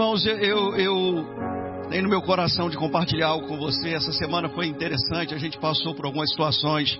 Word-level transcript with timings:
Irmãos, 0.00 0.24
eu, 0.24 0.74
eu 0.76 1.86
tenho 1.90 2.04
no 2.04 2.08
meu 2.08 2.22
coração 2.22 2.70
de 2.70 2.76
compartilhar 2.78 3.26
algo 3.26 3.46
com 3.46 3.58
você. 3.58 3.90
Essa 3.90 4.14
semana 4.14 4.48
foi 4.48 4.66
interessante, 4.66 5.34
a 5.34 5.38
gente 5.38 5.58
passou 5.58 5.94
por 5.94 6.06
algumas 6.06 6.30
situações 6.30 6.98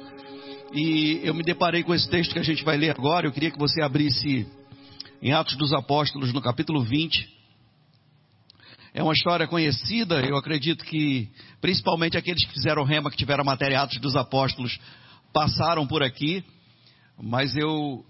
e 0.75 1.19
eu 1.25 1.33
me 1.33 1.43
deparei 1.43 1.83
com 1.83 1.95
esse 1.95 2.07
texto 2.11 2.35
que 2.35 2.39
a 2.39 2.43
gente 2.43 2.63
vai 2.63 2.77
ler 2.77 2.91
agora. 2.91 3.27
Eu 3.27 3.33
queria 3.33 3.51
que 3.51 3.59
você 3.59 3.81
abrisse 3.81 4.47
em 5.23 5.33
Atos 5.33 5.57
dos 5.57 5.73
Apóstolos, 5.73 6.31
no 6.35 6.43
capítulo 6.43 6.83
20. 6.83 7.27
É 8.93 9.03
uma 9.03 9.15
história 9.15 9.49
conhecida, 9.49 10.21
eu 10.21 10.37
acredito 10.37 10.85
que 10.85 11.27
principalmente 11.59 12.19
aqueles 12.19 12.45
que 12.45 12.53
fizeram 12.53 12.85
rema, 12.85 13.11
que 13.11 13.17
tiveram 13.17 13.41
a 13.41 13.47
matéria 13.47 13.81
Atos 13.81 13.99
dos 13.99 14.15
Apóstolos, 14.15 14.79
passaram 15.33 15.87
por 15.87 16.03
aqui, 16.03 16.45
mas 17.19 17.57
eu 17.57 18.05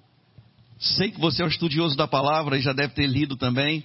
sei 0.80 1.12
que 1.12 1.20
você 1.20 1.43
é 1.43 1.45
um 1.45 1.48
estudioso 1.48 1.96
da 1.96 2.09
palavra 2.09 2.59
e 2.59 2.61
já 2.61 2.72
deve 2.72 2.93
ter 2.93 3.07
lido 3.07 3.36
também. 3.36 3.84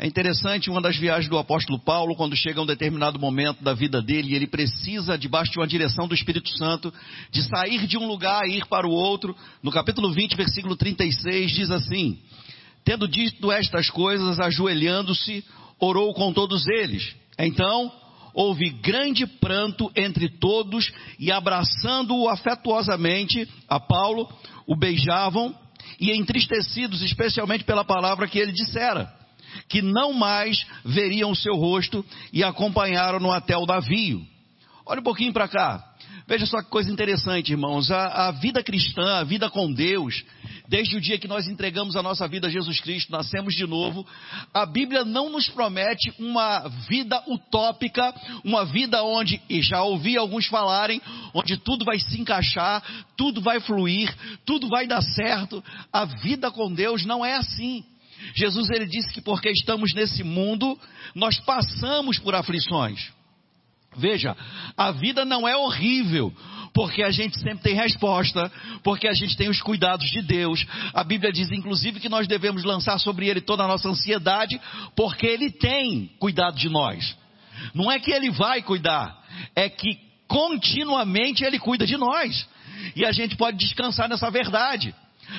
É 0.00 0.06
interessante 0.06 0.70
uma 0.70 0.80
das 0.80 0.96
viagens 0.96 1.28
do 1.28 1.36
apóstolo 1.36 1.76
Paulo, 1.76 2.14
quando 2.14 2.36
chega 2.36 2.62
um 2.62 2.66
determinado 2.66 3.18
momento 3.18 3.64
da 3.64 3.74
vida 3.74 4.00
dele, 4.00 4.30
e 4.30 4.34
ele 4.36 4.46
precisa, 4.46 5.18
debaixo 5.18 5.50
de 5.50 5.58
uma 5.58 5.66
direção 5.66 6.06
do 6.06 6.14
Espírito 6.14 6.56
Santo, 6.56 6.94
de 7.32 7.42
sair 7.42 7.84
de 7.84 7.98
um 7.98 8.06
lugar 8.06 8.46
e 8.46 8.58
ir 8.58 8.66
para 8.66 8.86
o 8.86 8.92
outro. 8.92 9.36
No 9.60 9.72
capítulo 9.72 10.12
20, 10.12 10.36
versículo 10.36 10.76
36, 10.76 11.50
diz 11.50 11.70
assim: 11.72 12.16
Tendo 12.84 13.08
dito 13.08 13.50
estas 13.50 13.90
coisas, 13.90 14.38
ajoelhando-se, 14.38 15.44
orou 15.80 16.14
com 16.14 16.32
todos 16.32 16.64
eles. 16.68 17.16
Então, 17.36 17.90
houve 18.32 18.70
grande 18.70 19.26
pranto 19.26 19.90
entre 19.96 20.28
todos, 20.28 20.92
e 21.18 21.32
abraçando-o 21.32 22.28
afetuosamente 22.28 23.48
a 23.68 23.80
Paulo, 23.80 24.28
o 24.64 24.76
beijavam, 24.76 25.52
e 25.98 26.12
entristecidos 26.12 27.02
especialmente 27.02 27.64
pela 27.64 27.84
palavra 27.84 28.28
que 28.28 28.38
ele 28.38 28.52
dissera 28.52 29.17
que 29.68 29.82
não 29.82 30.12
mais 30.12 30.66
veriam 30.84 31.30
o 31.30 31.36
seu 31.36 31.56
rosto 31.56 32.04
e 32.32 32.42
acompanharam-no 32.42 33.30
até 33.30 33.56
o 33.56 33.66
navio. 33.66 34.24
Olha 34.86 35.00
um 35.00 35.04
pouquinho 35.04 35.32
para 35.32 35.48
cá. 35.48 35.84
Veja 36.28 36.44
só 36.44 36.62
que 36.62 36.68
coisa 36.68 36.92
interessante, 36.92 37.52
irmãos. 37.52 37.90
A, 37.90 38.28
a, 38.28 38.30
vida 38.32 38.62
cristã, 38.62 39.16
a 39.16 39.24
vida 39.24 39.48
com 39.48 39.72
Deus, 39.72 40.22
desde 40.68 40.94
o 40.94 41.00
dia 41.00 41.18
que 41.18 41.26
nós 41.26 41.48
entregamos 41.48 41.96
a 41.96 42.02
nossa 42.02 42.28
vida 42.28 42.48
a 42.48 42.50
Jesus 42.50 42.78
Cristo, 42.80 43.10
nascemos 43.10 43.54
de 43.54 43.66
novo, 43.66 44.06
a 44.52 44.66
Bíblia 44.66 45.06
não 45.06 45.30
nos 45.30 45.48
promete 45.48 46.12
uma 46.18 46.68
vida 46.86 47.22
utópica, 47.26 48.14
uma 48.44 48.66
vida 48.66 49.02
onde, 49.02 49.40
e 49.48 49.62
já 49.62 49.82
ouvi 49.82 50.18
alguns 50.18 50.46
falarem, 50.46 51.00
onde 51.32 51.56
tudo 51.56 51.82
vai 51.86 51.98
se 51.98 52.20
encaixar, 52.20 52.82
tudo 53.16 53.40
vai 53.40 53.58
fluir, 53.60 54.14
tudo 54.44 54.68
vai 54.68 54.86
dar 54.86 55.00
certo. 55.00 55.64
A 55.90 56.04
vida 56.04 56.50
com 56.50 56.70
Deus 56.70 57.06
não 57.06 57.24
é 57.24 57.36
assim. 57.36 57.82
Jesus 58.34 58.70
ele 58.70 58.86
disse 58.86 59.12
que 59.12 59.20
porque 59.20 59.50
estamos 59.50 59.92
nesse 59.94 60.22
mundo, 60.22 60.78
nós 61.14 61.38
passamos 61.40 62.18
por 62.18 62.34
aflições. 62.34 63.10
Veja, 63.96 64.36
a 64.76 64.90
vida 64.92 65.24
não 65.24 65.48
é 65.48 65.56
horrível, 65.56 66.32
porque 66.72 67.02
a 67.02 67.10
gente 67.10 67.38
sempre 67.40 67.62
tem 67.64 67.74
resposta, 67.74 68.50
porque 68.84 69.08
a 69.08 69.14
gente 69.14 69.36
tem 69.36 69.48
os 69.48 69.60
cuidados 69.60 70.08
de 70.10 70.22
Deus. 70.22 70.64
A 70.94 71.02
Bíblia 71.02 71.32
diz, 71.32 71.50
inclusive, 71.50 71.98
que 71.98 72.08
nós 72.08 72.28
devemos 72.28 72.64
lançar 72.64 72.98
sobre 72.98 73.28
Ele 73.28 73.40
toda 73.40 73.64
a 73.64 73.68
nossa 73.68 73.88
ansiedade, 73.88 74.60
porque 74.94 75.26
Ele 75.26 75.50
tem 75.50 76.12
cuidado 76.18 76.56
de 76.56 76.68
nós. 76.68 77.16
Não 77.74 77.90
é 77.90 77.98
que 77.98 78.12
Ele 78.12 78.30
vai 78.30 78.62
cuidar, 78.62 79.18
é 79.56 79.68
que 79.68 79.98
continuamente 80.28 81.44
Ele 81.44 81.58
cuida 81.58 81.86
de 81.86 81.96
nós. 81.96 82.46
E 82.94 83.04
a 83.04 83.10
gente 83.10 83.36
pode 83.36 83.56
descansar 83.56 84.08
nessa 84.08 84.30
verdade. 84.30 84.94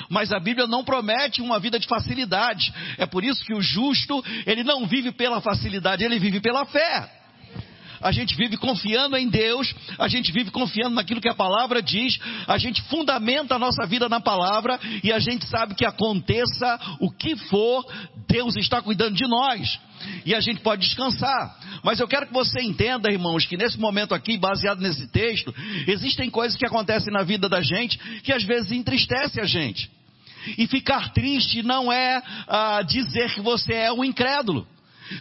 Mas 0.08 0.32
a 0.32 0.40
Bíblia 0.40 0.66
não 0.66 0.84
promete 0.84 1.40
uma 1.40 1.58
vida 1.58 1.78
de 1.78 1.86
facilidade. 1.86 2.72
É 2.98 3.06
por 3.06 3.24
isso 3.24 3.44
que 3.44 3.54
o 3.54 3.60
justo, 3.60 4.22
ele 4.46 4.64
não 4.64 4.86
vive 4.86 5.12
pela 5.12 5.40
facilidade, 5.40 6.04
ele 6.04 6.18
vive 6.18 6.40
pela 6.40 6.64
fé 6.66 7.19
a 8.00 8.12
gente 8.12 8.34
vive 8.34 8.56
confiando 8.56 9.16
em 9.16 9.28
Deus, 9.28 9.74
a 9.98 10.08
gente 10.08 10.32
vive 10.32 10.50
confiando 10.50 10.94
naquilo 10.94 11.20
que 11.20 11.28
a 11.28 11.34
palavra 11.34 11.82
diz, 11.82 12.18
a 12.46 12.58
gente 12.58 12.82
fundamenta 12.82 13.54
a 13.54 13.58
nossa 13.58 13.86
vida 13.86 14.08
na 14.08 14.20
palavra 14.20 14.78
e 15.02 15.12
a 15.12 15.18
gente 15.18 15.46
sabe 15.46 15.74
que 15.74 15.84
aconteça 15.84 16.78
o 17.00 17.10
que 17.10 17.36
for, 17.36 17.84
Deus 18.28 18.56
está 18.56 18.80
cuidando 18.80 19.14
de 19.14 19.26
nós. 19.26 19.78
E 20.24 20.34
a 20.34 20.40
gente 20.40 20.60
pode 20.60 20.82
descansar. 20.82 21.58
Mas 21.82 22.00
eu 22.00 22.08
quero 22.08 22.26
que 22.26 22.32
você 22.32 22.62
entenda, 22.62 23.12
irmãos, 23.12 23.44
que 23.44 23.56
nesse 23.56 23.78
momento 23.78 24.14
aqui, 24.14 24.38
baseado 24.38 24.80
nesse 24.80 25.06
texto, 25.08 25.54
existem 25.86 26.30
coisas 26.30 26.56
que 26.56 26.66
acontecem 26.66 27.12
na 27.12 27.22
vida 27.22 27.48
da 27.48 27.60
gente 27.60 27.98
que 28.22 28.32
às 28.32 28.42
vezes 28.42 28.72
entristecem 28.72 29.42
a 29.42 29.46
gente. 29.46 29.90
E 30.56 30.66
ficar 30.66 31.12
triste 31.12 31.62
não 31.62 31.92
é 31.92 32.22
ah, 32.48 32.82
dizer 32.82 33.34
que 33.34 33.42
você 33.42 33.74
é 33.74 33.92
um 33.92 34.02
incrédulo 34.02 34.66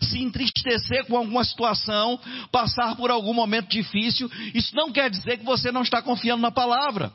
se 0.01 0.19
entristecer 0.19 1.05
com 1.05 1.17
alguma 1.17 1.43
situação, 1.43 2.19
passar 2.51 2.95
por 2.95 3.11
algum 3.11 3.33
momento 3.33 3.69
difícil, 3.69 4.29
isso 4.53 4.75
não 4.75 4.91
quer 4.91 5.09
dizer 5.09 5.37
que 5.37 5.45
você 5.45 5.71
não 5.71 5.81
está 5.81 6.01
confiando 6.01 6.41
na 6.41 6.51
palavra. 6.51 7.11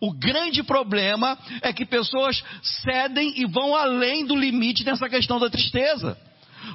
O 0.00 0.12
grande 0.12 0.62
problema 0.62 1.36
é 1.60 1.72
que 1.72 1.84
pessoas 1.84 2.42
cedem 2.62 3.34
e 3.36 3.46
vão 3.46 3.74
além 3.74 4.24
do 4.24 4.36
limite 4.36 4.84
nessa 4.84 5.08
questão 5.08 5.40
da 5.40 5.50
tristeza. 5.50 6.16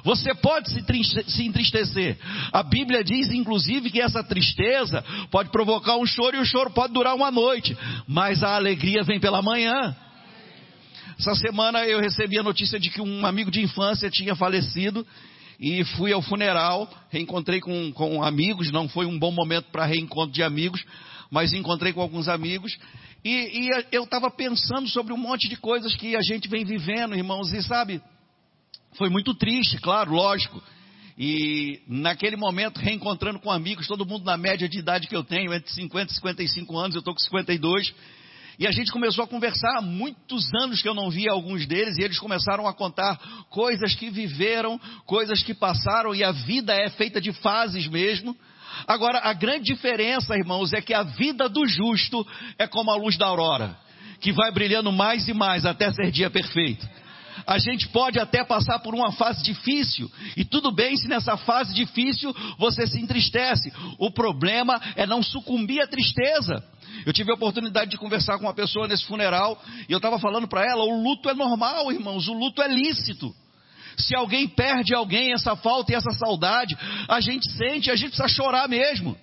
Você 0.04 0.34
pode 0.34 0.70
se 0.70 1.44
entristecer. 1.44 2.18
A 2.52 2.62
Bíblia 2.62 3.02
diz, 3.02 3.30
inclusive, 3.30 3.90
que 3.90 4.00
essa 4.00 4.22
tristeza 4.22 5.04
pode 5.30 5.50
provocar 5.50 5.96
um 5.96 6.06
choro 6.06 6.36
e 6.36 6.40
o 6.40 6.44
choro 6.44 6.70
pode 6.70 6.92
durar 6.92 7.14
uma 7.14 7.30
noite, 7.30 7.76
mas 8.06 8.42
a 8.42 8.54
alegria 8.54 9.02
vem 9.02 9.18
pela 9.18 9.42
manhã. 9.42 9.96
Essa 11.20 11.34
semana 11.34 11.84
eu 11.84 12.00
recebi 12.00 12.38
a 12.38 12.42
notícia 12.42 12.80
de 12.80 12.88
que 12.88 12.98
um 12.98 13.26
amigo 13.26 13.50
de 13.50 13.60
infância 13.60 14.08
tinha 14.08 14.34
falecido 14.34 15.06
e 15.60 15.84
fui 15.84 16.14
ao 16.14 16.22
funeral, 16.22 16.90
reencontrei 17.10 17.60
com, 17.60 17.92
com 17.92 18.22
amigos, 18.22 18.72
não 18.72 18.88
foi 18.88 19.04
um 19.04 19.18
bom 19.18 19.30
momento 19.30 19.66
para 19.70 19.84
reencontro 19.84 20.32
de 20.32 20.42
amigos, 20.42 20.82
mas 21.30 21.52
encontrei 21.52 21.92
com 21.92 22.00
alguns 22.00 22.26
amigos, 22.26 22.74
e, 23.22 23.66
e 23.66 23.68
eu 23.92 24.04
estava 24.04 24.30
pensando 24.30 24.88
sobre 24.88 25.12
um 25.12 25.18
monte 25.18 25.46
de 25.46 25.56
coisas 25.56 25.94
que 25.94 26.16
a 26.16 26.22
gente 26.22 26.48
vem 26.48 26.64
vivendo, 26.64 27.14
irmãos, 27.14 27.52
e 27.52 27.62
sabe, 27.62 28.00
foi 28.94 29.10
muito 29.10 29.34
triste, 29.34 29.76
claro, 29.76 30.14
lógico, 30.14 30.62
e 31.18 31.82
naquele 31.86 32.36
momento, 32.38 32.78
reencontrando 32.78 33.38
com 33.40 33.50
amigos, 33.50 33.86
todo 33.86 34.06
mundo 34.06 34.24
na 34.24 34.38
média 34.38 34.66
de 34.66 34.78
idade 34.78 35.06
que 35.06 35.14
eu 35.14 35.22
tenho, 35.22 35.52
entre 35.52 35.70
50 35.70 36.12
e 36.12 36.14
55 36.14 36.78
anos, 36.78 36.94
eu 36.94 37.00
estou 37.00 37.12
com 37.12 37.20
52, 37.20 37.92
e 38.60 38.66
a 38.66 38.70
gente 38.70 38.92
começou 38.92 39.24
a 39.24 39.26
conversar 39.26 39.78
há 39.78 39.80
muitos 39.80 40.44
anos 40.62 40.82
que 40.82 40.88
eu 40.88 40.92
não 40.92 41.08
via 41.08 41.32
alguns 41.32 41.66
deles, 41.66 41.96
e 41.96 42.02
eles 42.02 42.18
começaram 42.18 42.68
a 42.68 42.74
contar 42.74 43.18
coisas 43.48 43.94
que 43.94 44.10
viveram, 44.10 44.78
coisas 45.06 45.42
que 45.42 45.54
passaram, 45.54 46.14
e 46.14 46.22
a 46.22 46.30
vida 46.30 46.74
é 46.74 46.90
feita 46.90 47.22
de 47.22 47.32
fases 47.32 47.86
mesmo. 47.86 48.36
Agora, 48.86 49.20
a 49.20 49.32
grande 49.32 49.64
diferença, 49.64 50.36
irmãos, 50.36 50.74
é 50.74 50.82
que 50.82 50.92
a 50.92 51.02
vida 51.02 51.48
do 51.48 51.66
justo 51.66 52.26
é 52.58 52.66
como 52.66 52.90
a 52.90 52.96
luz 52.96 53.16
da 53.16 53.28
aurora, 53.28 53.78
que 54.20 54.30
vai 54.30 54.52
brilhando 54.52 54.92
mais 54.92 55.26
e 55.26 55.32
mais 55.32 55.64
até 55.64 55.90
ser 55.90 56.10
dia 56.10 56.28
perfeito. 56.28 56.86
A 57.46 57.58
gente 57.58 57.88
pode 57.88 58.18
até 58.18 58.44
passar 58.44 58.78
por 58.80 58.94
uma 58.94 59.10
fase 59.12 59.42
difícil, 59.42 60.10
e 60.36 60.44
tudo 60.44 60.70
bem 60.70 60.94
se 60.98 61.08
nessa 61.08 61.34
fase 61.38 61.74
difícil 61.74 62.34
você 62.58 62.86
se 62.86 63.00
entristece. 63.00 63.72
O 63.98 64.10
problema 64.10 64.78
é 64.96 65.06
não 65.06 65.22
sucumbir 65.22 65.80
à 65.80 65.86
tristeza. 65.86 66.62
Eu 67.06 67.12
tive 67.12 67.30
a 67.30 67.34
oportunidade 67.34 67.90
de 67.90 67.96
conversar 67.96 68.38
com 68.38 68.44
uma 68.44 68.54
pessoa 68.54 68.86
nesse 68.86 69.04
funeral 69.06 69.60
e 69.88 69.92
eu 69.92 69.98
estava 69.98 70.18
falando 70.18 70.46
para 70.46 70.64
ela: 70.64 70.84
o 70.84 71.02
luto 71.02 71.28
é 71.28 71.34
normal, 71.34 71.90
irmãos, 71.92 72.28
o 72.28 72.32
luto 72.32 72.62
é 72.62 72.68
lícito. 72.68 73.34
Se 73.96 74.14
alguém 74.14 74.48
perde 74.48 74.94
alguém, 74.94 75.32
essa 75.32 75.56
falta 75.56 75.92
e 75.92 75.94
essa 75.94 76.12
saudade, 76.12 76.76
a 77.08 77.20
gente 77.20 77.50
sente, 77.52 77.90
a 77.90 77.96
gente 77.96 78.16
precisa 78.16 78.28
chorar 78.28 78.68
mesmo. 78.68 79.16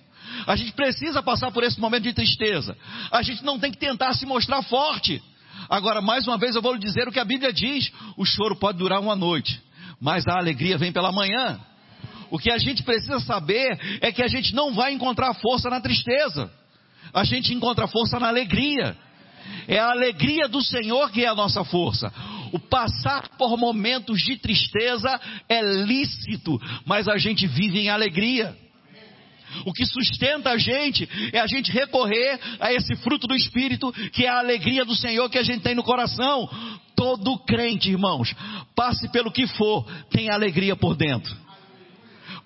A 0.46 0.56
gente 0.56 0.72
precisa 0.72 1.22
passar 1.22 1.50
por 1.50 1.64
esse 1.64 1.80
momento 1.80 2.04
de 2.04 2.12
tristeza. 2.12 2.76
A 3.10 3.22
gente 3.22 3.44
não 3.44 3.58
tem 3.58 3.72
que 3.72 3.78
tentar 3.78 4.12
se 4.12 4.26
mostrar 4.26 4.62
forte. 4.62 5.22
Agora, 5.68 6.00
mais 6.00 6.26
uma 6.26 6.38
vez, 6.38 6.54
eu 6.54 6.62
vou 6.62 6.74
lhe 6.74 6.78
dizer 6.78 7.08
o 7.08 7.12
que 7.12 7.18
a 7.18 7.24
Bíblia 7.24 7.52
diz: 7.52 7.90
o 8.16 8.24
choro 8.24 8.56
pode 8.56 8.78
durar 8.78 9.00
uma 9.00 9.16
noite, 9.16 9.60
mas 10.00 10.26
a 10.26 10.38
alegria 10.38 10.78
vem 10.78 10.92
pela 10.92 11.10
manhã. 11.10 11.60
O 12.30 12.38
que 12.38 12.50
a 12.50 12.58
gente 12.58 12.82
precisa 12.82 13.20
saber 13.20 13.78
é 14.00 14.12
que 14.12 14.22
a 14.22 14.28
gente 14.28 14.54
não 14.54 14.74
vai 14.74 14.92
encontrar 14.92 15.32
força 15.34 15.70
na 15.70 15.80
tristeza 15.80 16.50
a 17.12 17.24
gente 17.24 17.52
encontra 17.52 17.86
força 17.86 18.18
na 18.18 18.28
alegria. 18.28 18.96
É 19.66 19.78
a 19.78 19.90
alegria 19.90 20.48
do 20.48 20.62
Senhor 20.62 21.10
que 21.10 21.24
é 21.24 21.28
a 21.28 21.34
nossa 21.34 21.64
força. 21.64 22.12
O 22.52 22.58
passar 22.58 23.28
por 23.36 23.56
momentos 23.56 24.20
de 24.20 24.36
tristeza 24.36 25.20
é 25.48 25.60
lícito, 25.84 26.58
mas 26.86 27.08
a 27.08 27.18
gente 27.18 27.46
vive 27.46 27.80
em 27.80 27.88
alegria. 27.88 28.56
O 29.64 29.72
que 29.72 29.86
sustenta 29.86 30.50
a 30.50 30.58
gente 30.58 31.08
é 31.32 31.40
a 31.40 31.46
gente 31.46 31.72
recorrer 31.72 32.38
a 32.60 32.72
esse 32.72 32.94
fruto 32.96 33.26
do 33.26 33.34
Espírito, 33.34 33.92
que 34.12 34.24
é 34.24 34.28
a 34.28 34.38
alegria 34.38 34.84
do 34.84 34.94
Senhor 34.94 35.28
que 35.30 35.38
a 35.38 35.42
gente 35.42 35.62
tem 35.62 35.74
no 35.74 35.82
coração. 35.82 36.48
Todo 36.94 37.38
crente, 37.44 37.90
irmãos, 37.90 38.34
passe 38.74 39.08
pelo 39.10 39.30
que 39.30 39.46
for, 39.46 39.86
tem 40.10 40.30
alegria 40.30 40.76
por 40.76 40.94
dentro 40.96 41.47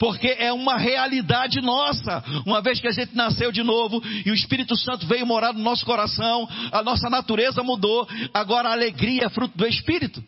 porque 0.03 0.35
é 0.37 0.53
uma 0.53 0.77
realidade 0.79 1.61
nossa. 1.61 2.25
Uma 2.45 2.61
vez 2.61 2.81
que 2.81 2.89
a 2.89 2.91
gente 2.91 3.15
nasceu 3.15 3.53
de 3.53 3.63
novo 3.63 4.03
e 4.27 4.33
o 4.33 4.35
Espírito 4.35 4.77
Santo 4.77 5.07
veio 5.07 5.25
morar 5.25 5.53
no 5.53 5.61
nosso 5.61 5.87
coração, 5.87 6.49
a 6.73 6.83
nossa 6.83 7.09
natureza 7.09 7.63
mudou, 7.63 8.09
agora 8.35 8.69
a 8.69 8.73
alegria 8.73 9.27
é 9.27 9.31
fruto 9.31 9.57
do 9.57 9.65
Espírito. 9.65 10.21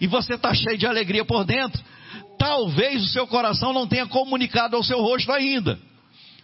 E 0.00 0.06
você 0.06 0.34
está 0.34 0.54
cheio 0.54 0.78
de 0.78 0.86
alegria 0.86 1.24
por 1.24 1.44
dentro. 1.44 1.82
talvez 2.38 3.02
o 3.02 3.08
seu 3.08 3.26
coração 3.26 3.72
não 3.72 3.88
tenha 3.88 4.06
comunicado 4.06 4.76
ao 4.76 4.84
seu 4.84 5.02
rosto 5.02 5.32
ainda, 5.32 5.80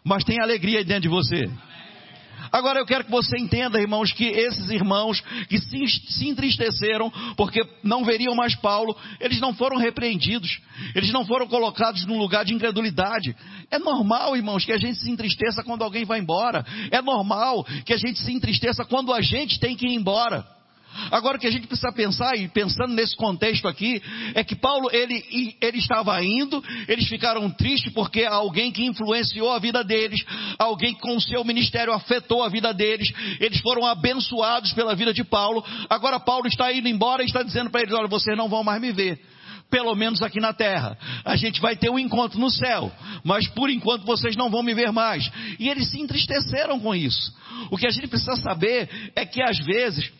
mas 0.02 0.24
tem 0.24 0.40
alegria 0.40 0.84
dentro 0.84 1.02
de 1.02 1.08
você. 1.08 1.48
Agora 2.54 2.78
eu 2.78 2.86
quero 2.86 3.02
que 3.02 3.10
você 3.10 3.36
entenda, 3.36 3.80
irmãos, 3.80 4.12
que 4.12 4.26
esses 4.26 4.70
irmãos 4.70 5.20
que 5.48 5.58
se, 5.58 5.88
se 6.06 6.28
entristeceram 6.28 7.10
porque 7.36 7.60
não 7.82 8.04
veriam 8.04 8.32
mais 8.32 8.54
Paulo, 8.54 8.96
eles 9.18 9.40
não 9.40 9.52
foram 9.52 9.76
repreendidos, 9.76 10.60
eles 10.94 11.10
não 11.10 11.26
foram 11.26 11.48
colocados 11.48 12.06
num 12.06 12.16
lugar 12.16 12.44
de 12.44 12.54
incredulidade. 12.54 13.34
É 13.72 13.78
normal, 13.80 14.36
irmãos, 14.36 14.64
que 14.64 14.70
a 14.70 14.78
gente 14.78 15.00
se 15.00 15.10
entristeça 15.10 15.64
quando 15.64 15.82
alguém 15.82 16.04
vai 16.04 16.20
embora. 16.20 16.64
É 16.92 17.02
normal 17.02 17.64
que 17.84 17.92
a 17.92 17.96
gente 17.96 18.20
se 18.20 18.32
entristeça 18.32 18.84
quando 18.84 19.12
a 19.12 19.20
gente 19.20 19.58
tem 19.58 19.74
que 19.74 19.88
ir 19.88 19.94
embora. 19.96 20.53
Agora 21.10 21.36
o 21.36 21.40
que 21.40 21.46
a 21.46 21.50
gente 21.50 21.66
precisa 21.66 21.92
pensar, 21.92 22.36
e 22.36 22.48
pensando 22.48 22.94
nesse 22.94 23.16
contexto 23.16 23.66
aqui, 23.66 24.02
é 24.34 24.44
que 24.44 24.54
Paulo, 24.54 24.88
ele, 24.92 25.56
ele 25.60 25.78
estava 25.78 26.22
indo, 26.24 26.62
eles 26.88 27.08
ficaram 27.08 27.50
tristes 27.50 27.92
porque 27.92 28.24
alguém 28.24 28.70
que 28.70 28.84
influenciou 28.84 29.50
a 29.52 29.58
vida 29.58 29.82
deles, 29.82 30.24
alguém 30.58 30.94
que 30.94 31.00
com 31.00 31.16
o 31.16 31.20
seu 31.20 31.44
ministério 31.44 31.92
afetou 31.92 32.42
a 32.42 32.48
vida 32.48 32.72
deles, 32.72 33.12
eles 33.40 33.60
foram 33.60 33.86
abençoados 33.86 34.72
pela 34.72 34.94
vida 34.94 35.12
de 35.12 35.24
Paulo. 35.24 35.64
Agora 35.88 36.20
Paulo 36.20 36.46
está 36.46 36.72
indo 36.72 36.88
embora 36.88 37.22
e 37.22 37.26
está 37.26 37.42
dizendo 37.42 37.70
para 37.70 37.82
eles: 37.82 37.94
olha, 37.94 38.08
vocês 38.08 38.36
não 38.36 38.48
vão 38.48 38.62
mais 38.62 38.80
me 38.80 38.92
ver 38.92 39.20
pelo 39.70 39.94
menos 39.96 40.22
aqui 40.22 40.38
na 40.38 40.52
terra. 40.52 40.96
A 41.24 41.34
gente 41.34 41.60
vai 41.60 41.74
ter 41.74 41.90
um 41.90 41.98
encontro 41.98 42.38
no 42.38 42.48
céu, 42.48 42.92
mas 43.24 43.48
por 43.48 43.68
enquanto 43.68 44.04
vocês 44.04 44.36
não 44.36 44.48
vão 44.48 44.62
me 44.62 44.72
ver 44.72 44.92
mais. 44.92 45.28
E 45.58 45.68
eles 45.68 45.90
se 45.90 46.00
entristeceram 46.00 46.78
com 46.78 46.94
isso. 46.94 47.34
O 47.72 47.76
que 47.76 47.86
a 47.86 47.90
gente 47.90 48.06
precisa 48.06 48.36
saber 48.36 48.88
é 49.16 49.26
que 49.26 49.42
às 49.42 49.58
vezes 49.58 50.12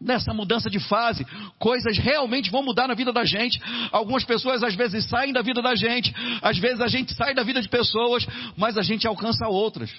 nessa 0.00 0.32
mudança 0.32 0.70
de 0.70 0.78
fase, 0.78 1.26
coisas 1.58 1.98
realmente 1.98 2.50
vão 2.50 2.62
mudar 2.62 2.86
na 2.86 2.94
vida 2.94 3.12
da 3.12 3.24
gente. 3.24 3.60
Algumas 3.90 4.24
pessoas 4.24 4.62
às 4.62 4.74
vezes 4.74 5.08
saem 5.08 5.32
da 5.32 5.42
vida 5.42 5.60
da 5.60 5.74
gente, 5.74 6.14
às 6.40 6.58
vezes 6.58 6.80
a 6.80 6.88
gente 6.88 7.14
sai 7.14 7.34
da 7.34 7.42
vida 7.42 7.60
de 7.60 7.68
pessoas, 7.68 8.26
mas 8.56 8.76
a 8.78 8.82
gente 8.82 9.06
alcança 9.06 9.48
outras. 9.48 9.90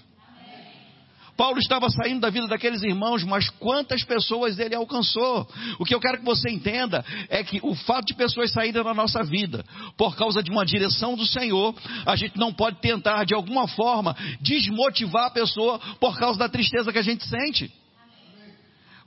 Paulo 1.40 1.58
estava 1.58 1.90
saindo 1.90 2.20
da 2.20 2.30
vida 2.30 2.50
daqueles 2.50 2.84
irmãos, 2.84 3.24
mas 3.24 3.50
quantas 3.50 4.04
pessoas 4.04 4.60
ele 4.60 4.76
alcançou? 4.76 5.48
O 5.80 5.86
que 5.86 5.96
eu 5.96 6.00
quero 6.02 6.18
que 6.18 6.26
você 6.26 6.50
entenda 6.50 7.02
é 7.30 7.42
que 7.46 7.62
o 7.64 7.74
fato 7.76 8.08
de 8.08 8.14
pessoas 8.14 8.52
saírem 8.52 8.84
da 8.84 8.94
nossa 8.94 9.24
vida 9.24 9.64
por 9.96 10.18
causa 10.18 10.44
de 10.44 10.52
uma 10.52 10.66
direção 10.66 11.16
do 11.16 11.26
Senhor, 11.26 11.74
a 12.06 12.18
gente 12.18 12.38
não 12.38 12.54
pode 12.54 12.82
tentar 12.82 13.24
de 13.24 13.34
alguma 13.34 13.70
forma 13.70 14.18
desmotivar 14.42 15.28
a 15.28 15.30
pessoa 15.30 15.80
por 15.98 16.20
causa 16.20 16.38
da 16.38 16.50
tristeza 16.50 16.92
que 16.92 17.00
a 17.00 17.04
gente 17.04 17.26
sente. 17.26 17.72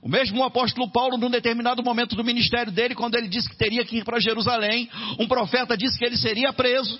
O 0.03 0.09
mesmo 0.09 0.43
apóstolo 0.43 0.91
Paulo, 0.91 1.17
num 1.17 1.29
determinado 1.29 1.81
momento 1.81 2.13
do 2.13 2.25
ministério 2.25 2.73
dele, 2.73 2.93
quando 2.93 3.15
ele 3.15 3.29
disse 3.29 3.49
que 3.49 3.55
teria 3.55 3.85
que 3.85 3.99
ir 3.99 4.03
para 4.03 4.19
Jerusalém, 4.19 4.89
um 5.17 5.25
profeta 5.25 5.77
disse 5.77 5.97
que 5.97 6.03
ele 6.03 6.17
seria 6.17 6.51
preso. 6.51 6.99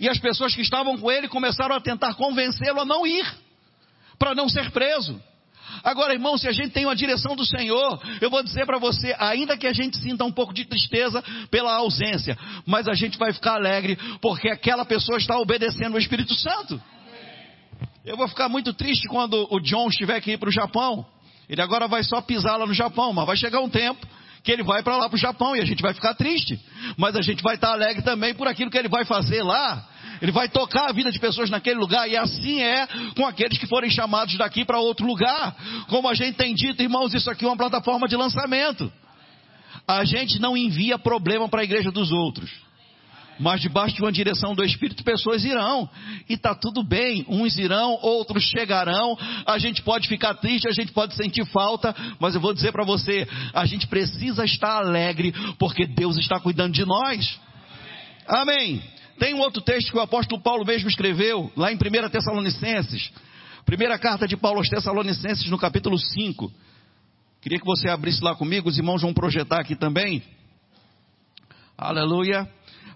E 0.00 0.08
as 0.08 0.18
pessoas 0.18 0.54
que 0.54 0.62
estavam 0.62 0.96
com 0.96 1.10
ele 1.12 1.28
começaram 1.28 1.76
a 1.76 1.80
tentar 1.80 2.14
convencê-lo 2.14 2.80
a 2.80 2.84
não 2.86 3.06
ir, 3.06 3.26
para 4.18 4.34
não 4.34 4.48
ser 4.48 4.70
preso. 4.70 5.20
Agora, 5.84 6.14
irmão, 6.14 6.38
se 6.38 6.48
a 6.48 6.52
gente 6.52 6.70
tem 6.70 6.86
uma 6.86 6.96
direção 6.96 7.36
do 7.36 7.44
Senhor, 7.44 8.00
eu 8.22 8.30
vou 8.30 8.42
dizer 8.42 8.64
para 8.64 8.78
você, 8.78 9.14
ainda 9.18 9.54
que 9.58 9.66
a 9.66 9.74
gente 9.74 9.98
sinta 9.98 10.24
um 10.24 10.32
pouco 10.32 10.54
de 10.54 10.64
tristeza 10.64 11.22
pela 11.50 11.74
ausência, 11.74 12.34
mas 12.64 12.88
a 12.88 12.94
gente 12.94 13.18
vai 13.18 13.30
ficar 13.30 13.56
alegre 13.56 13.98
porque 14.22 14.48
aquela 14.48 14.86
pessoa 14.86 15.18
está 15.18 15.38
obedecendo 15.38 15.96
o 15.96 15.98
Espírito 15.98 16.34
Santo. 16.34 16.80
Eu 18.06 18.16
vou 18.16 18.26
ficar 18.26 18.48
muito 18.48 18.72
triste 18.72 19.06
quando 19.06 19.46
o 19.50 19.60
John 19.60 19.88
estiver 19.88 20.16
aqui 20.16 20.38
para 20.38 20.48
o 20.48 20.52
Japão 20.52 21.06
ele 21.48 21.62
agora 21.62 21.86
vai 21.86 22.02
só 22.02 22.20
pisar 22.20 22.56
lá 22.56 22.66
no 22.66 22.74
Japão, 22.74 23.12
mas 23.12 23.26
vai 23.26 23.36
chegar 23.36 23.60
um 23.60 23.68
tempo 23.68 24.06
que 24.42 24.52
ele 24.52 24.62
vai 24.62 24.82
para 24.82 24.96
lá 24.96 25.08
para 25.08 25.16
o 25.16 25.18
Japão 25.18 25.56
e 25.56 25.60
a 25.60 25.64
gente 25.64 25.82
vai 25.82 25.92
ficar 25.92 26.14
triste. 26.14 26.60
Mas 26.96 27.16
a 27.16 27.22
gente 27.22 27.42
vai 27.42 27.56
estar 27.56 27.72
alegre 27.72 28.02
também 28.02 28.32
por 28.34 28.46
aquilo 28.46 28.70
que 28.70 28.78
ele 28.78 28.88
vai 28.88 29.04
fazer 29.04 29.42
lá. 29.42 29.84
Ele 30.22 30.30
vai 30.30 30.48
tocar 30.48 30.88
a 30.88 30.92
vida 30.92 31.10
de 31.10 31.18
pessoas 31.18 31.50
naquele 31.50 31.78
lugar 31.78 32.08
e 32.08 32.16
assim 32.16 32.62
é 32.62 32.86
com 33.16 33.26
aqueles 33.26 33.58
que 33.58 33.66
forem 33.66 33.90
chamados 33.90 34.36
daqui 34.38 34.64
para 34.64 34.78
outro 34.78 35.04
lugar. 35.04 35.56
Como 35.88 36.08
a 36.08 36.14
gente 36.14 36.36
tem 36.36 36.54
dito, 36.54 36.80
irmãos, 36.80 37.12
isso 37.12 37.30
aqui 37.30 37.44
é 37.44 37.48
uma 37.48 37.56
plataforma 37.56 38.06
de 38.06 38.16
lançamento. 38.16 38.90
A 39.86 40.04
gente 40.04 40.40
não 40.40 40.56
envia 40.56 40.98
problema 40.98 41.48
para 41.48 41.60
a 41.60 41.64
igreja 41.64 41.90
dos 41.90 42.12
outros 42.12 42.65
mas 43.38 43.60
debaixo 43.60 43.96
de 43.96 44.02
uma 44.02 44.12
direção 44.12 44.54
do 44.54 44.64
Espírito, 44.64 45.04
pessoas 45.04 45.44
irão. 45.44 45.88
E 46.28 46.34
está 46.34 46.54
tudo 46.54 46.82
bem. 46.82 47.24
Uns 47.28 47.58
irão, 47.58 47.98
outros 48.02 48.44
chegarão. 48.44 49.16
A 49.46 49.58
gente 49.58 49.82
pode 49.82 50.08
ficar 50.08 50.34
triste, 50.34 50.68
a 50.68 50.72
gente 50.72 50.92
pode 50.92 51.14
sentir 51.14 51.44
falta, 51.46 51.94
mas 52.18 52.34
eu 52.34 52.40
vou 52.40 52.54
dizer 52.54 52.72
para 52.72 52.84
você: 52.84 53.26
a 53.52 53.66
gente 53.66 53.86
precisa 53.86 54.44
estar 54.44 54.78
alegre, 54.78 55.34
porque 55.58 55.86
Deus 55.86 56.16
está 56.18 56.40
cuidando 56.40 56.72
de 56.72 56.84
nós. 56.84 57.38
Amém. 58.26 58.82
Tem 59.18 59.34
um 59.34 59.40
outro 59.40 59.62
texto 59.62 59.90
que 59.90 59.96
o 59.96 60.02
apóstolo 60.02 60.42
Paulo 60.42 60.64
mesmo 60.64 60.88
escreveu, 60.88 61.50
lá 61.56 61.72
em 61.72 61.76
1 61.76 62.10
Tessalonicenses. 62.10 63.10
Primeira 63.64 63.98
carta 63.98 64.28
de 64.28 64.36
Paulo 64.36 64.58
aos 64.58 64.68
Tessalonicenses, 64.68 65.48
no 65.50 65.58
capítulo 65.58 65.98
5. 65.98 66.52
Queria 67.40 67.58
que 67.58 67.64
você 67.64 67.88
abrisse 67.88 68.22
lá 68.22 68.34
comigo, 68.34 68.68
os 68.68 68.76
irmãos 68.76 69.02
vão 69.02 69.14
projetar 69.14 69.60
aqui 69.60 69.74
também. 69.74 70.22
Aleluia. 71.78 72.48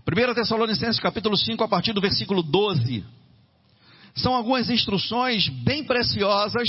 1 0.07 0.35
Tessalonicenses 0.35 0.99
capítulo 0.99 1.37
5, 1.37 1.63
a 1.63 1.69
partir 1.69 1.93
do 1.93 2.01
versículo 2.01 2.43
12. 2.43 3.05
São 4.15 4.35
algumas 4.35 4.71
instruções 4.71 5.49
bem 5.49 5.85
preciosas, 5.85 6.69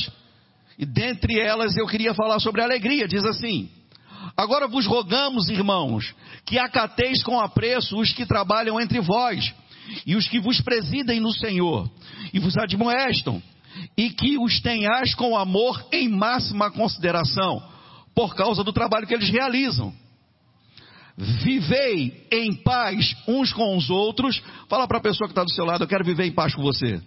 e 0.77 0.85
dentre 0.85 1.39
elas 1.39 1.75
eu 1.77 1.87
queria 1.87 2.13
falar 2.13 2.39
sobre 2.39 2.61
alegria. 2.61 3.07
Diz 3.07 3.23
assim: 3.23 3.69
Agora 4.35 4.67
vos 4.67 4.85
rogamos, 4.85 5.49
irmãos, 5.49 6.13
que 6.45 6.59
acateis 6.59 7.23
com 7.23 7.39
apreço 7.39 7.97
os 7.97 8.11
que 8.11 8.25
trabalham 8.25 8.79
entre 8.79 8.99
vós, 8.99 9.53
e 10.05 10.15
os 10.15 10.27
que 10.27 10.39
vos 10.39 10.59
presidem 10.59 11.19
no 11.19 11.31
Senhor, 11.31 11.89
e 12.33 12.39
vos 12.39 12.57
admoestam, 12.57 13.41
e 13.97 14.09
que 14.09 14.37
os 14.37 14.59
tenhais 14.59 15.15
com 15.15 15.37
amor 15.37 15.83
em 15.91 16.09
máxima 16.09 16.69
consideração, 16.69 17.63
por 18.13 18.35
causa 18.35 18.61
do 18.61 18.73
trabalho 18.73 19.07
que 19.07 19.13
eles 19.13 19.29
realizam 19.29 19.93
vivei 21.21 22.27
em 22.31 22.55
paz 22.63 23.15
uns 23.27 23.53
com 23.53 23.77
os 23.77 23.89
outros. 23.89 24.41
Fala 24.67 24.87
para 24.87 24.97
a 24.97 25.01
pessoa 25.01 25.27
que 25.27 25.31
está 25.31 25.43
do 25.43 25.53
seu 25.53 25.65
lado, 25.65 25.83
eu 25.83 25.87
quero 25.87 26.03
viver 26.03 26.25
em 26.25 26.31
paz 26.31 26.55
com 26.55 26.63
você. 26.63 26.99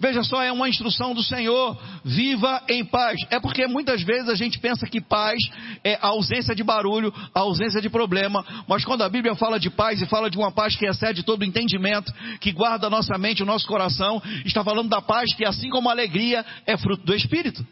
Veja 0.00 0.22
só, 0.22 0.40
é 0.40 0.52
uma 0.52 0.68
instrução 0.68 1.12
do 1.12 1.24
Senhor. 1.24 1.76
Viva 2.04 2.62
em 2.68 2.84
paz. 2.84 3.18
É 3.30 3.40
porque 3.40 3.66
muitas 3.66 4.00
vezes 4.02 4.28
a 4.28 4.36
gente 4.36 4.60
pensa 4.60 4.86
que 4.86 5.00
paz 5.00 5.38
é 5.82 5.98
ausência 6.00 6.54
de 6.54 6.62
barulho, 6.62 7.12
ausência 7.34 7.80
de 7.80 7.90
problema. 7.90 8.44
Mas 8.68 8.84
quando 8.84 9.02
a 9.02 9.08
Bíblia 9.08 9.34
fala 9.34 9.58
de 9.58 9.68
paz 9.68 10.00
e 10.00 10.06
fala 10.06 10.30
de 10.30 10.38
uma 10.38 10.52
paz 10.52 10.76
que 10.76 10.86
excede 10.86 11.24
todo 11.24 11.44
entendimento, 11.44 12.12
que 12.40 12.52
guarda 12.52 12.86
a 12.86 12.90
nossa 12.90 13.18
mente, 13.18 13.42
o 13.42 13.46
nosso 13.46 13.66
coração, 13.66 14.22
está 14.44 14.62
falando 14.62 14.88
da 14.88 15.02
paz 15.02 15.34
que, 15.34 15.44
assim 15.44 15.68
como 15.68 15.88
a 15.88 15.92
alegria, 15.92 16.46
é 16.64 16.76
fruto 16.76 17.04
do 17.04 17.14
Espírito. 17.14 17.66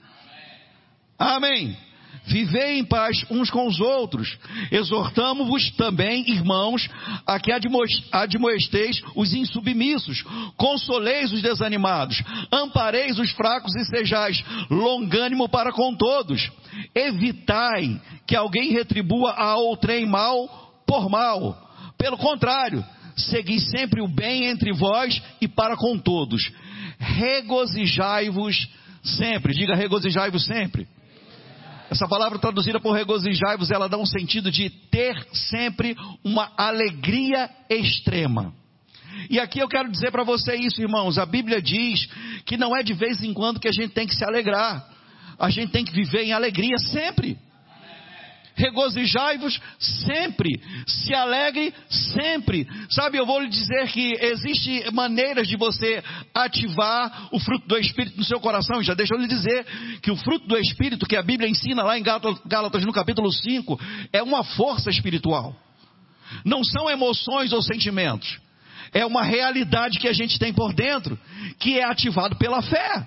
Amém. 1.17 1.77
Vivei 2.27 2.79
em 2.79 2.85
paz 2.85 3.25
uns 3.31 3.51
com 3.51 3.67
os 3.67 3.81
outros. 3.81 4.37
Exortamo-vos 4.73 5.71
também, 5.77 6.29
irmãos, 6.29 6.89
a 7.25 7.39
que 7.39 7.53
admoesteis 7.53 9.01
os 9.15 9.33
insubmissos, 9.33 10.25
consoleis 10.57 11.33
os 11.33 11.41
desanimados, 11.41 12.23
ampareis 12.53 13.19
os 13.19 13.31
fracos 13.31 13.75
e 13.77 13.85
sejais 13.85 14.43
longânimo 14.69 15.49
para 15.49 15.71
com 15.73 15.95
todos. 15.95 16.51
Evitai 16.95 18.01
que 18.27 18.35
alguém 18.35 18.73
retribua 18.73 19.33
a 19.33 19.57
outrem 19.57 20.05
mal 20.05 20.83
por 20.85 21.09
mal. 21.09 21.57
Pelo 21.97 22.19
contrário, 22.19 22.85
segui 23.17 23.61
sempre 23.61 24.03
o 24.03 24.09
bem 24.09 24.47
entre 24.47 24.73
vós 24.73 25.23
e 25.41 25.47
para 25.47 25.77
com 25.77 25.97
todos. 25.97 26.43
Regozijai-vos 26.99 28.69
sempre. 29.03 29.55
Diga 29.55 29.77
regozijai-vos 29.77 30.45
sempre. 30.45 30.89
Essa 31.91 32.09
palavra 32.09 32.39
traduzida 32.39 32.81
por 32.81 32.93
regozijai-vos, 32.93 33.71
ela 33.71 33.89
dá 33.89 33.97
um 33.97 34.07
sentido 34.07 34.51
de 34.51 34.69
ter 34.69 35.15
sempre 35.33 35.97
uma 36.25 36.51
alegria 36.57 37.49
extrema. 37.71 38.53
E 39.31 39.39
aqui 39.41 39.61
eu 39.61 39.69
quero 39.69 39.91
dizer 39.91 40.11
para 40.11 40.25
você 40.25 40.57
isso, 40.57 40.81
irmãos. 40.81 41.19
A 41.19 41.25
Bíblia 41.25 41.63
diz 41.63 42.07
que 42.45 42.57
não 42.57 42.77
é 42.77 42.83
de 42.83 42.93
vez 42.93 43.23
em 43.23 43.33
quando 43.33 43.61
que 43.61 43.69
a 43.69 43.73
gente 43.73 43.93
tem 43.93 44.07
que 44.07 44.15
se 44.15 44.25
alegrar. 44.25 44.87
A 45.39 45.49
gente 45.49 45.71
tem 45.71 45.85
que 45.85 45.93
viver 45.93 46.25
em 46.25 46.33
alegria 46.33 46.77
sempre 46.79 47.39
regozijai-vos 48.57 49.61
sempre, 49.79 50.61
se 50.87 51.15
alegre 51.15 51.73
sempre. 51.89 52.67
Sabe, 52.91 53.19
eu 53.19 53.27
vou 53.27 53.39
lhe 53.41 53.49
dizer 53.49 53.89
que 53.89 54.15
existe 54.21 54.91
maneiras 54.93 55.47
de 55.47 55.57
você 55.57 56.03
ativar 56.35 57.29
o 57.33 57.39
fruto 57.39 57.69
do 57.69 57.79
Espírito 57.79 58.17
no 58.17 58.25
seu 58.25 58.41
coração. 58.41 58.83
Já 58.83 58.95
deixa 58.95 59.15
eu 59.15 59.21
lhe 59.21 59.29
dizer 59.29 59.65
que 60.01 60.11
o 60.11 60.17
fruto 60.17 60.47
do 60.49 60.57
Espírito 60.57 61.07
que 61.07 61.17
a 61.17 61.23
Bíblia 61.23 61.49
ensina 61.49 61.83
lá 61.83 61.99
em 61.99 62.03
Gálatas 62.03 62.85
no 62.85 62.93
capítulo 62.93 63.31
5 63.31 63.79
é 64.13 64.23
uma 64.23 64.43
força 64.43 64.91
espiritual. 64.91 65.55
Não 66.45 66.65
são 66.65 66.91
emoções 66.91 67.53
ou 67.53 67.63
sentimentos. 67.63 68.39
É 68.93 69.05
uma 69.05 69.23
realidade 69.23 69.99
que 69.99 70.09
a 70.09 70.13
gente 70.13 70.39
tem 70.39 70.53
por 70.53 70.73
dentro, 70.73 71.19
que 71.59 71.79
é 71.79 71.85
ativado 71.85 72.37
pela 72.37 72.63
fé 72.63 73.07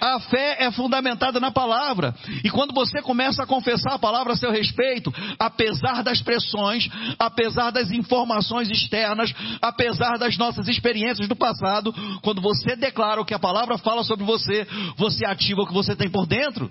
A 0.00 0.20
fé 0.20 0.56
é 0.60 0.70
fundamentada 0.70 1.40
na 1.40 1.50
palavra. 1.50 2.14
E 2.44 2.50
quando 2.50 2.72
você 2.72 3.02
começa 3.02 3.42
a 3.42 3.46
confessar 3.46 3.94
a 3.94 3.98
palavra 3.98 4.32
a 4.32 4.36
seu 4.36 4.50
respeito, 4.50 5.12
apesar 5.38 6.02
das 6.02 6.20
pressões, 6.20 6.88
apesar 7.18 7.70
das 7.70 7.90
informações 7.90 8.70
externas, 8.70 9.32
apesar 9.60 10.18
das 10.18 10.36
nossas 10.36 10.68
experiências 10.68 11.28
do 11.28 11.36
passado, 11.36 11.94
quando 12.22 12.40
você 12.40 12.76
declara 12.76 13.20
o 13.20 13.24
que 13.24 13.34
a 13.34 13.38
palavra 13.38 13.78
fala 13.78 14.04
sobre 14.04 14.24
você, 14.24 14.66
você 14.96 15.24
ativa 15.24 15.62
o 15.62 15.66
que 15.66 15.74
você 15.74 15.94
tem 15.96 16.10
por 16.10 16.26
dentro. 16.26 16.70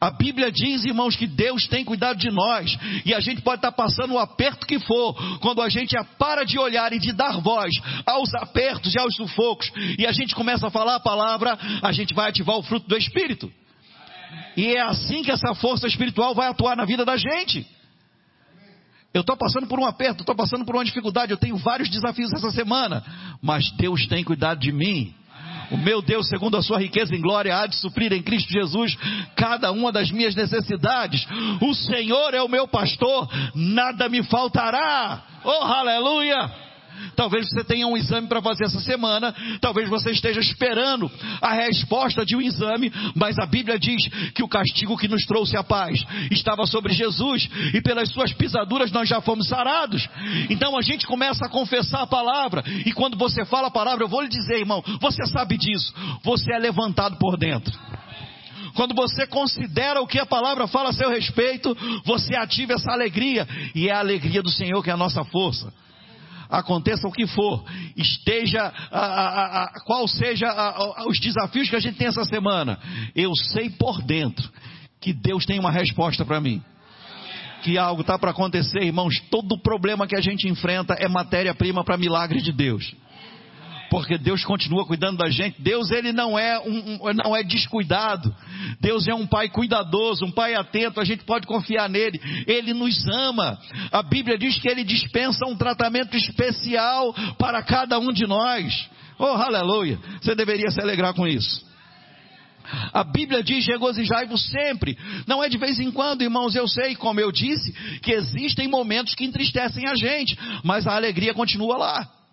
A 0.00 0.10
Bíblia 0.10 0.50
diz, 0.50 0.84
irmãos, 0.84 1.16
que 1.16 1.26
Deus 1.26 1.66
tem 1.66 1.84
cuidado 1.84 2.18
de 2.18 2.30
nós. 2.30 2.76
E 3.04 3.14
a 3.14 3.20
gente 3.20 3.42
pode 3.42 3.56
estar 3.56 3.72
passando 3.72 4.14
o 4.14 4.18
aperto 4.18 4.66
que 4.66 4.78
for. 4.78 5.14
Quando 5.40 5.62
a 5.62 5.68
gente 5.68 5.96
para 6.18 6.44
de 6.44 6.58
olhar 6.58 6.92
e 6.92 6.98
de 6.98 7.12
dar 7.12 7.40
voz 7.40 7.70
aos 8.04 8.32
apertos 8.34 8.94
e 8.94 8.98
aos 8.98 9.14
sufocos. 9.14 9.70
E 9.98 10.06
a 10.06 10.12
gente 10.12 10.34
começa 10.34 10.66
a 10.66 10.70
falar 10.70 10.96
a 10.96 11.00
palavra, 11.00 11.58
a 11.82 11.92
gente 11.92 12.14
vai 12.14 12.30
ativar 12.30 12.56
o 12.56 12.62
fruto 12.62 12.88
do 12.88 12.96
Espírito. 12.96 13.50
E 14.56 14.74
é 14.74 14.80
assim 14.80 15.22
que 15.22 15.30
essa 15.30 15.54
força 15.54 15.86
espiritual 15.86 16.34
vai 16.34 16.48
atuar 16.48 16.76
na 16.76 16.84
vida 16.84 17.04
da 17.04 17.16
gente. 17.16 17.66
Eu 19.12 19.20
estou 19.20 19.36
passando 19.36 19.68
por 19.68 19.78
um 19.78 19.86
aperto, 19.86 20.22
estou 20.22 20.34
passando 20.34 20.64
por 20.64 20.74
uma 20.74 20.84
dificuldade, 20.84 21.30
eu 21.30 21.38
tenho 21.38 21.56
vários 21.56 21.88
desafios 21.88 22.32
essa 22.32 22.50
semana. 22.50 23.04
Mas 23.40 23.70
Deus 23.76 24.06
tem 24.08 24.24
cuidado 24.24 24.58
de 24.58 24.72
mim. 24.72 25.14
O 25.70 25.76
meu 25.76 26.02
Deus, 26.02 26.28
segundo 26.28 26.56
a 26.56 26.62
sua 26.62 26.78
riqueza 26.78 27.14
em 27.14 27.20
glória, 27.20 27.56
há 27.56 27.66
de 27.66 27.76
suprir 27.76 28.12
em 28.12 28.22
Cristo 28.22 28.52
Jesus 28.52 28.96
cada 29.36 29.70
uma 29.72 29.90
das 29.92 30.10
minhas 30.10 30.34
necessidades. 30.34 31.26
O 31.60 31.74
Senhor 31.74 32.34
é 32.34 32.42
o 32.42 32.48
meu 32.48 32.66
pastor, 32.68 33.28
nada 33.54 34.08
me 34.08 34.22
faltará. 34.22 35.22
Oh, 35.44 35.64
aleluia! 35.64 36.63
Talvez 37.16 37.48
você 37.48 37.64
tenha 37.64 37.86
um 37.86 37.96
exame 37.96 38.26
para 38.26 38.42
fazer 38.42 38.64
essa 38.64 38.80
semana, 38.80 39.34
talvez 39.60 39.88
você 39.88 40.10
esteja 40.10 40.40
esperando 40.40 41.10
a 41.40 41.52
resposta 41.52 42.24
de 42.24 42.36
um 42.36 42.40
exame, 42.40 42.92
mas 43.14 43.38
a 43.38 43.46
Bíblia 43.46 43.78
diz 43.78 44.08
que 44.34 44.42
o 44.42 44.48
castigo 44.48 44.96
que 44.96 45.08
nos 45.08 45.24
trouxe 45.24 45.56
a 45.56 45.62
paz 45.62 46.04
estava 46.30 46.66
sobre 46.66 46.92
Jesus 46.92 47.48
e 47.72 47.80
pelas 47.80 48.10
suas 48.10 48.32
pisaduras 48.32 48.90
nós 48.90 49.08
já 49.08 49.20
fomos 49.20 49.48
sarados. 49.48 50.08
Então 50.50 50.76
a 50.76 50.82
gente 50.82 51.06
começa 51.06 51.46
a 51.46 51.48
confessar 51.48 52.02
a 52.02 52.06
palavra 52.06 52.62
e 52.84 52.92
quando 52.92 53.16
você 53.16 53.44
fala 53.44 53.68
a 53.68 53.72
palavra, 53.72 54.04
eu 54.04 54.08
vou 54.08 54.22
lhe 54.22 54.28
dizer, 54.28 54.58
irmão, 54.58 54.82
você 55.00 55.24
sabe 55.26 55.56
disso, 55.56 55.92
você 56.22 56.52
é 56.52 56.58
levantado 56.58 57.16
por 57.18 57.36
dentro. 57.36 57.72
Quando 58.74 58.94
você 58.94 59.24
considera 59.26 60.00
o 60.00 60.06
que 60.06 60.18
a 60.18 60.26
palavra 60.26 60.66
fala 60.66 60.90
a 60.90 60.92
seu 60.92 61.08
respeito, 61.08 61.76
você 62.04 62.34
ativa 62.34 62.72
essa 62.72 62.90
alegria, 62.90 63.46
e 63.72 63.88
é 63.88 63.92
a 63.92 64.00
alegria 64.00 64.42
do 64.42 64.50
Senhor 64.50 64.82
que 64.82 64.90
é 64.90 64.92
a 64.92 64.96
nossa 64.96 65.24
força 65.24 65.72
aconteça 66.48 67.06
o 67.06 67.12
que 67.12 67.26
for, 67.26 67.64
esteja, 67.96 68.72
a, 68.90 68.98
a, 68.98 69.64
a, 69.64 69.80
qual 69.84 70.06
seja 70.08 70.46
os 71.06 71.18
desafios 71.20 71.68
que 71.68 71.76
a 71.76 71.80
gente 71.80 71.96
tem 71.96 72.06
essa 72.06 72.24
semana, 72.24 72.78
eu 73.14 73.34
sei 73.34 73.70
por 73.70 74.02
dentro 74.02 74.48
que 75.00 75.12
Deus 75.12 75.44
tem 75.44 75.58
uma 75.58 75.70
resposta 75.70 76.24
para 76.24 76.40
mim. 76.40 76.62
Que 77.62 77.78
algo 77.78 78.02
está 78.02 78.18
para 78.18 78.30
acontecer, 78.30 78.82
irmãos. 78.82 79.20
Todo 79.30 79.58
problema 79.58 80.06
que 80.06 80.16
a 80.16 80.20
gente 80.20 80.46
enfrenta 80.46 80.94
é 80.98 81.08
matéria-prima 81.08 81.82
para 81.82 81.96
milagre 81.96 82.42
de 82.42 82.52
Deus 82.52 82.94
porque 83.94 84.18
Deus 84.18 84.44
continua 84.44 84.84
cuidando 84.84 85.18
da 85.18 85.30
gente. 85.30 85.62
Deus 85.62 85.92
ele 85.92 86.12
não 86.12 86.36
é 86.36 86.58
um, 86.58 86.98
um, 87.00 87.12
não 87.12 87.36
é 87.36 87.44
descuidado. 87.44 88.34
Deus 88.80 89.06
é 89.06 89.14
um 89.14 89.24
pai 89.24 89.48
cuidadoso, 89.48 90.24
um 90.24 90.32
pai 90.32 90.56
atento. 90.56 90.98
A 90.98 91.04
gente 91.04 91.22
pode 91.22 91.46
confiar 91.46 91.88
nele. 91.88 92.20
Ele 92.44 92.74
nos 92.74 93.06
ama. 93.06 93.56
A 93.92 94.02
Bíblia 94.02 94.36
diz 94.36 94.58
que 94.58 94.68
ele 94.68 94.82
dispensa 94.82 95.46
um 95.46 95.56
tratamento 95.56 96.16
especial 96.16 97.14
para 97.38 97.62
cada 97.62 97.96
um 98.00 98.12
de 98.12 98.26
nós. 98.26 98.90
Oh, 99.16 99.26
aleluia! 99.26 99.96
Você 100.20 100.34
deveria 100.34 100.72
se 100.72 100.80
alegrar 100.80 101.14
com 101.14 101.24
isso. 101.24 101.64
A 102.92 103.04
Bíblia 103.04 103.44
diz: 103.44 103.64
regozijai-vos 103.64 104.44
sempre. 104.50 104.98
Não 105.24 105.40
é 105.40 105.48
de 105.48 105.56
vez 105.56 105.78
em 105.78 105.92
quando, 105.92 106.22
irmãos. 106.22 106.56
Eu 106.56 106.66
sei, 106.66 106.96
como 106.96 107.20
eu 107.20 107.30
disse, 107.30 107.72
que 108.00 108.10
existem 108.10 108.66
momentos 108.66 109.14
que 109.14 109.24
entristecem 109.24 109.88
a 109.88 109.94
gente, 109.94 110.36
mas 110.64 110.84
a 110.84 110.96
alegria 110.96 111.32
continua 111.32 111.76
lá. 111.76 112.23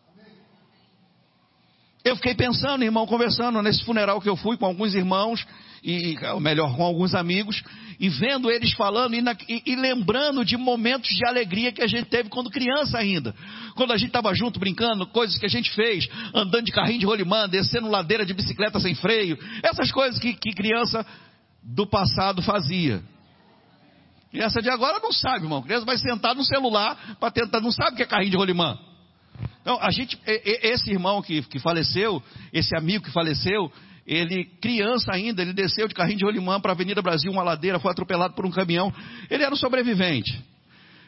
Eu 2.03 2.15
fiquei 2.15 2.33
pensando, 2.33 2.83
irmão, 2.83 3.05
conversando 3.05 3.61
nesse 3.61 3.83
funeral 3.83 4.19
que 4.19 4.29
eu 4.29 4.35
fui 4.35 4.57
com 4.57 4.65
alguns 4.65 4.95
irmãos, 4.95 5.45
e 5.83 6.15
ou 6.33 6.39
melhor, 6.39 6.75
com 6.75 6.83
alguns 6.83 7.13
amigos, 7.13 7.63
e 7.99 8.09
vendo 8.09 8.49
eles 8.49 8.73
falando 8.73 9.13
e, 9.13 9.21
na, 9.21 9.35
e, 9.47 9.61
e, 9.65 9.75
lembrando 9.75 10.43
de 10.43 10.57
momentos 10.57 11.09
de 11.09 11.23
alegria 11.27 11.71
que 11.71 11.81
a 11.81 11.87
gente 11.87 12.05
teve 12.05 12.29
quando 12.29 12.49
criança 12.49 12.97
ainda. 12.97 13.35
Quando 13.75 13.93
a 13.93 13.97
gente 13.97 14.07
estava 14.07 14.33
junto 14.33 14.59
brincando, 14.59 15.05
coisas 15.07 15.37
que 15.37 15.45
a 15.45 15.49
gente 15.49 15.71
fez, 15.75 16.07
andando 16.33 16.65
de 16.65 16.71
carrinho 16.71 16.99
de 16.99 17.05
rolimã, 17.05 17.47
descendo 17.47 17.87
ladeira 17.87 18.25
de 18.25 18.33
bicicleta 18.33 18.79
sem 18.79 18.95
freio, 18.95 19.37
essas 19.61 19.91
coisas 19.91 20.19
que, 20.19 20.33
que 20.33 20.53
criança 20.53 21.05
do 21.63 21.85
passado 21.85 22.41
fazia. 22.41 23.03
Criança 24.31 24.61
de 24.61 24.69
agora 24.69 24.99
não 24.99 25.11
sabe, 25.11 25.45
irmão. 25.45 25.61
Criança 25.61 25.85
vai 25.85 25.97
sentar 25.97 26.33
no 26.33 26.43
celular 26.43 27.15
para 27.19 27.29
tentar, 27.29 27.59
não 27.59 27.71
sabe 27.71 27.93
o 27.93 27.95
que 27.97 28.03
é 28.03 28.07
carrinho 28.07 28.31
de 28.31 28.37
rolimã. 28.37 28.79
Então, 29.61 29.77
a 29.79 29.91
gente, 29.91 30.19
esse 30.25 30.89
irmão 30.89 31.21
que, 31.21 31.41
que 31.43 31.59
faleceu, 31.59 32.21
esse 32.51 32.75
amigo 32.75 33.05
que 33.05 33.11
faleceu, 33.11 33.71
ele, 34.05 34.45
criança 34.59 35.11
ainda, 35.13 35.41
ele 35.41 35.53
desceu 35.53 35.87
de 35.87 35.93
carrinho 35.93 36.17
de 36.17 36.25
rolimã 36.25 36.59
para 36.59 36.71
a 36.71 36.75
Avenida 36.75 37.01
Brasil, 37.01 37.31
uma 37.31 37.43
ladeira, 37.43 37.79
foi 37.79 37.91
atropelado 37.91 38.33
por 38.33 38.45
um 38.45 38.51
caminhão. 38.51 38.91
Ele 39.29 39.43
era 39.43 39.53
um 39.53 39.57
sobrevivente. 39.57 40.41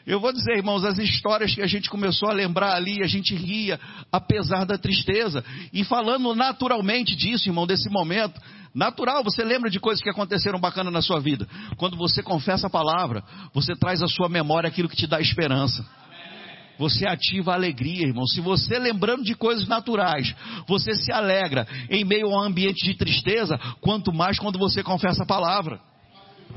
Eu 0.05 0.19
vou 0.19 0.33
dizer, 0.33 0.57
irmãos, 0.57 0.83
as 0.83 0.97
histórias 0.99 1.55
que 1.55 1.61
a 1.61 1.67
gente 1.67 1.89
começou 1.89 2.29
a 2.29 2.33
lembrar 2.33 2.75
ali, 2.75 3.01
a 3.01 3.07
gente 3.07 3.33
ria, 3.33 3.79
apesar 4.11 4.65
da 4.65 4.77
tristeza. 4.77 5.43
E 5.71 5.83
falando 5.83 6.35
naturalmente 6.35 7.15
disso, 7.15 7.47
irmão, 7.47 7.65
desse 7.65 7.89
momento, 7.89 8.39
natural, 8.75 9.23
você 9.23 9.43
lembra 9.43 9.69
de 9.69 9.79
coisas 9.79 10.03
que 10.03 10.09
aconteceram 10.09 10.59
bacana 10.59 10.91
na 10.91 11.01
sua 11.01 11.19
vida. 11.19 11.47
Quando 11.77 11.95
você 11.95 12.21
confessa 12.21 12.67
a 12.67 12.69
palavra, 12.69 13.23
você 13.53 13.73
traz 13.75 14.03
à 14.03 14.07
sua 14.07 14.27
memória 14.27 14.67
aquilo 14.67 14.89
que 14.89 14.97
te 14.97 15.07
dá 15.07 15.21
esperança 15.21 15.83
você 16.77 17.07
ativa 17.07 17.51
a 17.51 17.55
alegria, 17.55 18.07
irmão. 18.07 18.25
Se 18.25 18.41
você 18.41 18.79
lembrando 18.79 19.23
de 19.23 19.35
coisas 19.35 19.67
naturais, 19.67 20.33
você 20.67 20.93
se 20.95 21.11
alegra 21.11 21.67
em 21.89 22.03
meio 22.03 22.27
a 22.27 22.29
um 22.29 22.39
ambiente 22.39 22.83
de 22.85 22.95
tristeza, 22.95 23.57
quanto 23.79 24.13
mais 24.13 24.39
quando 24.39 24.57
você 24.57 24.83
confessa 24.83 25.23
a 25.23 25.27
palavra. 25.27 25.79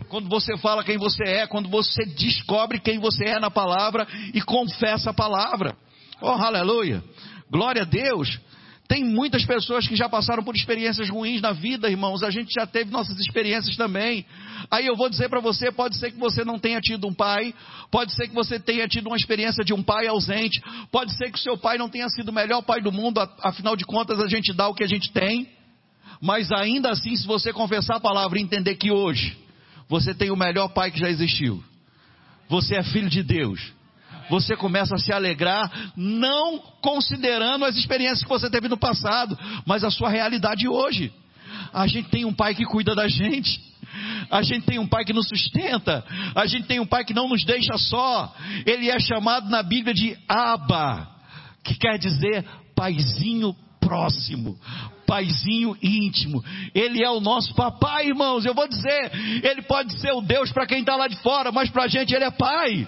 Quando 0.08 0.28
você 0.28 0.56
fala 0.58 0.84
quem 0.84 0.98
você 0.98 1.24
é, 1.24 1.46
quando 1.46 1.68
você 1.68 2.04
descobre 2.04 2.78
quem 2.78 2.98
você 2.98 3.24
é 3.24 3.40
na 3.40 3.50
palavra 3.50 4.06
e 4.32 4.40
confessa 4.40 5.10
a 5.10 5.14
palavra. 5.14 5.76
Oh, 6.20 6.28
aleluia! 6.30 7.02
Glória 7.50 7.82
a 7.82 7.84
Deus! 7.84 8.40
Tem 8.88 9.04
muitas 9.04 9.44
pessoas 9.44 9.86
que 9.88 9.96
já 9.96 10.08
passaram 10.08 10.44
por 10.44 10.54
experiências 10.54 11.08
ruins 11.08 11.40
na 11.40 11.52
vida, 11.52 11.90
irmãos. 11.90 12.22
A 12.22 12.30
gente 12.30 12.54
já 12.54 12.66
teve 12.66 12.90
nossas 12.90 13.18
experiências 13.18 13.76
também. 13.76 14.24
Aí 14.70 14.86
eu 14.86 14.96
vou 14.96 15.08
dizer 15.08 15.28
para 15.28 15.40
você: 15.40 15.72
pode 15.72 15.96
ser 15.96 16.12
que 16.12 16.18
você 16.18 16.44
não 16.44 16.58
tenha 16.58 16.80
tido 16.80 17.06
um 17.06 17.14
pai, 17.14 17.52
pode 17.90 18.14
ser 18.14 18.28
que 18.28 18.34
você 18.34 18.60
tenha 18.60 18.86
tido 18.86 19.08
uma 19.08 19.16
experiência 19.16 19.64
de 19.64 19.74
um 19.74 19.82
pai 19.82 20.06
ausente, 20.06 20.62
pode 20.92 21.12
ser 21.16 21.30
que 21.30 21.38
o 21.38 21.42
seu 21.42 21.58
pai 21.58 21.78
não 21.78 21.88
tenha 21.88 22.08
sido 22.08 22.28
o 22.28 22.32
melhor 22.32 22.62
pai 22.62 22.80
do 22.80 22.92
mundo, 22.92 23.18
afinal 23.42 23.74
de 23.74 23.84
contas 23.84 24.20
a 24.20 24.28
gente 24.28 24.52
dá 24.52 24.68
o 24.68 24.74
que 24.74 24.84
a 24.84 24.88
gente 24.88 25.12
tem. 25.12 25.48
Mas 26.20 26.52
ainda 26.52 26.90
assim, 26.90 27.14
se 27.16 27.26
você 27.26 27.52
confessar 27.52 27.96
a 27.96 28.00
palavra 28.00 28.38
e 28.38 28.42
entender 28.42 28.76
que 28.76 28.90
hoje 28.90 29.36
você 29.88 30.14
tem 30.14 30.30
o 30.30 30.36
melhor 30.36 30.68
pai 30.68 30.90
que 30.90 30.98
já 30.98 31.10
existiu, 31.10 31.62
você 32.48 32.76
é 32.76 32.82
filho 32.84 33.10
de 33.10 33.22
Deus 33.22 33.75
você 34.30 34.56
começa 34.56 34.94
a 34.94 34.98
se 34.98 35.12
alegrar, 35.12 35.70
não 35.96 36.58
considerando 36.80 37.64
as 37.64 37.76
experiências 37.76 38.22
que 38.22 38.28
você 38.28 38.50
teve 38.50 38.68
no 38.68 38.76
passado, 38.76 39.38
mas 39.66 39.84
a 39.84 39.90
sua 39.90 40.08
realidade 40.08 40.68
hoje. 40.68 41.12
A 41.72 41.86
gente 41.86 42.08
tem 42.08 42.24
um 42.24 42.32
pai 42.32 42.54
que 42.54 42.64
cuida 42.64 42.94
da 42.94 43.08
gente. 43.08 43.60
A 44.30 44.42
gente 44.42 44.66
tem 44.66 44.78
um 44.78 44.86
pai 44.86 45.04
que 45.04 45.12
nos 45.12 45.28
sustenta. 45.28 46.04
A 46.34 46.46
gente 46.46 46.66
tem 46.66 46.80
um 46.80 46.86
pai 46.86 47.04
que 47.04 47.14
não 47.14 47.28
nos 47.28 47.44
deixa 47.44 47.76
só. 47.78 48.34
Ele 48.64 48.90
é 48.90 48.98
chamado 48.98 49.48
na 49.48 49.62
Bíblia 49.62 49.94
de 49.94 50.16
Abba, 50.28 51.08
que 51.62 51.74
quer 51.74 51.98
dizer 51.98 52.44
paizinho 52.74 53.54
próximo, 53.80 54.58
paizinho 55.06 55.76
íntimo. 55.82 56.44
Ele 56.74 57.02
é 57.02 57.10
o 57.10 57.20
nosso 57.20 57.54
papai, 57.54 58.08
irmãos. 58.08 58.44
Eu 58.44 58.54
vou 58.54 58.68
dizer, 58.68 59.12
ele 59.42 59.62
pode 59.62 59.98
ser 60.00 60.12
o 60.12 60.20
Deus 60.20 60.52
para 60.52 60.66
quem 60.66 60.80
está 60.80 60.96
lá 60.96 61.08
de 61.08 61.16
fora, 61.16 61.52
mas 61.52 61.70
para 61.70 61.84
a 61.84 61.88
gente 61.88 62.14
ele 62.14 62.24
é 62.24 62.30
pai. 62.30 62.86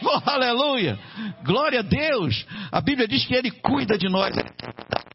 Oh, 0.08 0.30
aleluia! 0.30 0.98
Glória 1.44 1.80
a 1.80 1.82
Deus! 1.82 2.46
A 2.70 2.80
Bíblia 2.80 3.08
diz 3.08 3.24
que 3.24 3.34
Ele 3.34 3.50
cuida 3.50 3.96
de 3.96 4.08
nós, 4.08 4.34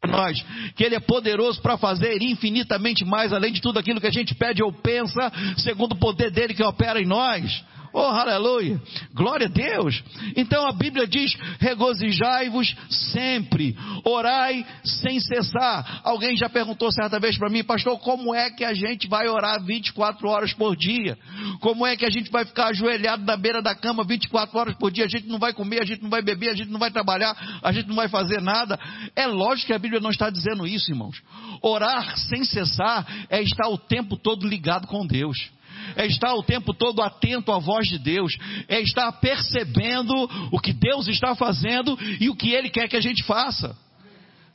nós, 0.06 0.44
que 0.74 0.84
Ele 0.84 0.94
é 0.94 1.00
poderoso 1.00 1.60
para 1.62 1.78
fazer 1.78 2.20
infinitamente 2.22 3.04
mais, 3.04 3.32
além 3.32 3.52
de 3.52 3.60
tudo 3.60 3.78
aquilo 3.78 4.00
que 4.00 4.06
a 4.06 4.12
gente 4.12 4.34
pede 4.34 4.62
ou 4.62 4.72
pensa, 4.72 5.32
segundo 5.58 5.92
o 5.92 5.98
poder 5.98 6.30
dele 6.30 6.54
que 6.54 6.62
opera 6.62 7.00
em 7.00 7.06
nós. 7.06 7.64
Oh, 7.94 8.00
aleluia! 8.00 8.80
Glória 9.14 9.46
a 9.46 9.50
Deus! 9.50 10.02
Então 10.34 10.66
a 10.66 10.72
Bíblia 10.72 11.06
diz: 11.06 11.34
regozijai-vos 11.58 12.74
sempre, 13.12 13.76
orai 14.02 14.64
sem 14.82 15.20
cessar. 15.20 16.00
Alguém 16.02 16.34
já 16.34 16.48
perguntou 16.48 16.90
certa 16.90 17.20
vez 17.20 17.36
para 17.36 17.50
mim, 17.50 17.62
pastor, 17.62 17.98
como 17.98 18.34
é 18.34 18.50
que 18.50 18.64
a 18.64 18.72
gente 18.72 19.06
vai 19.06 19.28
orar 19.28 19.62
24 19.62 20.26
horas 20.26 20.54
por 20.54 20.74
dia? 20.74 21.18
Como 21.60 21.86
é 21.86 21.94
que 21.94 22.06
a 22.06 22.10
gente 22.10 22.30
vai 22.30 22.46
ficar 22.46 22.68
ajoelhado 22.68 23.24
na 23.24 23.36
beira 23.36 23.60
da 23.60 23.74
cama 23.74 24.04
24 24.04 24.58
horas 24.58 24.74
por 24.76 24.90
dia? 24.90 25.04
A 25.04 25.08
gente 25.08 25.28
não 25.28 25.38
vai 25.38 25.52
comer, 25.52 25.82
a 25.82 25.84
gente 25.84 26.02
não 26.02 26.10
vai 26.10 26.22
beber, 26.22 26.48
a 26.50 26.54
gente 26.54 26.70
não 26.70 26.80
vai 26.80 26.90
trabalhar, 26.90 27.60
a 27.62 27.72
gente 27.72 27.88
não 27.88 27.96
vai 27.96 28.08
fazer 28.08 28.40
nada. 28.40 28.78
É 29.14 29.26
lógico 29.26 29.66
que 29.66 29.74
a 29.74 29.78
Bíblia 29.78 30.00
não 30.00 30.10
está 30.10 30.30
dizendo 30.30 30.66
isso, 30.66 30.90
irmãos. 30.90 31.22
Orar 31.60 32.16
sem 32.16 32.42
cessar 32.42 33.06
é 33.28 33.42
estar 33.42 33.68
o 33.68 33.76
tempo 33.76 34.16
todo 34.16 34.48
ligado 34.48 34.86
com 34.86 35.06
Deus 35.06 35.36
é 35.96 36.06
estar 36.06 36.34
o 36.34 36.42
tempo 36.42 36.74
todo 36.74 37.02
atento 37.02 37.52
à 37.52 37.58
voz 37.58 37.86
de 37.88 37.98
Deus, 37.98 38.32
é 38.68 38.80
estar 38.80 39.10
percebendo 39.12 40.12
o 40.50 40.58
que 40.58 40.72
Deus 40.72 41.08
está 41.08 41.34
fazendo 41.34 41.98
e 42.20 42.28
o 42.28 42.36
que 42.36 42.52
Ele 42.52 42.70
quer 42.70 42.88
que 42.88 42.96
a 42.96 43.00
gente 43.00 43.22
faça. 43.22 43.76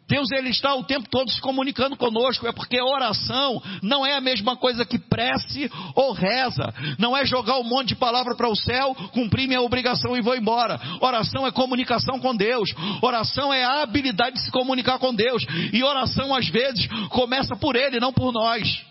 Deus 0.07 0.31
ele 0.31 0.49
está 0.49 0.73
o 0.73 0.85
tempo 0.85 1.09
todo 1.09 1.29
se 1.29 1.41
comunicando 1.41 1.97
conosco, 1.97 2.47
é 2.47 2.51
porque 2.51 2.81
oração 2.81 3.61
não 3.83 4.05
é 4.05 4.15
a 4.15 4.21
mesma 4.21 4.55
coisa 4.55 4.85
que 4.85 4.97
prece 4.97 5.69
ou 5.93 6.13
reza, 6.13 6.73
não 6.97 7.15
é 7.15 7.25
jogar 7.25 7.57
um 7.59 7.63
monte 7.63 7.89
de 7.89 7.95
palavra 7.95 8.35
para 8.35 8.49
o 8.49 8.55
céu, 8.55 8.95
cumprir 9.11 9.47
minha 9.47 9.61
obrigação 9.61 10.15
e 10.15 10.21
vou 10.21 10.35
embora. 10.35 10.79
Oração 11.01 11.45
é 11.45 11.51
comunicação 11.51 12.19
com 12.19 12.35
Deus, 12.35 12.69
oração 13.01 13.53
é 13.53 13.65
a 13.65 13.81
habilidade 13.81 14.37
de 14.37 14.43
se 14.43 14.51
comunicar 14.51 14.97
com 14.97 15.13
Deus, 15.13 15.43
e 15.73 15.83
oração 15.83 16.33
às 16.33 16.47
vezes 16.47 16.87
começa 17.09 17.55
por 17.57 17.75
Ele, 17.75 17.99
não 17.99 18.13
por 18.13 18.31
nós 18.31 18.87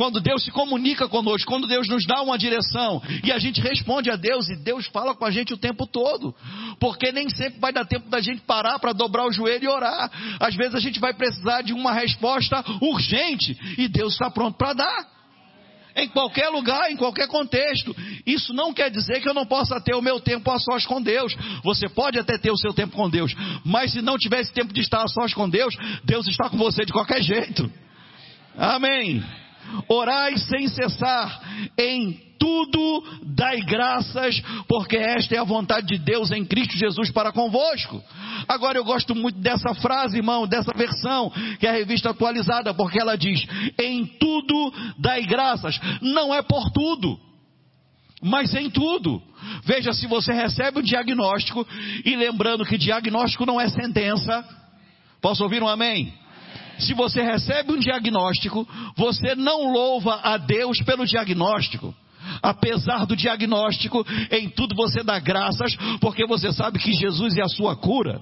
quando 0.00 0.18
Deus 0.18 0.42
se 0.42 0.50
comunica 0.50 1.06
conosco, 1.06 1.46
quando 1.46 1.66
Deus 1.66 1.86
nos 1.86 2.06
dá 2.06 2.22
uma 2.22 2.38
direção 2.38 3.02
e 3.22 3.30
a 3.30 3.38
gente 3.38 3.60
responde 3.60 4.10
a 4.10 4.16
Deus 4.16 4.48
e 4.48 4.56
Deus 4.56 4.86
fala 4.86 5.14
com 5.14 5.26
a 5.26 5.30
gente 5.30 5.52
o 5.52 5.58
tempo 5.58 5.86
todo, 5.86 6.34
porque 6.80 7.12
nem 7.12 7.28
sempre 7.28 7.60
vai 7.60 7.70
dar 7.70 7.84
tempo 7.84 8.08
da 8.08 8.18
gente 8.18 8.40
parar 8.40 8.78
para 8.78 8.94
dobrar 8.94 9.26
o 9.26 9.30
joelho 9.30 9.64
e 9.64 9.68
orar. 9.68 10.10
Às 10.40 10.54
vezes 10.54 10.74
a 10.74 10.80
gente 10.80 10.98
vai 10.98 11.12
precisar 11.12 11.60
de 11.60 11.74
uma 11.74 11.92
resposta 11.92 12.64
urgente 12.80 13.54
e 13.76 13.88
Deus 13.88 14.14
está 14.14 14.30
pronto 14.30 14.56
para 14.56 14.72
dar. 14.72 15.06
Em 15.94 16.08
qualquer 16.08 16.48
lugar, 16.48 16.90
em 16.90 16.96
qualquer 16.96 17.28
contexto. 17.28 17.94
Isso 18.24 18.54
não 18.54 18.72
quer 18.72 18.90
dizer 18.90 19.20
que 19.20 19.28
eu 19.28 19.34
não 19.34 19.44
possa 19.44 19.78
ter 19.82 19.94
o 19.94 20.00
meu 20.00 20.18
tempo 20.18 20.50
a 20.50 20.58
sós 20.58 20.86
com 20.86 21.02
Deus. 21.02 21.36
Você 21.62 21.90
pode 21.90 22.18
até 22.18 22.38
ter 22.38 22.50
o 22.50 22.56
seu 22.56 22.72
tempo 22.72 22.96
com 22.96 23.10
Deus, 23.10 23.34
mas 23.66 23.92
se 23.92 24.00
não 24.00 24.16
tivesse 24.16 24.50
tempo 24.50 24.72
de 24.72 24.80
estar 24.80 25.02
a 25.02 25.08
sós 25.08 25.34
com 25.34 25.46
Deus, 25.46 25.76
Deus 26.04 26.26
está 26.26 26.48
com 26.48 26.56
você 26.56 26.86
de 26.86 26.92
qualquer 26.92 27.22
jeito. 27.22 27.70
Amém. 28.56 29.22
Orai 29.88 30.36
sem 30.38 30.68
cessar, 30.68 31.40
em 31.78 32.30
tudo 32.40 33.04
dai 33.22 33.60
graças, 33.60 34.40
porque 34.66 34.96
esta 34.96 35.34
é 35.34 35.38
a 35.38 35.44
vontade 35.44 35.86
de 35.88 35.98
Deus 35.98 36.30
em 36.30 36.44
Cristo 36.44 36.76
Jesus 36.76 37.10
para 37.10 37.32
convosco. 37.32 38.02
Agora 38.48 38.78
eu 38.78 38.84
gosto 38.84 39.14
muito 39.14 39.38
dessa 39.38 39.74
frase, 39.74 40.16
irmão, 40.16 40.46
dessa 40.46 40.72
versão, 40.74 41.30
que 41.58 41.66
é 41.66 41.70
a 41.70 41.74
revista 41.74 42.10
atualizada, 42.10 42.72
porque 42.72 42.98
ela 42.98 43.16
diz: 43.16 43.46
em 43.78 44.06
tudo 44.06 44.72
dai 44.98 45.22
graças. 45.26 45.78
Não 46.00 46.34
é 46.34 46.40
por 46.40 46.70
tudo, 46.70 47.20
mas 48.22 48.54
em 48.54 48.70
tudo. 48.70 49.22
Veja 49.64 49.92
se 49.92 50.06
você 50.06 50.32
recebe 50.32 50.78
o 50.78 50.82
diagnóstico, 50.82 51.66
e 52.04 52.16
lembrando 52.16 52.64
que 52.64 52.78
diagnóstico 52.78 53.44
não 53.44 53.60
é 53.60 53.68
sentença. 53.68 54.44
Posso 55.20 55.42
ouvir 55.42 55.62
um 55.62 55.68
amém? 55.68 56.14
Se 56.80 56.94
você 56.94 57.22
recebe 57.22 57.72
um 57.72 57.78
diagnóstico, 57.78 58.66
você 58.96 59.34
não 59.34 59.72
louva 59.72 60.20
a 60.22 60.36
Deus 60.36 60.80
pelo 60.82 61.06
diagnóstico. 61.06 61.94
Apesar 62.42 63.06
do 63.06 63.16
diagnóstico, 63.16 64.06
em 64.30 64.48
tudo 64.48 64.74
você 64.74 65.02
dá 65.02 65.18
graças, 65.18 65.74
porque 66.00 66.26
você 66.26 66.52
sabe 66.52 66.78
que 66.78 66.92
Jesus 66.92 67.36
é 67.36 67.42
a 67.42 67.48
sua 67.48 67.76
cura. 67.76 68.20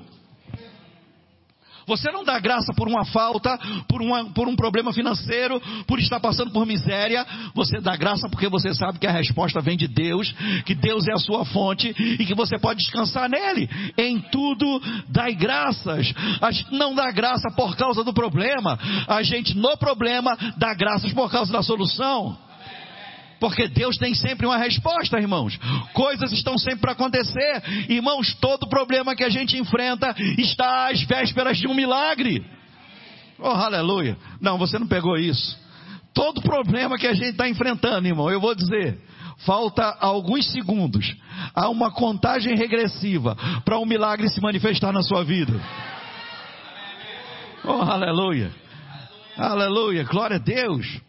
Você 1.88 2.12
não 2.12 2.22
dá 2.22 2.38
graça 2.38 2.72
por 2.76 2.86
uma 2.86 3.04
falta, 3.06 3.58
por, 3.88 4.02
uma, 4.02 4.26
por 4.26 4.46
um 4.46 4.54
problema 4.54 4.92
financeiro, 4.92 5.60
por 5.86 5.98
estar 5.98 6.20
passando 6.20 6.50
por 6.50 6.66
miséria. 6.66 7.26
Você 7.54 7.80
dá 7.80 7.96
graça 7.96 8.28
porque 8.28 8.48
você 8.48 8.74
sabe 8.74 8.98
que 8.98 9.06
a 9.06 9.10
resposta 9.10 9.60
vem 9.60 9.76
de 9.76 9.88
Deus, 9.88 10.32
que 10.66 10.74
Deus 10.74 11.08
é 11.08 11.14
a 11.14 11.18
sua 11.18 11.46
fonte 11.46 11.88
e 11.88 12.26
que 12.26 12.34
você 12.34 12.58
pode 12.58 12.80
descansar 12.80 13.28
nele. 13.28 13.68
Em 13.96 14.20
tudo 14.20 14.80
dai 15.08 15.34
graças. 15.34 16.12
A 16.42 16.50
gente 16.50 16.72
não 16.72 16.94
dá 16.94 17.10
graça 17.10 17.48
por 17.56 17.74
causa 17.74 18.04
do 18.04 18.12
problema. 18.12 18.78
A 19.08 19.22
gente 19.22 19.56
no 19.56 19.76
problema 19.78 20.36
dá 20.58 20.74
graças 20.74 21.12
por 21.12 21.30
causa 21.30 21.50
da 21.50 21.62
solução. 21.62 22.47
Porque 23.40 23.68
Deus 23.68 23.96
tem 23.96 24.14
sempre 24.14 24.46
uma 24.46 24.56
resposta, 24.56 25.18
irmãos. 25.18 25.58
Coisas 25.92 26.32
estão 26.32 26.58
sempre 26.58 26.80
para 26.80 26.92
acontecer. 26.92 27.62
Irmãos, 27.88 28.34
todo 28.40 28.68
problema 28.68 29.14
que 29.14 29.24
a 29.24 29.28
gente 29.28 29.56
enfrenta 29.56 30.14
está 30.36 30.88
às 30.88 31.02
vésperas 31.02 31.58
de 31.58 31.66
um 31.66 31.74
milagre. 31.74 32.44
Oh, 33.38 33.48
aleluia. 33.48 34.16
Não, 34.40 34.58
você 34.58 34.78
não 34.78 34.86
pegou 34.86 35.16
isso. 35.16 35.56
Todo 36.12 36.42
problema 36.42 36.98
que 36.98 37.06
a 37.06 37.14
gente 37.14 37.30
está 37.30 37.48
enfrentando, 37.48 38.08
irmão, 38.08 38.28
eu 38.28 38.40
vou 38.40 38.54
dizer, 38.54 38.98
falta 39.46 39.96
alguns 40.00 40.50
segundos. 40.50 41.14
Há 41.54 41.68
uma 41.68 41.92
contagem 41.92 42.56
regressiva 42.56 43.36
para 43.64 43.78
um 43.78 43.86
milagre 43.86 44.28
se 44.28 44.40
manifestar 44.40 44.92
na 44.92 45.02
sua 45.02 45.22
vida. 45.22 45.52
Oh, 47.64 47.82
aleluia. 47.82 48.50
Aleluia. 49.36 50.02
Glória 50.02 50.36
a 50.36 50.40
Deus. 50.40 51.00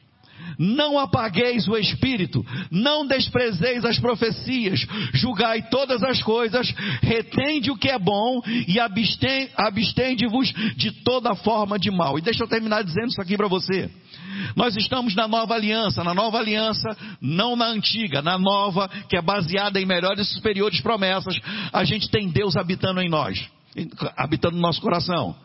Não 0.57 0.99
apagueis 0.99 1.67
o 1.67 1.77
espírito, 1.77 2.45
não 2.69 3.07
desprezeis 3.07 3.85
as 3.85 3.97
profecias, 3.97 4.85
julgai 5.13 5.61
todas 5.69 6.03
as 6.03 6.21
coisas, 6.21 6.69
retende 7.01 7.71
o 7.71 7.77
que 7.77 7.89
é 7.89 7.97
bom 7.97 8.41
e 8.67 8.77
abstende-vos 8.77 10.51
de 10.75 10.91
toda 11.03 11.35
forma 11.35 11.79
de 11.79 11.89
mal. 11.89 12.17
E 12.17 12.21
deixa 12.21 12.43
eu 12.43 12.47
terminar 12.47 12.83
dizendo 12.83 13.07
isso 13.07 13.21
aqui 13.21 13.37
para 13.37 13.47
você. 13.47 13.89
Nós 14.55 14.75
estamos 14.75 15.15
na 15.15 15.27
nova 15.27 15.53
aliança, 15.53 16.03
na 16.03 16.13
nova 16.13 16.37
aliança, 16.37 16.95
não 17.21 17.55
na 17.55 17.67
antiga, 17.67 18.21
na 18.21 18.37
nova, 18.37 18.89
que 19.09 19.15
é 19.15 19.21
baseada 19.21 19.79
em 19.79 19.85
melhores 19.85 20.27
e 20.27 20.33
superiores 20.33 20.81
promessas. 20.81 21.37
A 21.71 21.83
gente 21.83 22.09
tem 22.09 22.29
Deus 22.29 22.55
habitando 22.55 23.01
em 23.01 23.09
nós, 23.09 23.49
habitando 24.17 24.55
no 24.55 24.61
nosso 24.61 24.81
coração. 24.81 25.35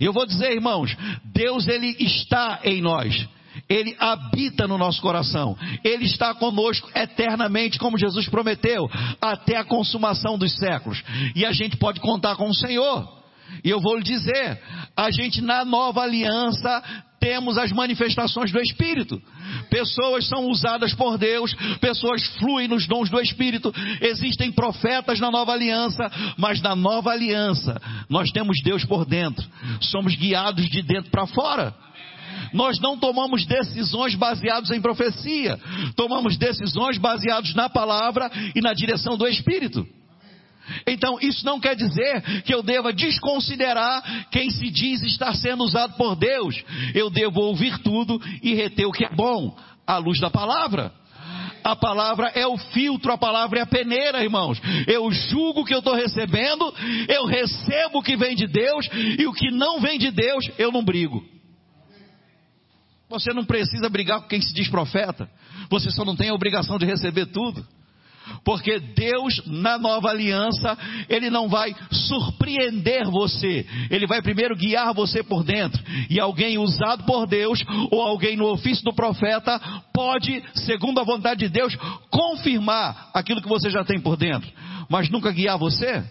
E 0.00 0.04
eu 0.04 0.12
vou 0.12 0.26
dizer, 0.26 0.52
irmãos, 0.52 0.96
Deus 1.24 1.66
ele 1.68 1.96
está 1.98 2.60
em 2.64 2.80
nós. 2.80 3.28
Ele 3.72 3.96
habita 3.98 4.68
no 4.68 4.76
nosso 4.76 5.00
coração. 5.00 5.56
Ele 5.82 6.04
está 6.04 6.34
conosco 6.34 6.90
eternamente, 6.94 7.78
como 7.78 7.96
Jesus 7.96 8.28
prometeu, 8.28 8.86
até 9.20 9.56
a 9.56 9.64
consumação 9.64 10.36
dos 10.36 10.54
séculos. 10.56 11.02
E 11.34 11.46
a 11.46 11.52
gente 11.52 11.78
pode 11.78 11.98
contar 11.98 12.36
com 12.36 12.50
o 12.50 12.54
Senhor. 12.54 13.22
E 13.64 13.70
eu 13.70 13.80
vou 13.80 13.96
lhe 13.96 14.02
dizer, 14.02 14.60
a 14.94 15.10
gente 15.10 15.40
na 15.40 15.64
nova 15.64 16.02
aliança 16.02 16.82
temos 17.18 17.56
as 17.56 17.70
manifestações 17.70 18.50
do 18.50 18.60
Espírito. 18.60 19.22
Pessoas 19.70 20.26
são 20.26 20.48
usadas 20.48 20.92
por 20.92 21.16
Deus, 21.16 21.54
pessoas 21.80 22.26
fluem 22.38 22.66
nos 22.66 22.88
dons 22.88 23.08
do 23.08 23.20
Espírito. 23.20 23.72
Existem 24.00 24.50
profetas 24.50 25.20
na 25.20 25.30
nova 25.30 25.52
aliança, 25.52 26.10
mas 26.36 26.60
na 26.60 26.74
nova 26.74 27.12
aliança 27.12 27.80
nós 28.10 28.30
temos 28.32 28.60
Deus 28.62 28.84
por 28.84 29.04
dentro. 29.06 29.46
Somos 29.80 30.16
guiados 30.16 30.68
de 30.68 30.82
dentro 30.82 31.10
para 31.10 31.26
fora. 31.26 31.72
Nós 32.52 32.78
não 32.80 32.98
tomamos 32.98 33.44
decisões 33.46 34.14
baseadas 34.14 34.70
em 34.70 34.80
profecia, 34.80 35.58
tomamos 35.96 36.36
decisões 36.36 36.98
baseadas 36.98 37.54
na 37.54 37.68
palavra 37.68 38.30
e 38.54 38.60
na 38.60 38.72
direção 38.72 39.16
do 39.16 39.26
Espírito. 39.26 39.86
Então, 40.86 41.18
isso 41.20 41.44
não 41.44 41.58
quer 41.58 41.74
dizer 41.74 42.42
que 42.42 42.54
eu 42.54 42.62
deva 42.62 42.92
desconsiderar 42.92 44.28
quem 44.30 44.50
se 44.50 44.70
diz 44.70 45.02
estar 45.02 45.34
sendo 45.34 45.64
usado 45.64 45.96
por 45.96 46.14
Deus. 46.14 46.62
Eu 46.94 47.10
devo 47.10 47.40
ouvir 47.40 47.78
tudo 47.78 48.20
e 48.42 48.54
reter 48.54 48.86
o 48.86 48.92
que 48.92 49.04
é 49.04 49.14
bom, 49.14 49.56
à 49.86 49.96
luz 49.98 50.20
da 50.20 50.30
palavra. 50.30 50.92
A 51.64 51.76
palavra 51.76 52.28
é 52.34 52.46
o 52.46 52.56
filtro, 52.56 53.12
a 53.12 53.18
palavra 53.18 53.60
é 53.60 53.62
a 53.62 53.66
peneira, 53.66 54.22
irmãos. 54.22 54.60
Eu 54.86 55.10
julgo 55.12 55.60
o 55.60 55.64
que 55.64 55.74
eu 55.74 55.78
estou 55.78 55.94
recebendo, 55.94 56.72
eu 57.08 57.24
recebo 57.26 57.98
o 57.98 58.02
que 58.02 58.16
vem 58.16 58.34
de 58.34 58.46
Deus, 58.46 58.88
e 59.18 59.26
o 59.26 59.32
que 59.32 59.50
não 59.50 59.80
vem 59.80 59.98
de 59.98 60.10
Deus, 60.10 60.50
eu 60.58 60.72
não 60.72 60.84
brigo. 60.84 61.22
Você 63.12 63.30
não 63.34 63.44
precisa 63.44 63.90
brigar 63.90 64.22
com 64.22 64.26
quem 64.26 64.40
se 64.40 64.54
diz 64.54 64.68
profeta. 64.68 65.28
Você 65.68 65.90
só 65.90 66.02
não 66.02 66.16
tem 66.16 66.30
a 66.30 66.34
obrigação 66.34 66.78
de 66.78 66.86
receber 66.86 67.26
tudo. 67.26 67.62
Porque 68.42 68.78
Deus, 68.78 69.42
na 69.46 69.76
nova 69.76 70.08
aliança, 70.08 70.78
Ele 71.10 71.28
não 71.28 71.46
vai 71.46 71.76
surpreender 71.90 73.04
você. 73.10 73.66
Ele 73.90 74.06
vai 74.06 74.22
primeiro 74.22 74.56
guiar 74.56 74.94
você 74.94 75.22
por 75.22 75.44
dentro. 75.44 75.82
E 76.08 76.18
alguém 76.18 76.56
usado 76.56 77.04
por 77.04 77.26
Deus, 77.26 77.62
ou 77.90 78.00
alguém 78.00 78.34
no 78.34 78.46
ofício 78.46 78.82
do 78.82 78.94
profeta, 78.94 79.60
pode, 79.92 80.42
segundo 80.54 80.98
a 80.98 81.04
vontade 81.04 81.40
de 81.40 81.48
Deus, 81.50 81.76
confirmar 82.10 83.10
aquilo 83.12 83.42
que 83.42 83.48
você 83.48 83.68
já 83.68 83.84
tem 83.84 84.00
por 84.00 84.16
dentro. 84.16 84.50
Mas 84.88 85.10
nunca 85.10 85.30
guiar 85.32 85.58
você. 85.58 86.02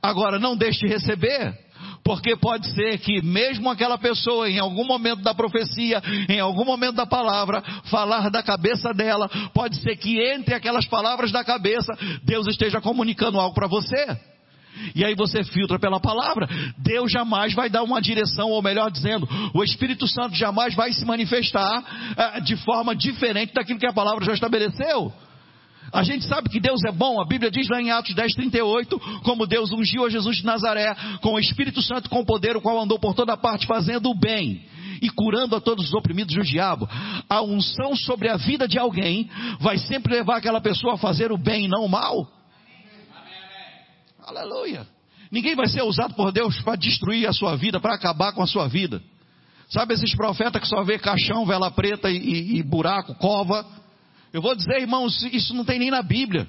Agora, 0.00 0.38
não 0.38 0.56
deixe 0.56 0.78
de 0.78 0.86
receber 0.86 1.65
Porque 2.06 2.36
pode 2.36 2.72
ser 2.72 2.98
que 2.98 3.20
mesmo 3.20 3.68
aquela 3.68 3.98
pessoa, 3.98 4.48
em 4.48 4.60
algum 4.60 4.86
momento 4.86 5.22
da 5.22 5.34
profecia, 5.34 6.00
em 6.28 6.38
algum 6.38 6.64
momento 6.64 6.94
da 6.94 7.04
palavra, 7.04 7.60
falar 7.90 8.30
da 8.30 8.44
cabeça 8.44 8.94
dela, 8.94 9.28
pode 9.52 9.82
ser 9.82 9.96
que 9.96 10.20
entre 10.20 10.54
aquelas 10.54 10.86
palavras 10.86 11.32
da 11.32 11.42
cabeça, 11.42 11.92
Deus 12.22 12.46
esteja 12.46 12.80
comunicando 12.80 13.40
algo 13.40 13.56
para 13.56 13.66
você. 13.66 14.16
E 14.94 15.04
aí 15.04 15.16
você 15.16 15.42
filtra 15.42 15.80
pela 15.80 15.98
palavra. 15.98 16.48
Deus 16.78 17.10
jamais 17.10 17.52
vai 17.54 17.68
dar 17.68 17.82
uma 17.82 18.00
direção, 18.00 18.50
ou 18.50 18.62
melhor 18.62 18.88
dizendo, 18.88 19.28
o 19.52 19.64
Espírito 19.64 20.06
Santo 20.06 20.36
jamais 20.36 20.76
vai 20.76 20.92
se 20.92 21.04
manifestar 21.04 21.80
uh, 21.80 22.40
de 22.40 22.54
forma 22.58 22.94
diferente 22.94 23.52
daquilo 23.52 23.80
que 23.80 23.86
a 23.86 23.92
palavra 23.92 24.24
já 24.24 24.32
estabeleceu. 24.32 25.12
A 25.92 26.02
gente 26.02 26.24
sabe 26.26 26.48
que 26.48 26.60
Deus 26.60 26.80
é 26.86 26.92
bom, 26.92 27.20
a 27.20 27.26
Bíblia 27.26 27.50
diz 27.50 27.68
lá 27.68 27.80
em 27.80 27.90
Atos 27.90 28.14
10, 28.14 28.34
38, 28.34 28.98
como 29.22 29.46
Deus 29.46 29.70
ungiu 29.70 30.04
a 30.04 30.10
Jesus 30.10 30.38
de 30.38 30.44
Nazaré 30.44 30.94
com 31.20 31.34
o 31.34 31.38
Espírito 31.38 31.80
Santo 31.82 32.10
com 32.10 32.24
poder, 32.24 32.56
o 32.56 32.60
qual 32.60 32.80
andou 32.80 32.98
por 32.98 33.14
toda 33.14 33.36
parte 33.36 33.66
fazendo 33.66 34.10
o 34.10 34.18
bem 34.18 34.64
e 35.00 35.10
curando 35.10 35.54
a 35.54 35.60
todos 35.60 35.86
os 35.86 35.94
oprimidos 35.94 36.34
do 36.34 36.42
diabo. 36.42 36.88
A 37.28 37.42
unção 37.42 37.94
sobre 37.94 38.28
a 38.28 38.36
vida 38.36 38.66
de 38.66 38.78
alguém 38.78 39.30
vai 39.60 39.78
sempre 39.78 40.14
levar 40.14 40.38
aquela 40.38 40.60
pessoa 40.60 40.94
a 40.94 40.98
fazer 40.98 41.30
o 41.30 41.38
bem 41.38 41.68
não 41.68 41.84
o 41.84 41.88
mal. 41.88 42.28
Aleluia. 44.26 44.86
Ninguém 45.30 45.54
vai 45.54 45.68
ser 45.68 45.82
usado 45.82 46.14
por 46.14 46.32
Deus 46.32 46.60
para 46.62 46.76
destruir 46.76 47.28
a 47.28 47.32
sua 47.32 47.56
vida, 47.56 47.80
para 47.80 47.94
acabar 47.94 48.32
com 48.32 48.42
a 48.42 48.46
sua 48.46 48.68
vida. 48.68 49.02
Sabe 49.68 49.94
esses 49.94 50.14
profetas 50.14 50.60
que 50.60 50.68
só 50.68 50.82
vê 50.84 50.98
caixão, 50.98 51.44
vela 51.44 51.70
preta 51.70 52.10
e, 52.10 52.58
e 52.58 52.62
buraco, 52.62 53.14
cova? 53.16 53.66
Eu 54.32 54.42
vou 54.42 54.54
dizer, 54.54 54.80
irmãos, 54.80 55.22
isso 55.32 55.54
não 55.54 55.64
tem 55.64 55.78
nem 55.78 55.90
na 55.90 56.02
Bíblia. 56.02 56.46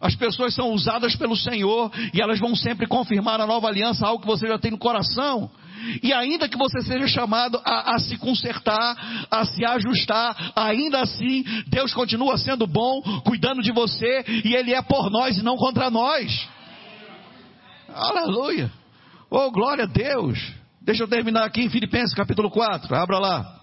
As 0.00 0.14
pessoas 0.14 0.54
são 0.54 0.70
usadas 0.72 1.16
pelo 1.16 1.36
Senhor 1.36 1.90
e 2.12 2.20
elas 2.20 2.38
vão 2.38 2.54
sempre 2.54 2.86
confirmar 2.86 3.40
a 3.40 3.46
nova 3.46 3.68
aliança, 3.68 4.06
algo 4.06 4.20
que 4.20 4.26
você 4.26 4.46
já 4.46 4.58
tem 4.58 4.70
no 4.70 4.78
coração. 4.78 5.50
E 6.02 6.12
ainda 6.12 6.48
que 6.48 6.56
você 6.56 6.82
seja 6.82 7.06
chamado 7.06 7.60
a, 7.64 7.94
a, 7.94 7.98
se 7.98 8.16
consertar, 8.18 9.26
a 9.30 9.44
se 9.44 9.64
ajustar, 9.64 10.52
ainda 10.54 11.00
assim, 11.00 11.44
Deus 11.66 11.92
continua 11.92 12.36
sendo 12.38 12.66
bom, 12.66 13.02
cuidando 13.24 13.62
de 13.62 13.72
você, 13.72 14.24
e 14.44 14.54
Ele 14.54 14.74
é 14.74 14.82
por 14.82 15.10
nós 15.10 15.38
e 15.38 15.42
não 15.42 15.56
contra 15.56 15.90
nós. 15.90 16.48
Aleluia. 17.88 18.70
Oh, 19.30 19.50
glória 19.50 19.84
a 19.84 19.86
Deus. 19.88 20.38
Deixa 20.80 21.02
eu 21.02 21.08
terminar 21.08 21.44
aqui 21.44 21.62
em 21.62 21.70
Filipenses 21.70 22.14
capítulo 22.14 22.50
4. 22.50 22.94
Abra 22.94 23.18
lá. 23.18 23.60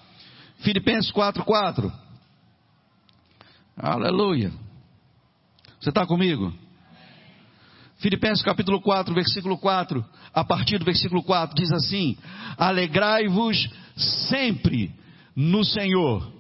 Filipenses 0.60 1.12
4, 1.12 1.44
4. 1.44 2.01
Aleluia. 3.76 4.52
Você 5.80 5.90
está 5.90 6.06
comigo? 6.06 6.54
Filipenses 7.98 8.44
capítulo 8.44 8.82
4, 8.82 9.14
versículo 9.14 9.58
4, 9.58 10.04
a 10.34 10.44
partir 10.44 10.78
do 10.78 10.86
versículo 10.86 11.24
4, 11.24 11.56
diz 11.56 11.72
assim: 11.72 12.18
Alegrai-vos 12.58 13.70
sempre 13.96 14.94
no 15.36 15.64
Senhor. 15.64 16.32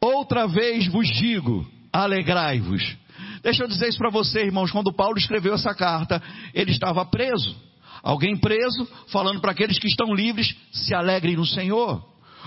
Outra 0.00 0.46
vez 0.46 0.86
vos 0.86 1.08
digo: 1.08 1.66
alegrai-vos. 1.92 2.96
Deixa 3.42 3.64
eu 3.64 3.68
dizer 3.68 3.88
isso 3.88 3.98
para 3.98 4.10
você, 4.10 4.42
irmãos. 4.42 4.70
Quando 4.70 4.92
Paulo 4.92 5.18
escreveu 5.18 5.54
essa 5.54 5.74
carta, 5.74 6.22
ele 6.54 6.70
estava 6.70 7.04
preso. 7.04 7.56
Alguém 8.02 8.36
preso, 8.36 8.86
falando 9.08 9.40
para 9.40 9.52
aqueles 9.52 9.78
que 9.78 9.88
estão 9.88 10.14
livres, 10.14 10.54
se 10.72 10.94
alegrem 10.94 11.36
no 11.36 11.46
Senhor. 11.46 12.06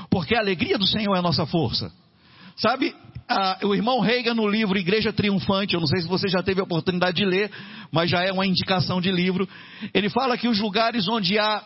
Porque 0.09 0.35
a 0.35 0.39
alegria 0.39 0.77
do 0.77 0.87
Senhor 0.87 1.13
é 1.15 1.19
a 1.19 1.23
nossa 1.23 1.45
força. 1.45 1.91
Sabe, 2.55 2.95
ah, 3.27 3.59
o 3.63 3.73
irmão 3.73 3.99
Reagan 3.99 4.33
no 4.33 4.47
livro 4.47 4.77
Igreja 4.77 5.13
Triunfante, 5.13 5.73
eu 5.73 5.79
não 5.79 5.87
sei 5.87 6.01
se 6.01 6.07
você 6.07 6.27
já 6.27 6.43
teve 6.43 6.59
a 6.59 6.63
oportunidade 6.63 7.17
de 7.17 7.25
ler, 7.25 7.51
mas 7.91 8.09
já 8.09 8.23
é 8.23 8.31
uma 8.31 8.45
indicação 8.45 8.99
de 8.99 9.11
livro. 9.11 9.47
Ele 9.93 10.09
fala 10.09 10.37
que 10.37 10.47
os 10.47 10.59
lugares 10.59 11.07
onde 11.07 11.39
há 11.39 11.63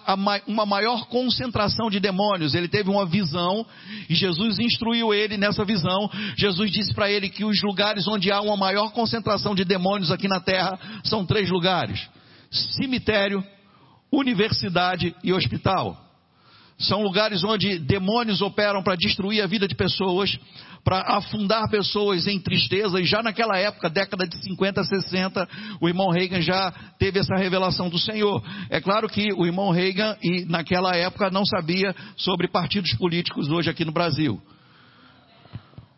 uma 0.47 0.65
maior 0.65 1.05
concentração 1.07 1.89
de 1.89 1.99
demônios, 1.99 2.53
ele 2.53 2.67
teve 2.67 2.89
uma 2.89 3.05
visão 3.05 3.65
e 4.09 4.15
Jesus 4.15 4.59
instruiu 4.59 5.13
ele 5.13 5.37
nessa 5.37 5.65
visão. 5.65 6.09
Jesus 6.37 6.71
disse 6.71 6.93
para 6.93 7.09
ele 7.09 7.29
que 7.29 7.43
os 7.43 7.61
lugares 7.63 8.07
onde 8.07 8.31
há 8.31 8.41
uma 8.41 8.57
maior 8.57 8.91
concentração 8.91 9.55
de 9.55 9.65
demônios 9.65 10.11
aqui 10.11 10.27
na 10.27 10.39
terra 10.39 10.77
são 11.03 11.25
três 11.25 11.49
lugares: 11.49 12.07
cemitério, 12.51 13.43
universidade 14.11 15.15
e 15.23 15.33
hospital. 15.33 16.05
São 16.77 17.01
lugares 17.01 17.41
onde 17.43 17.79
demônios 17.79 18.41
operam 18.41 18.83
para 18.83 18.97
destruir 18.97 19.41
a 19.41 19.47
vida 19.47 19.65
de 19.65 19.75
pessoas, 19.75 20.37
para 20.85 21.01
afundar 21.17 21.67
pessoas 21.67 22.27
em 22.27 22.39
tristeza. 22.39 23.01
E 23.01 23.05
já 23.05 23.23
naquela 23.23 23.57
época, 23.57 23.89
década 23.89 24.27
de 24.27 24.37
50, 24.43 24.83
60, 24.83 25.49
o 25.81 25.87
irmão 25.89 26.11
Reagan 26.11 26.41
já 26.41 26.71
teve 26.99 27.19
essa 27.19 27.35
revelação 27.35 27.89
do 27.89 27.97
Senhor. 27.97 28.43
É 28.69 28.79
claro 28.79 29.09
que 29.09 29.33
o 29.33 29.47
irmão 29.47 29.71
Reagan, 29.71 30.15
e 30.21 30.45
naquela 30.45 30.95
época, 30.95 31.31
não 31.31 31.43
sabia 31.43 31.93
sobre 32.15 32.47
partidos 32.47 32.93
políticos 32.93 33.49
hoje 33.49 33.67
aqui 33.67 33.83
no 33.83 33.91
Brasil. 33.91 34.39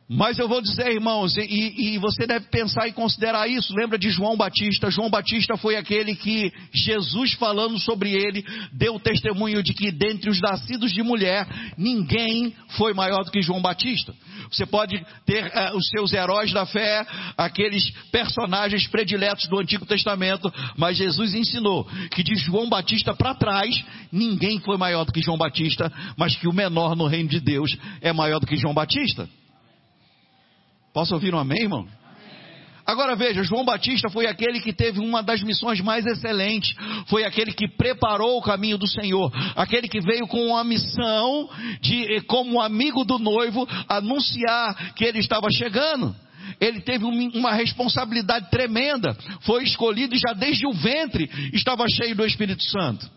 Mas 0.10 0.40
eu 0.40 0.48
vou 0.48 0.62
dizer, 0.62 0.88
irmãos, 0.90 1.36
e, 1.36 1.96
e, 1.96 1.98
você 1.98 2.26
deve 2.26 2.46
pensar 2.48 2.88
e 2.88 2.94
considerar 2.94 3.46
isso. 3.50 3.76
Lembra 3.76 4.00
de 4.00 4.10
João 4.10 4.38
Batista? 4.38 4.90
João 4.90 5.10
Batista 5.10 5.58
foi 5.58 5.76
aquele 5.76 6.16
que 6.16 6.50
Jesus, 6.74 7.34
falando 7.34 7.78
sobre 7.78 8.14
ele, 8.14 8.42
deu 8.72 8.98
testemunho 9.02 9.62
de 9.62 9.74
que 9.74 9.92
dentre 9.92 10.30
os 10.30 10.40
nascidos 10.40 10.94
de 10.94 11.04
mulher, 11.04 11.46
ninguém 11.78 12.54
foi 12.78 12.94
maior 12.94 13.26
do 13.26 13.32
que 13.32 13.42
João 13.42 13.62
Batista. 13.62 14.16
Você 14.50 14.66
pode 14.66 14.98
ter 15.26 15.44
uh, 15.44 15.76
os 15.76 15.86
seus 15.90 16.14
heróis 16.14 16.54
da 16.54 16.66
fé, 16.66 17.06
aqueles 17.38 17.92
personagens 18.10 18.88
prediletos 18.88 19.50
do 19.50 19.60
Antigo 19.60 19.86
Testamento, 19.86 20.50
mas 20.78 20.96
Jesus 20.96 21.34
ensinou 21.34 21.84
que 22.12 22.24
de 22.24 22.36
João 22.36 22.70
Batista 22.70 23.14
para 23.14 23.36
trás, 23.36 23.84
ninguém 24.10 24.58
foi 24.62 24.78
maior 24.78 25.04
do 25.04 25.12
que 25.12 25.22
João 25.22 25.38
Batista, 25.38 25.92
mas 26.16 26.34
que 26.38 26.48
o 26.48 26.54
menor 26.54 26.96
no 26.96 27.08
reino 27.08 27.28
de 27.28 27.42
Deus 27.42 27.76
é 28.00 28.14
maior 28.14 28.40
do 28.40 28.48
que 28.48 28.56
João 28.56 28.74
Batista. 28.74 29.28
Posso 30.98 31.14
ouvir 31.14 31.32
um 31.32 31.38
amém, 31.38 31.62
irmão? 31.62 31.88
Agora 32.84 33.16
veja, 33.16 33.44
João 33.44 33.64
Batista 33.64 34.10
foi 34.10 34.26
aquele 34.26 34.60
que 34.60 34.74
teve 34.74 35.00
uma 35.00 35.22
das 35.22 35.44
missões 35.44 35.80
mais 35.80 36.04
excelentes, 36.08 36.76
foi 37.06 37.24
aquele 37.24 37.54
que 37.54 37.68
preparou 37.68 38.36
o 38.36 38.42
caminho 38.42 38.80
do 38.80 38.88
Senhor, 38.88 39.32
aquele 39.56 39.88
que 39.88 40.00
veio 40.00 40.26
com 40.26 40.44
uma 40.48 40.64
missão 40.64 41.48
de, 41.82 42.22
como 42.22 42.60
amigo 42.60 43.06
do 43.06 43.20
noivo, 43.20 43.68
anunciar 43.88 44.96
que 44.96 45.06
ele 45.06 45.20
estava 45.20 45.48
chegando. 45.52 46.16
Ele 46.60 46.82
teve 46.82 47.06
uma 47.06 47.54
responsabilidade 47.54 48.50
tremenda, 48.50 49.16
foi 49.42 49.66
escolhido 49.66 50.16
já 50.16 50.34
desde 50.34 50.66
o 50.66 50.74
ventre 50.74 51.30
estava 51.54 51.86
cheio 51.88 52.16
do 52.16 52.26
Espírito 52.26 52.64
Santo. 52.64 53.17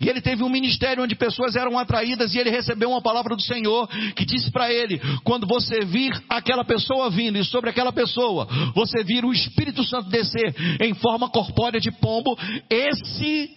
E 0.00 0.08
ele 0.08 0.20
teve 0.20 0.42
um 0.42 0.48
ministério 0.48 1.02
onde 1.02 1.14
pessoas 1.14 1.56
eram 1.56 1.78
atraídas 1.78 2.34
e 2.34 2.38
ele 2.38 2.50
recebeu 2.50 2.90
uma 2.90 3.02
palavra 3.02 3.34
do 3.34 3.42
Senhor 3.42 3.88
que 4.14 4.24
disse 4.24 4.50
para 4.50 4.72
ele: 4.72 5.00
quando 5.24 5.46
você 5.46 5.80
vir 5.84 6.12
aquela 6.28 6.64
pessoa 6.64 7.10
vindo 7.10 7.38
e 7.38 7.44
sobre 7.44 7.70
aquela 7.70 7.92
pessoa 7.92 8.46
você 8.74 9.02
vir 9.02 9.24
o 9.24 9.32
Espírito 9.32 9.84
Santo 9.84 10.08
descer 10.08 10.54
em 10.80 10.94
forma 10.94 11.28
corpórea 11.28 11.80
de 11.80 11.90
pombo, 11.90 12.36
esse 12.70 13.50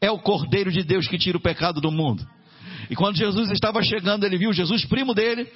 é 0.00 0.10
o 0.10 0.18
Cordeiro 0.18 0.70
de 0.70 0.82
Deus 0.82 1.08
que 1.08 1.18
tira 1.18 1.38
o 1.38 1.42
pecado 1.42 1.80
do 1.80 1.90
mundo. 1.90 2.24
E 2.90 2.96
quando 2.96 3.16
Jesus 3.16 3.50
estava 3.50 3.82
chegando, 3.82 4.24
ele 4.24 4.38
viu 4.38 4.52
Jesus, 4.52 4.84
primo 4.84 5.12
dele, 5.12 5.46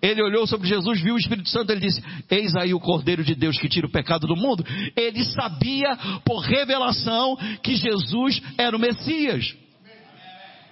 ele 0.00 0.22
olhou 0.22 0.46
sobre 0.46 0.68
Jesus, 0.68 1.00
viu 1.00 1.14
o 1.14 1.18
Espírito 1.18 1.48
Santo, 1.48 1.70
ele 1.70 1.80
disse: 1.80 2.02
Eis 2.30 2.54
aí 2.56 2.74
o 2.74 2.80
Cordeiro 2.80 3.24
de 3.24 3.34
Deus 3.34 3.58
que 3.58 3.68
tira 3.68 3.86
o 3.86 3.90
pecado 3.90 4.26
do 4.26 4.36
mundo. 4.36 4.64
Ele 4.96 5.24
sabia 5.24 5.96
por 6.24 6.40
revelação 6.40 7.36
que 7.62 7.74
Jesus 7.74 8.40
era 8.56 8.76
o 8.76 8.80
Messias. 8.80 9.54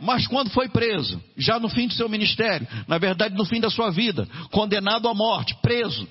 Mas 0.00 0.26
quando 0.26 0.50
foi 0.50 0.68
preso, 0.68 1.22
já 1.37 1.59
no 1.59 1.68
fim 1.68 1.87
do 1.87 1.94
seu 1.94 2.09
ministério, 2.09 2.66
na 2.87 2.98
verdade 2.98 3.35
no 3.35 3.44
fim 3.44 3.61
da 3.61 3.70
sua 3.70 3.90
vida, 3.90 4.28
condenado 4.50 5.09
à 5.09 5.14
morte, 5.14 5.54
preso, 5.62 6.06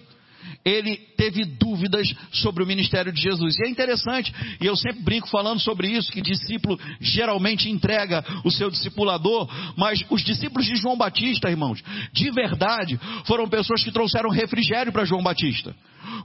ele 0.63 0.97
teve 1.15 1.45
dúvidas 1.45 2.07
sobre 2.31 2.63
o 2.63 2.67
ministério 2.67 3.11
de 3.11 3.21
Jesus. 3.21 3.55
E 3.57 3.67
é 3.67 3.69
interessante, 3.69 4.33
e 4.59 4.65
eu 4.65 4.75
sempre 4.75 5.03
brinco 5.03 5.29
falando 5.29 5.59
sobre 5.59 5.87
isso, 5.87 6.11
que 6.11 6.21
discípulo 6.21 6.79
geralmente 6.99 7.69
entrega 7.69 8.23
o 8.43 8.51
seu 8.51 8.71
discipulador, 8.71 9.47
mas 9.77 10.03
os 10.09 10.23
discípulos 10.23 10.65
de 10.65 10.75
João 10.75 10.97
Batista, 10.97 11.49
irmãos, 11.49 11.83
de 12.11 12.31
verdade, 12.31 12.99
foram 13.25 13.47
pessoas 13.47 13.83
que 13.83 13.91
trouxeram 13.91 14.29
refrigério 14.29 14.91
para 14.91 15.05
João 15.05 15.21
Batista. 15.21 15.75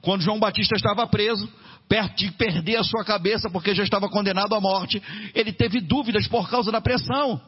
Quando 0.00 0.22
João 0.22 0.38
Batista 0.38 0.74
estava 0.74 1.06
preso, 1.06 1.48
perto 1.90 2.18
de 2.18 2.30
perder 2.30 2.76
a 2.76 2.84
sua 2.84 3.04
cabeça 3.04 3.50
porque 3.50 3.74
já 3.74 3.82
estava 3.82 4.08
condenado 4.08 4.54
à 4.54 4.60
morte, 4.60 5.02
ele 5.34 5.52
teve 5.52 5.80
dúvidas 5.80 6.28
por 6.28 6.48
causa 6.48 6.70
da 6.70 6.80
pressão. 6.80 7.40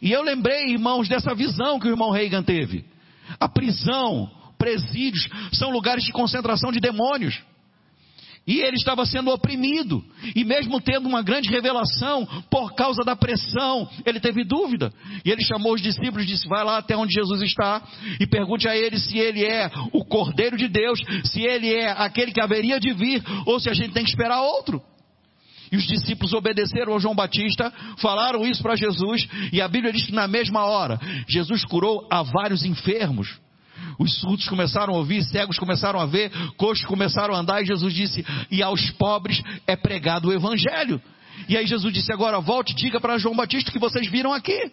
E 0.00 0.12
eu 0.12 0.22
lembrei, 0.22 0.70
irmãos, 0.70 1.08
dessa 1.08 1.34
visão 1.34 1.80
que 1.80 1.88
o 1.88 1.90
irmão 1.90 2.12
Reagan 2.12 2.44
teve. 2.44 2.84
A 3.40 3.48
prisão, 3.48 4.30
presídios, 4.56 5.28
são 5.52 5.70
lugares 5.70 6.04
de 6.04 6.12
concentração 6.12 6.70
de 6.70 6.78
demônios. 6.78 7.42
E 8.50 8.62
ele 8.62 8.74
estava 8.74 9.06
sendo 9.06 9.30
oprimido. 9.30 10.04
E 10.34 10.44
mesmo 10.44 10.80
tendo 10.80 11.08
uma 11.08 11.22
grande 11.22 11.48
revelação, 11.48 12.26
por 12.50 12.74
causa 12.74 13.04
da 13.04 13.14
pressão, 13.14 13.88
ele 14.04 14.18
teve 14.18 14.42
dúvida. 14.42 14.92
E 15.24 15.30
ele 15.30 15.40
chamou 15.44 15.74
os 15.74 15.80
discípulos 15.80 16.24
e 16.24 16.26
disse: 16.26 16.48
Vai 16.48 16.64
lá 16.64 16.78
até 16.78 16.96
onde 16.96 17.14
Jesus 17.14 17.42
está 17.42 17.80
e 18.18 18.26
pergunte 18.26 18.66
a 18.66 18.76
ele 18.76 18.98
se 18.98 19.16
ele 19.16 19.44
é 19.44 19.70
o 19.92 20.04
Cordeiro 20.04 20.56
de 20.56 20.66
Deus, 20.66 21.00
se 21.26 21.42
ele 21.42 21.72
é 21.72 21.92
aquele 21.92 22.32
que 22.32 22.40
haveria 22.40 22.80
de 22.80 22.92
vir, 22.92 23.22
ou 23.46 23.60
se 23.60 23.70
a 23.70 23.72
gente 23.72 23.92
tem 23.92 24.02
que 24.02 24.10
esperar 24.10 24.42
outro. 24.42 24.82
E 25.70 25.76
os 25.76 25.86
discípulos 25.86 26.32
obedeceram 26.32 26.92
ao 26.92 26.98
João 26.98 27.14
Batista, 27.14 27.72
falaram 27.98 28.44
isso 28.44 28.64
para 28.64 28.74
Jesus, 28.74 29.28
e 29.52 29.60
a 29.62 29.68
Bíblia 29.68 29.92
diz 29.92 30.06
que 30.06 30.12
na 30.12 30.26
mesma 30.26 30.64
hora, 30.64 30.98
Jesus 31.28 31.64
curou 31.64 32.08
a 32.10 32.24
vários 32.24 32.64
enfermos. 32.64 33.38
Os 34.00 34.18
surdos 34.18 34.48
começaram 34.48 34.94
a 34.94 34.96
ouvir, 34.96 35.22
cegos 35.24 35.58
começaram 35.58 36.00
a 36.00 36.06
ver, 36.06 36.32
coxos 36.56 36.86
começaram 36.86 37.34
a 37.34 37.38
andar, 37.38 37.60
e 37.60 37.66
Jesus 37.66 37.92
disse: 37.92 38.24
E 38.50 38.62
aos 38.62 38.90
pobres 38.92 39.42
é 39.66 39.76
pregado 39.76 40.28
o 40.28 40.32
Evangelho. 40.32 40.98
E 41.46 41.54
aí 41.54 41.66
Jesus 41.66 41.92
disse: 41.92 42.10
Agora 42.10 42.40
volte 42.40 42.72
e 42.72 42.76
diga 42.76 42.98
para 42.98 43.18
João 43.18 43.36
Batista 43.36 43.70
que 43.70 43.78
vocês 43.78 44.10
viram 44.10 44.32
aqui, 44.32 44.72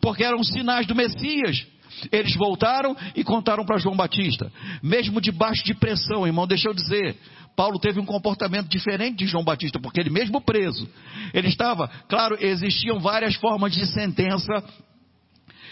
porque 0.00 0.24
eram 0.24 0.42
sinais 0.42 0.84
do 0.84 0.96
Messias. 0.96 1.64
Eles 2.10 2.34
voltaram 2.34 2.96
e 3.14 3.22
contaram 3.22 3.64
para 3.64 3.78
João 3.78 3.94
Batista, 3.94 4.50
mesmo 4.82 5.20
debaixo 5.20 5.64
de 5.64 5.72
pressão, 5.72 6.26
irmão, 6.26 6.44
deixa 6.44 6.68
eu 6.68 6.74
dizer, 6.74 7.16
Paulo 7.54 7.78
teve 7.78 8.00
um 8.00 8.04
comportamento 8.04 8.68
diferente 8.68 9.18
de 9.18 9.26
João 9.26 9.44
Batista, 9.44 9.78
porque 9.78 10.00
ele 10.00 10.10
mesmo 10.10 10.40
preso, 10.40 10.88
ele 11.32 11.46
estava, 11.46 11.88
claro, 12.08 12.36
existiam 12.40 12.98
várias 12.98 13.36
formas 13.36 13.72
de 13.72 13.86
sentença 13.86 14.52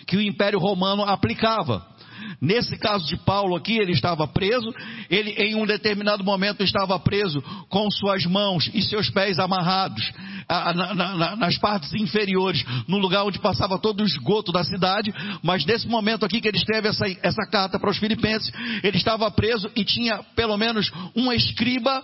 que 0.07 0.17
o 0.17 0.23
Império 0.23 0.59
Romano 0.59 1.03
aplicava. 1.05 1.92
Nesse 2.41 2.77
caso 2.77 3.07
de 3.07 3.17
Paulo 3.19 3.55
aqui, 3.55 3.79
ele 3.79 3.93
estava 3.93 4.27
preso, 4.27 4.73
ele 5.09 5.31
em 5.31 5.55
um 5.55 5.65
determinado 5.65 6.25
momento 6.25 6.63
estava 6.63 6.99
preso 6.99 7.43
com 7.69 7.89
suas 7.91 8.25
mãos 8.27 8.71
e 8.75 8.83
seus 8.83 9.09
pés 9.11 9.39
amarrados 9.39 10.03
na, 10.49 10.95
na, 10.95 11.37
nas 11.37 11.57
partes 11.59 11.93
inferiores, 11.95 12.65
no 12.89 12.99
lugar 12.99 13.25
onde 13.25 13.39
passava 13.39 13.79
todo 13.79 14.01
o 14.03 14.07
esgoto 14.07 14.53
da 14.53 14.65
cidade, 14.65 15.13
mas 15.43 15.65
nesse 15.65 15.87
momento 15.87 16.25
aqui 16.25 16.41
que 16.41 16.49
ele 16.49 16.59
escreve 16.59 16.89
essa, 16.89 17.05
essa 17.23 17.47
carta 17.51 17.79
para 17.79 17.91
os 17.91 17.99
filipenses, 17.99 18.53
ele 18.83 18.97
estava 18.97 19.31
preso 19.31 19.71
e 19.77 19.85
tinha 19.85 20.23
pelo 20.35 20.57
menos 20.57 20.91
um 21.15 21.33
escriba 21.33 22.03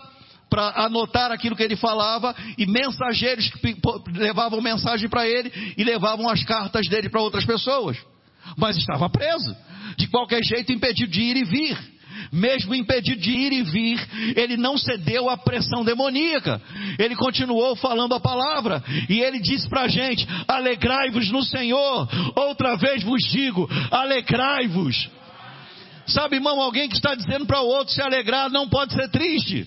para 0.49 0.85
anotar 0.85 1.31
aquilo 1.31 1.55
que 1.55 1.63
ele 1.63 1.75
falava 1.75 2.35
e 2.57 2.65
mensageiros 2.65 3.49
que 3.49 3.77
levavam 4.13 4.61
mensagem 4.61 5.07
para 5.07 5.27
ele 5.27 5.51
e 5.77 5.83
levavam 5.83 6.27
as 6.27 6.43
cartas 6.43 6.87
dele 6.87 7.09
para 7.09 7.21
outras 7.21 7.45
pessoas. 7.45 7.97
Mas 8.57 8.77
estava 8.77 9.07
preso 9.09 9.55
de 9.97 10.07
qualquer 10.07 10.43
jeito 10.43 10.71
impedido 10.71 11.11
de 11.11 11.21
ir 11.21 11.37
e 11.37 11.43
vir. 11.43 11.77
Mesmo 12.31 12.75
impedido 12.75 13.21
de 13.21 13.31
ir 13.31 13.53
e 13.53 13.63
vir, 13.63 14.07
ele 14.35 14.57
não 14.57 14.77
cedeu 14.77 15.29
à 15.29 15.37
pressão 15.37 15.83
demoníaca. 15.83 16.61
Ele 16.99 17.15
continuou 17.15 17.75
falando 17.75 18.13
a 18.13 18.19
palavra. 18.19 18.83
E 19.07 19.19
ele 19.19 19.39
disse 19.39 19.67
para 19.69 19.83
a 19.83 19.87
gente: 19.87 20.27
alegrai-vos 20.47 21.31
no 21.31 21.43
Senhor. 21.43 22.07
Outra 22.35 22.75
vez 22.75 23.03
vos 23.03 23.21
digo: 23.31 23.67
alegrai-vos. 23.89 25.09
Sabe, 26.05 26.35
irmão, 26.37 26.59
alguém 26.59 26.89
que 26.89 26.95
está 26.95 27.15
dizendo 27.15 27.45
para 27.45 27.61
o 27.61 27.67
outro 27.67 27.93
se 27.93 28.01
alegrar 28.01 28.49
não 28.49 28.67
pode 28.67 28.93
ser 28.93 29.09
triste. 29.09 29.65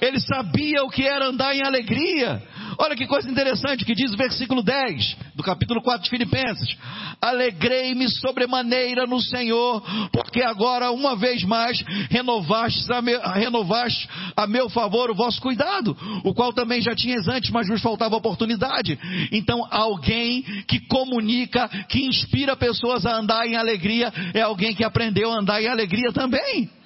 Ele 0.00 0.20
sabia 0.20 0.82
o 0.84 0.90
que 0.90 1.02
era 1.02 1.26
andar 1.26 1.54
em 1.54 1.62
alegria. 1.62 2.42
Olha 2.82 2.96
que 2.96 3.06
coisa 3.06 3.30
interessante 3.30 3.84
que 3.84 3.94
diz 3.94 4.10
o 4.14 4.16
versículo 4.16 4.62
10 4.62 5.14
do 5.34 5.42
capítulo 5.42 5.82
4 5.82 6.02
de 6.02 6.08
Filipenses: 6.08 6.78
Alegrei-me 7.20 8.08
sobremaneira 8.08 9.06
no 9.06 9.20
Senhor, 9.20 9.82
porque 10.10 10.42
agora, 10.42 10.90
uma 10.90 11.14
vez 11.14 11.44
mais, 11.44 11.78
renovaste 12.08 12.90
a, 12.90 14.42
a 14.42 14.46
meu 14.46 14.70
favor 14.70 15.10
o 15.10 15.14
vosso 15.14 15.42
cuidado, 15.42 15.94
o 16.24 16.32
qual 16.32 16.54
também 16.54 16.80
já 16.80 16.94
tinhas 16.94 17.28
antes, 17.28 17.50
mas 17.50 17.68
vos 17.68 17.82
faltava 17.82 18.16
oportunidade. 18.16 18.98
Então, 19.30 19.62
alguém 19.70 20.40
que 20.66 20.80
comunica, 20.86 21.68
que 21.86 22.06
inspira 22.06 22.56
pessoas 22.56 23.04
a 23.04 23.14
andar 23.14 23.46
em 23.46 23.56
alegria, 23.56 24.10
é 24.32 24.40
alguém 24.40 24.74
que 24.74 24.84
aprendeu 24.84 25.30
a 25.30 25.38
andar 25.38 25.62
em 25.62 25.68
alegria 25.68 26.12
também. 26.14 26.79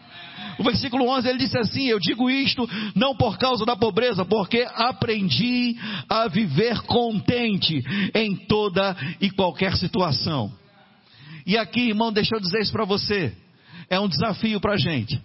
O 0.59 0.63
versículo 0.63 1.09
11 1.09 1.29
ele 1.29 1.39
disse 1.39 1.59
assim: 1.59 1.87
Eu 1.87 1.99
digo 1.99 2.31
isto 2.31 2.69
não 2.95 3.17
por 3.17 3.39
causa 3.39 3.65
da 3.65 3.77
pobreza, 3.77 4.25
porque 4.25 4.67
aprendi 4.75 5.77
a 6.09 6.29
viver 6.29 6.81
contente 6.83 7.83
em 8.15 8.37
toda 8.47 8.97
e 9.21 9.31
qualquer 9.31 9.77
situação. 9.77 10.53
E 11.47 11.59
aqui, 11.59 11.89
irmão, 11.89 12.13
deixa 12.13 12.35
eu 12.35 12.41
dizer 12.41 12.63
isso 12.63 12.73
para 12.73 12.85
você. 12.85 13.33
É 13.91 14.01
um 14.01 14.09
desafio 14.09 14.61
para 14.61 14.75
a 14.75 14.79
gente. 14.79 15.21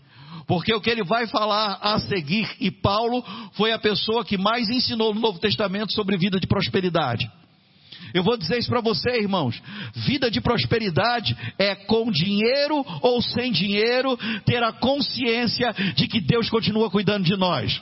Porque 0.46 0.74
o 0.74 0.82
que 0.82 0.90
ele 0.90 1.04
vai 1.04 1.28
falar 1.28 1.78
a 1.80 2.00
seguir, 2.00 2.50
e 2.60 2.72
Paulo 2.72 3.24
foi 3.54 3.72
a 3.72 3.78
pessoa 3.78 4.26
que 4.26 4.38
mais 4.38 4.68
ensinou 4.68 5.14
no 5.14 5.22
Novo 5.22 5.40
Testamento 5.40 5.94
sobre 5.94 6.18
vida 6.18 6.40
de 6.40 6.48
prosperidade. 6.48 7.30
Eu 8.14 8.24
vou 8.24 8.38
dizer 8.38 8.58
isso 8.58 8.70
para 8.70 8.82
você, 8.82 9.18
irmãos. 9.18 9.62
Vida 10.08 10.32
de 10.32 10.42
prosperidade 10.42 11.36
é 11.58 11.76
com 11.76 12.12
dinheiro 12.12 12.86
ou 13.02 13.22
sem 13.22 13.52
dinheiro 13.52 14.18
ter 14.46 14.64
a 14.64 14.72
consciência 14.72 15.74
de 15.96 16.08
que 16.08 16.20
Deus 16.22 16.50
continua 16.50 16.90
cuidando 16.90 17.24
de 17.24 17.36
nós. 17.36 17.82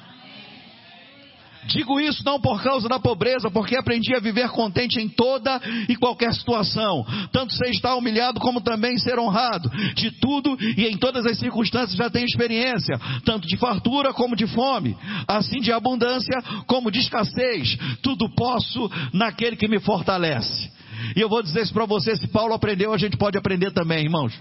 Digo 1.68 2.00
isso 2.00 2.24
não 2.24 2.40
por 2.40 2.62
causa 2.62 2.88
da 2.88 3.00
pobreza, 3.00 3.50
porque 3.52 3.76
aprendi 3.76 4.16
a 4.16 4.20
viver 4.20 4.50
contente 4.50 5.00
em 5.00 5.08
toda 5.08 5.60
e 5.88 5.96
qualquer 5.96 6.34
situação, 6.34 7.06
tanto 7.32 7.54
ser 7.54 7.70
estar 7.70 7.96
humilhado 7.96 8.40
como 8.40 8.62
também 8.62 8.98
ser 8.98 9.20
honrado. 9.20 9.70
De 9.96 10.12
tudo 10.12 10.58
e 10.60 10.86
em 10.86 10.98
todas 10.98 11.26
as 11.26 11.38
circunstâncias 11.38 11.98
já 11.98 12.10
tenho 12.10 12.26
experiência, 12.26 13.00
tanto 13.26 13.48
de 13.48 13.58
fartura 13.58 14.14
como 14.14 14.36
de 14.36 14.48
fome, 14.48 14.96
assim 15.28 15.60
de 15.60 15.72
abundância 15.72 16.42
como 16.66 16.92
de 16.92 17.00
escassez. 17.00 17.78
Tudo 18.02 18.30
posso 18.30 18.90
naquele 19.14 19.56
que 19.56 19.68
me 19.68 19.80
fortalece. 19.80 20.72
E 21.16 21.22
eu 21.22 21.30
vou 21.30 21.44
dizer 21.44 21.64
isso 21.64 21.74
para 21.74 21.86
você: 21.86 22.16
se 22.16 22.28
Paulo 22.28 22.54
aprendeu, 22.54 22.94
a 22.94 22.98
gente 22.98 23.18
pode 23.18 23.38
aprender 23.38 23.72
também, 23.72 24.04
irmãos. 24.04 24.34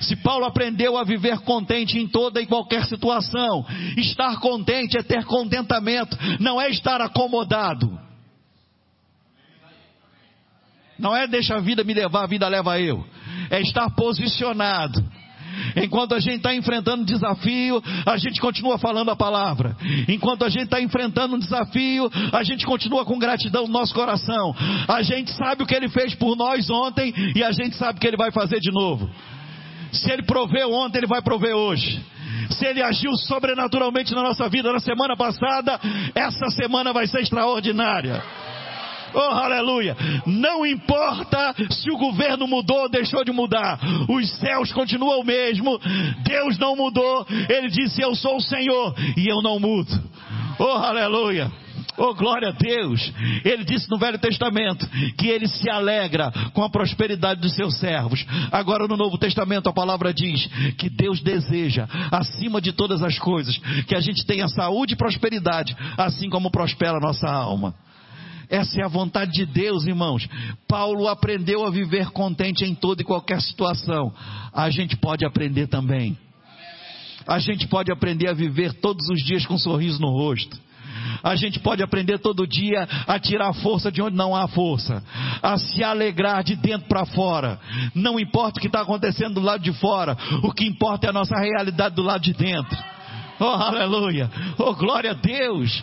Se 0.00 0.16
Paulo 0.16 0.44
aprendeu 0.44 0.96
a 0.96 1.04
viver 1.04 1.38
contente 1.40 1.98
em 1.98 2.08
toda 2.08 2.40
e 2.40 2.46
qualquer 2.46 2.84
situação, 2.86 3.66
estar 3.96 4.38
contente 4.40 4.96
é 4.96 5.02
ter 5.02 5.24
contentamento, 5.24 6.16
não 6.38 6.60
é 6.60 6.70
estar 6.70 7.00
acomodado. 7.00 7.98
Não 10.98 11.16
é 11.16 11.26
deixa 11.26 11.56
a 11.56 11.60
vida 11.60 11.82
me 11.82 11.94
levar, 11.94 12.24
a 12.24 12.26
vida 12.26 12.46
leva 12.48 12.78
eu. 12.78 13.04
É 13.50 13.60
estar 13.60 13.88
posicionado. 13.90 15.02
Enquanto 15.76 16.14
a 16.14 16.20
gente 16.20 16.36
está 16.36 16.54
enfrentando 16.54 17.02
um 17.02 17.04
desafio, 17.04 17.82
a 18.06 18.16
gente 18.16 18.40
continua 18.40 18.78
falando 18.78 19.10
a 19.10 19.16
palavra. 19.16 19.76
Enquanto 20.08 20.44
a 20.44 20.48
gente 20.48 20.64
está 20.64 20.80
enfrentando 20.80 21.36
um 21.36 21.38
desafio, 21.38 22.10
a 22.32 22.42
gente 22.42 22.64
continua 22.64 23.04
com 23.04 23.18
gratidão 23.18 23.66
no 23.66 23.72
nosso 23.72 23.94
coração. 23.94 24.54
A 24.88 25.02
gente 25.02 25.30
sabe 25.32 25.62
o 25.62 25.66
que 25.66 25.74
ele 25.74 25.88
fez 25.88 26.14
por 26.14 26.36
nós 26.36 26.68
ontem 26.70 27.12
e 27.34 27.42
a 27.42 27.52
gente 27.52 27.76
sabe 27.76 27.98
o 27.98 28.00
que 28.00 28.06
ele 28.06 28.16
vai 28.16 28.30
fazer 28.30 28.60
de 28.60 28.70
novo. 28.70 29.10
Se 29.92 30.10
Ele 30.10 30.22
proveu 30.22 30.72
ontem, 30.72 30.98
Ele 30.98 31.06
vai 31.06 31.22
prover 31.22 31.54
hoje. 31.54 32.00
Se 32.50 32.66
Ele 32.66 32.82
agiu 32.82 33.14
sobrenaturalmente 33.16 34.14
na 34.14 34.22
nossa 34.22 34.48
vida 34.48 34.72
na 34.72 34.80
semana 34.80 35.16
passada, 35.16 35.78
essa 36.14 36.50
semana 36.50 36.92
vai 36.92 37.06
ser 37.06 37.20
extraordinária. 37.20 38.22
Oh, 39.12 39.18
aleluia! 39.18 39.96
Não 40.24 40.64
importa 40.64 41.54
se 41.70 41.90
o 41.90 41.98
governo 41.98 42.46
mudou 42.46 42.82
ou 42.82 42.88
deixou 42.88 43.24
de 43.24 43.32
mudar, 43.32 43.78
os 44.08 44.30
céus 44.38 44.72
continuam 44.72 45.20
o 45.20 45.24
mesmo, 45.24 45.80
Deus 46.22 46.58
não 46.58 46.76
mudou, 46.76 47.26
Ele 47.48 47.68
disse: 47.68 48.00
Eu 48.00 48.14
sou 48.14 48.36
o 48.36 48.40
Senhor 48.40 48.94
e 49.16 49.28
eu 49.28 49.42
não 49.42 49.58
mudo. 49.58 49.90
Oh, 50.58 50.64
aleluia! 50.64 51.50
Oh, 52.02 52.14
glória 52.14 52.48
a 52.48 52.52
Deus! 52.52 53.12
Ele 53.44 53.62
disse 53.62 53.90
no 53.90 53.98
Velho 53.98 54.18
Testamento 54.18 54.88
que 55.18 55.28
ele 55.28 55.46
se 55.46 55.68
alegra 55.68 56.32
com 56.54 56.64
a 56.64 56.70
prosperidade 56.70 57.42
dos 57.42 57.54
seus 57.54 57.76
servos. 57.76 58.24
Agora 58.50 58.88
no 58.88 58.96
Novo 58.96 59.18
Testamento 59.18 59.68
a 59.68 59.72
palavra 59.72 60.14
diz 60.14 60.46
que 60.78 60.88
Deus 60.88 61.20
deseja, 61.20 61.86
acima 62.10 62.58
de 62.58 62.72
todas 62.72 63.02
as 63.02 63.18
coisas, 63.18 63.54
que 63.86 63.94
a 63.94 64.00
gente 64.00 64.24
tenha 64.24 64.48
saúde 64.48 64.94
e 64.94 64.96
prosperidade, 64.96 65.76
assim 65.98 66.30
como 66.30 66.50
prospera 66.50 66.96
a 66.96 67.00
nossa 67.00 67.28
alma. 67.28 67.74
Essa 68.48 68.80
é 68.80 68.84
a 68.84 68.88
vontade 68.88 69.32
de 69.32 69.44
Deus, 69.44 69.84
irmãos. 69.84 70.26
Paulo 70.66 71.06
aprendeu 71.06 71.66
a 71.66 71.70
viver 71.70 72.08
contente 72.12 72.64
em 72.64 72.74
toda 72.74 73.02
e 73.02 73.04
qualquer 73.04 73.42
situação. 73.42 74.10
A 74.54 74.70
gente 74.70 74.96
pode 74.96 75.22
aprender 75.26 75.66
também. 75.66 76.16
A 77.26 77.38
gente 77.38 77.68
pode 77.68 77.92
aprender 77.92 78.28
a 78.28 78.32
viver 78.32 78.72
todos 78.72 79.06
os 79.10 79.22
dias 79.22 79.44
com 79.44 79.54
um 79.54 79.58
sorriso 79.58 80.00
no 80.00 80.08
rosto. 80.08 80.69
A 81.22 81.36
gente 81.36 81.58
pode 81.58 81.82
aprender 81.82 82.18
todo 82.18 82.46
dia 82.46 82.88
a 83.06 83.18
tirar 83.18 83.52
força 83.54 83.90
de 83.90 84.00
onde 84.02 84.16
não 84.16 84.34
há 84.34 84.48
força, 84.48 85.02
a 85.42 85.56
se 85.56 85.82
alegrar 85.82 86.42
de 86.42 86.56
dentro 86.56 86.88
para 86.88 87.04
fora. 87.06 87.58
Não 87.94 88.18
importa 88.18 88.58
o 88.58 88.60
que 88.60 88.66
está 88.66 88.82
acontecendo 88.82 89.34
do 89.34 89.40
lado 89.40 89.62
de 89.62 89.72
fora, 89.74 90.16
o 90.42 90.52
que 90.52 90.66
importa 90.66 91.06
é 91.06 91.10
a 91.10 91.12
nossa 91.12 91.38
realidade 91.38 91.94
do 91.94 92.02
lado 92.02 92.22
de 92.22 92.32
dentro. 92.32 92.76
Oh, 93.40 93.44
aleluia! 93.44 94.30
Oh, 94.58 94.74
glória 94.74 95.12
a 95.12 95.14
Deus! 95.14 95.82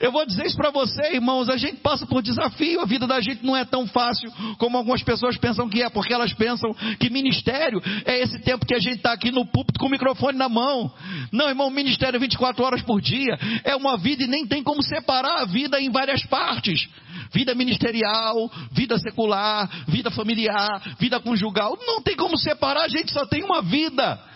Eu 0.00 0.10
vou 0.10 0.24
dizer 0.24 0.46
isso 0.46 0.56
para 0.56 0.70
você, 0.70 1.12
irmãos, 1.12 1.50
a 1.50 1.58
gente 1.58 1.76
passa 1.76 2.06
por 2.06 2.22
desafio, 2.22 2.80
a 2.80 2.86
vida 2.86 3.06
da 3.06 3.20
gente 3.20 3.44
não 3.44 3.54
é 3.54 3.66
tão 3.66 3.86
fácil 3.86 4.32
como 4.56 4.78
algumas 4.78 5.02
pessoas 5.02 5.36
pensam 5.36 5.68
que 5.68 5.82
é, 5.82 5.90
porque 5.90 6.14
elas 6.14 6.32
pensam 6.32 6.72
que 6.98 7.10
ministério 7.10 7.82
é 8.06 8.18
esse 8.18 8.38
tempo 8.38 8.64
que 8.64 8.74
a 8.74 8.78
gente 8.78 8.96
está 8.96 9.12
aqui 9.12 9.30
no 9.30 9.44
púlpito 9.44 9.78
com 9.78 9.86
o 9.86 9.90
microfone 9.90 10.38
na 10.38 10.48
mão. 10.48 10.90
Não, 11.30 11.50
irmão, 11.50 11.68
ministério 11.68 12.16
é 12.16 12.18
24 12.18 12.64
horas 12.64 12.80
por 12.80 12.98
dia, 12.98 13.38
é 13.62 13.76
uma 13.76 13.98
vida 13.98 14.24
e 14.24 14.26
nem 14.26 14.46
tem 14.46 14.62
como 14.62 14.82
separar 14.82 15.42
a 15.42 15.44
vida 15.44 15.78
em 15.78 15.90
várias 15.90 16.24
partes. 16.24 16.88
Vida 17.30 17.54
ministerial, 17.54 18.50
vida 18.72 18.98
secular, 18.98 19.68
vida 19.86 20.10
familiar, 20.10 20.96
vida 20.98 21.20
conjugal, 21.20 21.78
não 21.86 22.00
tem 22.00 22.16
como 22.16 22.38
separar, 22.38 22.84
a 22.84 22.88
gente 22.88 23.12
só 23.12 23.26
tem 23.26 23.44
uma 23.44 23.60
vida. 23.60 24.29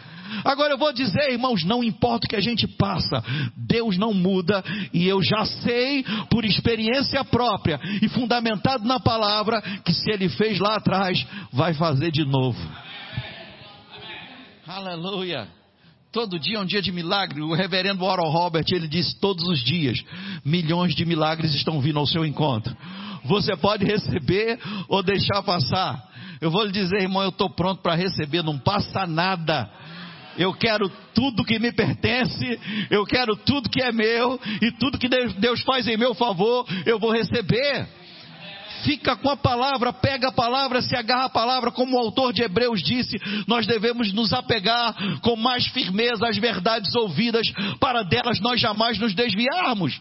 Agora 0.45 0.75
eu 0.75 0.79
vou 0.79 0.93
dizer, 0.93 1.33
irmãos, 1.33 1.65
não 1.65 1.83
importa 1.83 2.27
o 2.27 2.29
que 2.29 2.37
a 2.37 2.41
gente 2.41 2.67
passa, 2.67 3.23
Deus 3.57 3.97
não 3.97 4.13
muda 4.13 4.63
e 4.93 5.07
eu 5.07 5.23
já 5.23 5.45
sei 5.45 6.05
por 6.31 6.45
experiência 6.45 7.25
própria 7.25 7.81
e 8.03 8.09
fundamentado 8.09 8.85
na 8.85 9.01
palavra 9.01 9.61
que 9.85 9.93
se 9.93 10.11
ele 10.11 10.29
fez 10.29 10.59
lá 10.59 10.77
atrás, 10.77 11.25
vai 11.53 11.75
fazer 11.75 12.11
de 12.11 12.25
novo. 12.25 12.59
Aleluia. 14.67 15.47
Todo 16.11 16.39
dia 16.39 16.59
é 16.59 16.61
um 16.61 16.65
dia 16.65 16.81
de 16.81 16.93
milagre. 16.93 17.43
O 17.43 17.55
reverendo 17.55 18.05
Oral 18.05 18.31
Robert, 18.31 18.65
ele 18.69 18.87
disse 18.87 19.19
todos 19.19 19.47
os 19.49 19.63
dias, 19.63 19.99
milhões 20.45 20.95
de 20.95 21.05
milagres 21.05 21.53
estão 21.55 21.81
vindo 21.81 21.99
ao 21.99 22.07
seu 22.07 22.25
encontro. 22.25 22.75
Você 23.25 23.57
pode 23.57 23.85
receber 23.85 24.59
ou 24.89 25.03
deixar 25.03 25.43
passar. 25.43 26.09
Eu 26.41 26.51
vou 26.51 26.65
lhe 26.65 26.73
dizer, 26.73 27.03
irmão, 27.03 27.23
eu 27.23 27.31
estou 27.31 27.51
pronto 27.51 27.83
para 27.83 27.95
receber, 27.95 28.43
não 28.43 28.59
passa 28.59 29.07
nada. 29.07 29.69
Eu 30.39 30.53
quero 30.53 30.91
tudo 31.15 31.45
que 31.45 31.59
me 31.59 31.73
pertence, 31.73 32.59
eu 32.91 33.05
quero 33.05 33.37
tudo 33.37 33.71
que 33.71 33.83
é 33.83 33.93
meu, 33.93 34.41
e 34.61 34.71
tudo 34.73 34.99
que 34.99 35.09
Deus 35.09 35.63
faz 35.63 35.87
em 35.87 35.97
meu 35.97 36.15
favor, 36.15 36.67
eu 36.85 36.99
vou 36.99 37.13
receber. 37.13 37.87
Fica 38.85 39.17
com 39.17 39.31
a 39.31 39.37
palavra, 39.37 39.93
pega 39.93 40.29
a 40.29 40.33
palavra, 40.33 40.83
se 40.83 40.95
agarra 40.95 41.25
a 41.25 41.31
palavra, 41.31 41.71
como 41.71 41.97
o 41.97 41.99
autor 41.99 42.33
de 42.33 42.43
Hebreus 42.43 42.83
disse, 42.83 43.17
nós 43.47 43.67
devemos 43.67 44.13
nos 44.13 44.33
apegar 44.33 44.95
com 45.23 45.37
mais 45.37 45.67
firmeza 45.69 46.29
às 46.29 46.37
verdades 46.37 46.95
ouvidas, 46.95 47.51
para 47.81 48.03
delas 48.03 48.41
nós 48.41 48.61
jamais 48.61 48.99
nos 48.99 49.15
desviarmos 49.15 50.01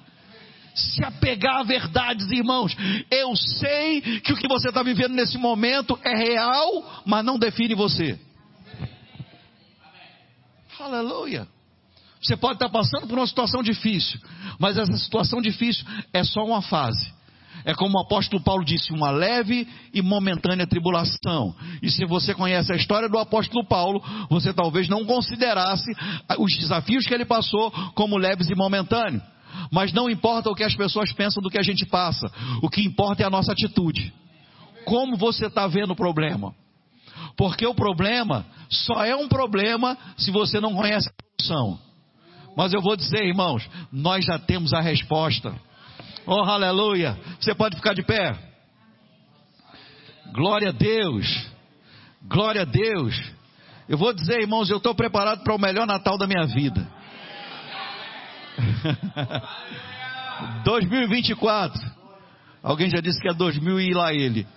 se 0.76 1.06
apegar 1.06 1.58
a 1.60 1.64
verdades, 1.64 2.32
irmãos. 2.32 2.76
Eu 3.10 3.36
sei 3.36 4.02
que 4.02 4.34
o 4.34 4.36
que 4.36 4.48
você 4.48 4.70
está 4.70 4.82
vivendo 4.82 5.14
nesse 5.14 5.38
momento 5.38 5.98
é 6.04 6.16
real, 6.16 7.04
mas 7.06 7.24
não 7.24 7.38
define 7.38 7.76
você. 7.76 8.18
Aleluia. 10.84 11.48
Você 12.22 12.36
pode 12.36 12.56
estar 12.56 12.68
passando 12.68 13.08
por 13.08 13.18
uma 13.18 13.26
situação 13.26 13.64
difícil, 13.64 14.20
mas 14.60 14.78
essa 14.78 14.98
situação 14.98 15.42
difícil 15.42 15.86
é 16.12 16.26
só 16.26 16.44
uma 16.44 16.62
fase. 16.62 17.14
É 17.64 17.74
como 17.74 17.98
o 17.98 18.02
apóstolo 18.02 18.44
Paulo 18.44 18.66
disse, 18.66 18.92
uma 18.92 19.10
leve 19.10 19.66
e 19.94 20.02
momentânea 20.02 20.68
tribulação. 20.68 21.56
E 21.82 21.90
se 21.90 22.06
você 22.06 22.34
conhece 22.34 22.74
a 22.74 22.76
história 22.76 23.08
do 23.08 23.18
apóstolo 23.18 23.66
Paulo, 23.66 24.04
você 24.30 24.54
talvez 24.54 24.90
não 24.90 25.06
considerasse 25.06 25.90
os 26.38 26.58
desafios 26.58 27.06
que 27.06 27.14
ele 27.14 27.24
passou 27.24 27.72
como 27.94 28.18
leves 28.18 28.50
e 28.50 28.56
momentâneos. 28.56 29.24
Mas 29.72 29.94
não 29.94 30.10
importa 30.10 30.50
o 30.50 30.56
que 30.56 30.66
as 30.66 30.76
pessoas 30.76 31.14
pensam 31.14 31.42
do 31.42 31.50
que 31.50 31.58
a 31.58 31.64
gente 31.64 31.86
passa, 31.86 32.30
o 32.62 32.70
que 32.70 32.82
importa 32.82 33.24
é 33.24 33.26
a 33.26 33.30
nossa 33.30 33.54
atitude. 33.54 34.14
Como 34.84 35.16
você 35.16 35.46
está 35.46 35.66
vendo 35.66 35.92
o 35.92 35.96
problema? 35.96 36.54
Porque 37.36 37.66
o 37.66 37.74
problema 37.74 38.46
só 38.70 39.04
é 39.04 39.16
um 39.16 39.28
problema 39.28 39.98
se 40.18 40.32
você 40.32 40.60
não 40.60 40.74
conhece 40.74 41.10
a 41.10 41.42
solução. 41.42 41.80
Mas 42.56 42.74
eu 42.74 42.82
vou 42.82 42.96
dizer, 42.96 43.24
irmãos, 43.24 43.68
nós 43.92 44.26
já 44.26 44.38
temos 44.38 44.74
a 44.74 44.82
resposta. 44.82 45.56
Oh, 46.26 46.44
aleluia! 46.44 47.18
Você 47.40 47.56
pode 47.56 47.76
ficar 47.76 47.94
de 47.94 48.04
pé. 48.04 48.38
Glória 50.32 50.70
a 50.70 50.72
Deus. 50.72 51.48
Glória 52.24 52.62
a 52.62 52.66
Deus. 52.66 53.20
Eu 53.90 53.98
vou 53.98 54.14
dizer, 54.14 54.42
irmãos, 54.42 54.70
eu 54.70 54.78
estou 54.78 54.96
preparado 54.96 55.44
para 55.44 55.54
o 55.54 55.60
melhor 55.60 55.86
Natal 55.86 56.18
da 56.18 56.28
minha 56.28 56.46
vida. 56.46 56.88
2024. 60.64 61.92
Alguém 62.62 62.90
já 62.90 63.02
disse 63.02 63.20
que 63.20 63.28
é 63.28 63.34
2000 63.34 63.80
e 63.80 63.94
lá 63.94 64.14
ele. 64.14 64.48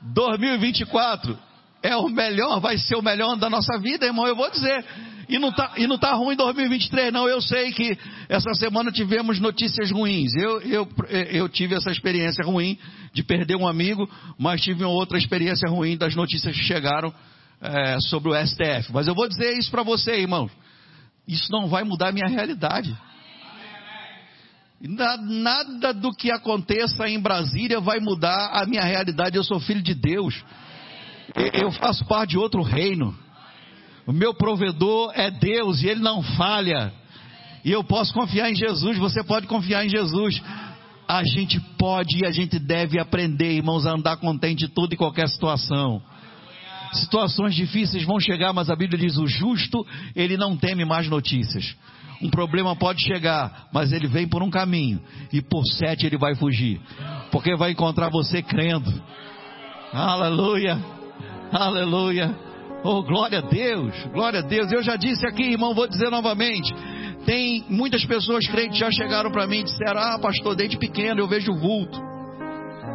2024 0.00 1.38
é 1.82 1.96
o 1.96 2.08
melhor, 2.08 2.60
vai 2.60 2.78
ser 2.78 2.96
o 2.96 3.02
melhor 3.02 3.36
da 3.36 3.50
nossa 3.50 3.78
vida, 3.78 4.06
irmão, 4.06 4.26
eu 4.26 4.36
vou 4.36 4.50
dizer. 4.50 4.84
E 5.28 5.38
não 5.38 5.50
tá, 5.50 5.72
e 5.76 5.86
não 5.86 5.98
tá 5.98 6.12
ruim 6.12 6.36
2023, 6.36 7.12
não. 7.12 7.28
Eu 7.28 7.40
sei 7.40 7.72
que 7.72 7.96
essa 8.28 8.52
semana 8.54 8.92
tivemos 8.92 9.40
notícias 9.40 9.90
ruins. 9.90 10.34
Eu, 10.34 10.60
eu, 10.60 10.88
eu 11.08 11.48
tive 11.48 11.74
essa 11.74 11.90
experiência 11.90 12.44
ruim 12.44 12.78
de 13.12 13.22
perder 13.22 13.56
um 13.56 13.66
amigo, 13.66 14.08
mas 14.38 14.60
tive 14.60 14.84
outra 14.84 15.16
experiência 15.16 15.68
ruim 15.70 15.96
das 15.96 16.14
notícias 16.14 16.54
que 16.54 16.62
chegaram 16.62 17.12
é, 17.60 17.98
sobre 18.00 18.30
o 18.30 18.46
STF. 18.46 18.92
Mas 18.92 19.06
eu 19.06 19.14
vou 19.14 19.28
dizer 19.28 19.56
isso 19.56 19.70
para 19.70 19.82
você, 19.82 20.20
irmão. 20.20 20.50
Isso 21.26 21.50
não 21.50 21.68
vai 21.68 21.84
mudar 21.84 22.08
a 22.08 22.12
minha 22.12 22.28
realidade. 22.28 22.94
Nada 24.80 25.94
do 25.94 26.10
que 26.10 26.30
aconteça 26.32 27.08
em 27.08 27.20
Brasília 27.20 27.80
vai 27.80 28.00
mudar 28.00 28.50
a 28.52 28.66
minha 28.66 28.82
realidade. 28.82 29.36
Eu 29.36 29.44
sou 29.44 29.60
filho 29.60 29.80
de 29.80 29.94
Deus. 29.94 30.44
Eu 31.54 31.70
faço 31.72 32.04
parte 32.06 32.30
de 32.30 32.38
outro 32.38 32.62
reino. 32.62 33.14
O 34.06 34.12
meu 34.12 34.34
provedor 34.34 35.12
é 35.14 35.30
Deus 35.30 35.82
e 35.82 35.88
ele 35.88 36.00
não 36.00 36.22
falha. 36.22 36.92
E 37.64 37.70
eu 37.70 37.84
posso 37.84 38.12
confiar 38.12 38.50
em 38.50 38.54
Jesus, 38.54 38.98
você 38.98 39.22
pode 39.22 39.46
confiar 39.46 39.84
em 39.84 39.88
Jesus. 39.88 40.42
A 41.06 41.22
gente 41.24 41.60
pode 41.78 42.22
e 42.22 42.26
a 42.26 42.30
gente 42.30 42.58
deve 42.58 42.98
aprender, 42.98 43.52
irmãos, 43.52 43.86
a 43.86 43.92
andar 43.92 44.16
contente 44.16 44.64
em 44.64 44.68
toda 44.68 44.94
e 44.94 44.96
qualquer 44.96 45.28
situação. 45.28 46.02
Situações 46.92 47.54
difíceis 47.54 48.04
vão 48.04 48.20
chegar, 48.20 48.52
mas 48.52 48.68
a 48.68 48.76
Bíblia 48.76 48.98
diz: 48.98 49.16
o 49.16 49.26
justo, 49.26 49.86
ele 50.14 50.36
não 50.36 50.56
teme 50.56 50.84
mais 50.84 51.08
notícias. 51.08 51.74
Um 52.20 52.30
problema 52.30 52.76
pode 52.76 53.02
chegar, 53.02 53.68
mas 53.72 53.92
ele 53.92 54.06
vem 54.06 54.28
por 54.28 54.42
um 54.42 54.50
caminho, 54.50 55.00
e 55.32 55.42
por 55.42 55.64
sete 55.64 56.06
ele 56.06 56.16
vai 56.16 56.36
fugir, 56.36 56.80
porque 57.32 57.56
vai 57.56 57.72
encontrar 57.72 58.10
você 58.10 58.40
crendo. 58.40 58.92
Aleluia, 59.92 60.78
aleluia. 61.52 62.34
Oh, 62.84 63.02
glória 63.02 63.38
a 63.38 63.42
Deus, 63.42 63.94
glória 64.12 64.40
a 64.40 64.42
Deus. 64.42 64.72
Eu 64.72 64.82
já 64.82 64.96
disse 64.96 65.26
aqui, 65.26 65.52
irmão, 65.52 65.74
vou 65.74 65.86
dizer 65.86 66.10
novamente. 66.10 66.74
Tem 67.24 67.64
muitas 67.68 68.04
pessoas 68.04 68.46
crentes 68.48 68.78
já 68.78 68.90
chegaram 68.90 69.30
para 69.30 69.46
mim 69.46 69.58
e 69.58 69.64
disseram: 69.64 70.00
Ah, 70.00 70.18
pastor, 70.18 70.56
desde 70.56 70.76
pequeno 70.76 71.20
eu 71.20 71.28
vejo 71.28 71.54
vulto. 71.54 72.00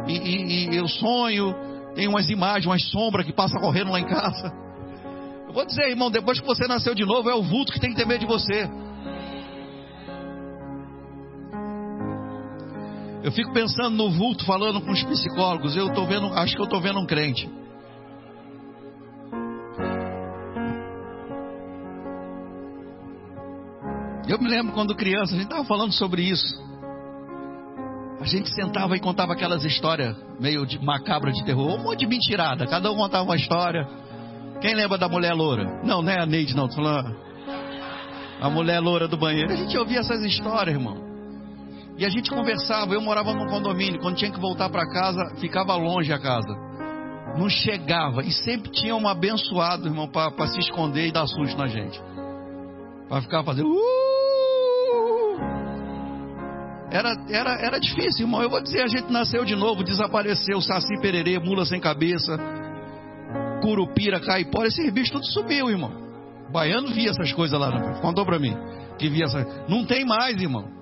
E, 0.06 0.12
e, 0.12 0.70
e 0.70 0.76
eu 0.76 0.86
sonho, 0.88 1.54
tem 1.94 2.06
umas 2.06 2.28
imagens, 2.28 2.66
umas 2.66 2.84
sombras 2.90 3.24
que 3.24 3.32
passam 3.32 3.60
correndo 3.60 3.90
lá 3.90 4.00
em 4.00 4.06
casa. 4.06 4.52
Eu 5.46 5.54
vou 5.54 5.64
dizer, 5.64 5.88
irmão, 5.88 6.10
depois 6.10 6.38
que 6.38 6.46
você 6.46 6.66
nasceu 6.66 6.94
de 6.94 7.04
novo, 7.06 7.30
é 7.30 7.34
o 7.34 7.42
vulto 7.42 7.72
que 7.72 7.80
tem 7.80 7.90
que 7.90 7.96
ter 7.96 8.06
medo 8.06 8.20
de 8.20 8.26
você. 8.26 8.68
Eu 13.22 13.32
fico 13.32 13.52
pensando 13.52 13.96
no 13.96 14.10
vulto, 14.10 14.44
falando 14.44 14.80
com 14.80 14.92
os 14.92 15.02
psicólogos. 15.02 15.74
Eu 15.74 15.92
tô 15.92 16.06
vendo, 16.06 16.26
acho 16.34 16.54
que 16.54 16.60
eu 16.60 16.64
estou 16.64 16.80
vendo 16.80 17.00
um 17.00 17.06
crente. 17.06 17.48
Eu 24.28 24.38
me 24.38 24.48
lembro 24.48 24.72
quando 24.72 24.94
criança, 24.94 25.34
a 25.34 25.36
gente 25.36 25.46
estava 25.46 25.64
falando 25.64 25.92
sobre 25.92 26.22
isso. 26.22 26.68
A 28.20 28.24
gente 28.24 28.50
sentava 28.50 28.96
e 28.96 29.00
contava 29.00 29.32
aquelas 29.32 29.64
histórias 29.64 30.16
meio 30.40 30.66
de 30.66 30.78
macabra 30.84 31.32
de 31.32 31.44
terror, 31.44 31.74
um 31.74 31.82
monte 31.82 32.00
de 32.00 32.06
mentirada. 32.06 32.66
Cada 32.66 32.90
um 32.90 32.96
contava 32.96 33.24
uma 33.24 33.36
história. 33.36 33.88
Quem 34.60 34.74
lembra 34.74 34.98
da 34.98 35.08
mulher 35.08 35.32
loura? 35.34 35.80
Não, 35.84 36.02
não 36.02 36.12
é 36.12 36.20
a 36.20 36.26
Neide, 36.26 36.54
não. 36.54 36.68
Tô 36.68 36.76
falando 36.76 37.28
a 38.40 38.48
mulher 38.48 38.80
loura 38.80 39.08
do 39.08 39.16
banheiro. 39.16 39.52
A 39.52 39.56
gente 39.56 39.76
ouvia 39.76 40.00
essas 40.00 40.22
histórias, 40.24 40.74
irmão. 40.74 40.96
E 41.96 42.04
a 42.04 42.08
gente 42.08 42.30
conversava. 42.30 42.94
Eu 42.94 43.00
morava 43.00 43.32
num 43.32 43.46
condomínio. 43.46 44.00
Quando 44.00 44.16
tinha 44.16 44.30
que 44.30 44.40
voltar 44.40 44.70
para 44.70 44.88
casa, 44.88 45.34
ficava 45.40 45.74
longe 45.74 46.12
a 46.12 46.18
casa. 46.18 46.54
Não 47.36 47.48
chegava. 47.48 48.22
E 48.22 48.32
sempre 48.32 48.70
tinha 48.70 48.94
um 48.94 49.08
abençoado, 49.08 49.86
irmão, 49.88 50.08
para 50.08 50.46
se 50.46 50.60
esconder 50.60 51.08
e 51.08 51.12
dar 51.12 51.26
susto 51.26 51.56
na 51.58 51.66
gente. 51.66 52.00
Para 53.08 53.22
ficar 53.22 53.42
fazendo. 53.42 53.68
Uh! 53.68 54.07
Era, 56.90 57.14
era, 57.28 57.52
era 57.60 57.78
difícil, 57.78 58.26
irmão. 58.26 58.42
Eu 58.42 58.50
vou 58.50 58.62
dizer, 58.62 58.82
a 58.82 58.88
gente 58.88 59.12
nasceu 59.12 59.44
de 59.44 59.54
novo, 59.54 59.84
desapareceu, 59.84 60.60
saci, 60.60 60.98
pererê, 61.00 61.38
mula 61.38 61.66
sem 61.66 61.80
cabeça, 61.80 62.38
curupira, 63.60 64.20
caipora, 64.20 64.68
esse 64.68 64.90
bicho 64.90 65.12
tudo 65.12 65.26
subiu, 65.26 65.68
irmão. 65.70 65.92
O 66.48 66.52
baiano 66.52 66.88
via 66.88 67.10
essas 67.10 67.32
coisas 67.32 67.58
lá, 67.58 67.70
não? 67.70 68.00
contou 68.00 68.24
para 68.24 68.38
mim. 68.38 68.56
Que 68.98 69.08
via 69.08 69.26
essa... 69.26 69.44
Não 69.68 69.84
tem 69.84 70.04
mais, 70.04 70.40
irmão. 70.40 70.78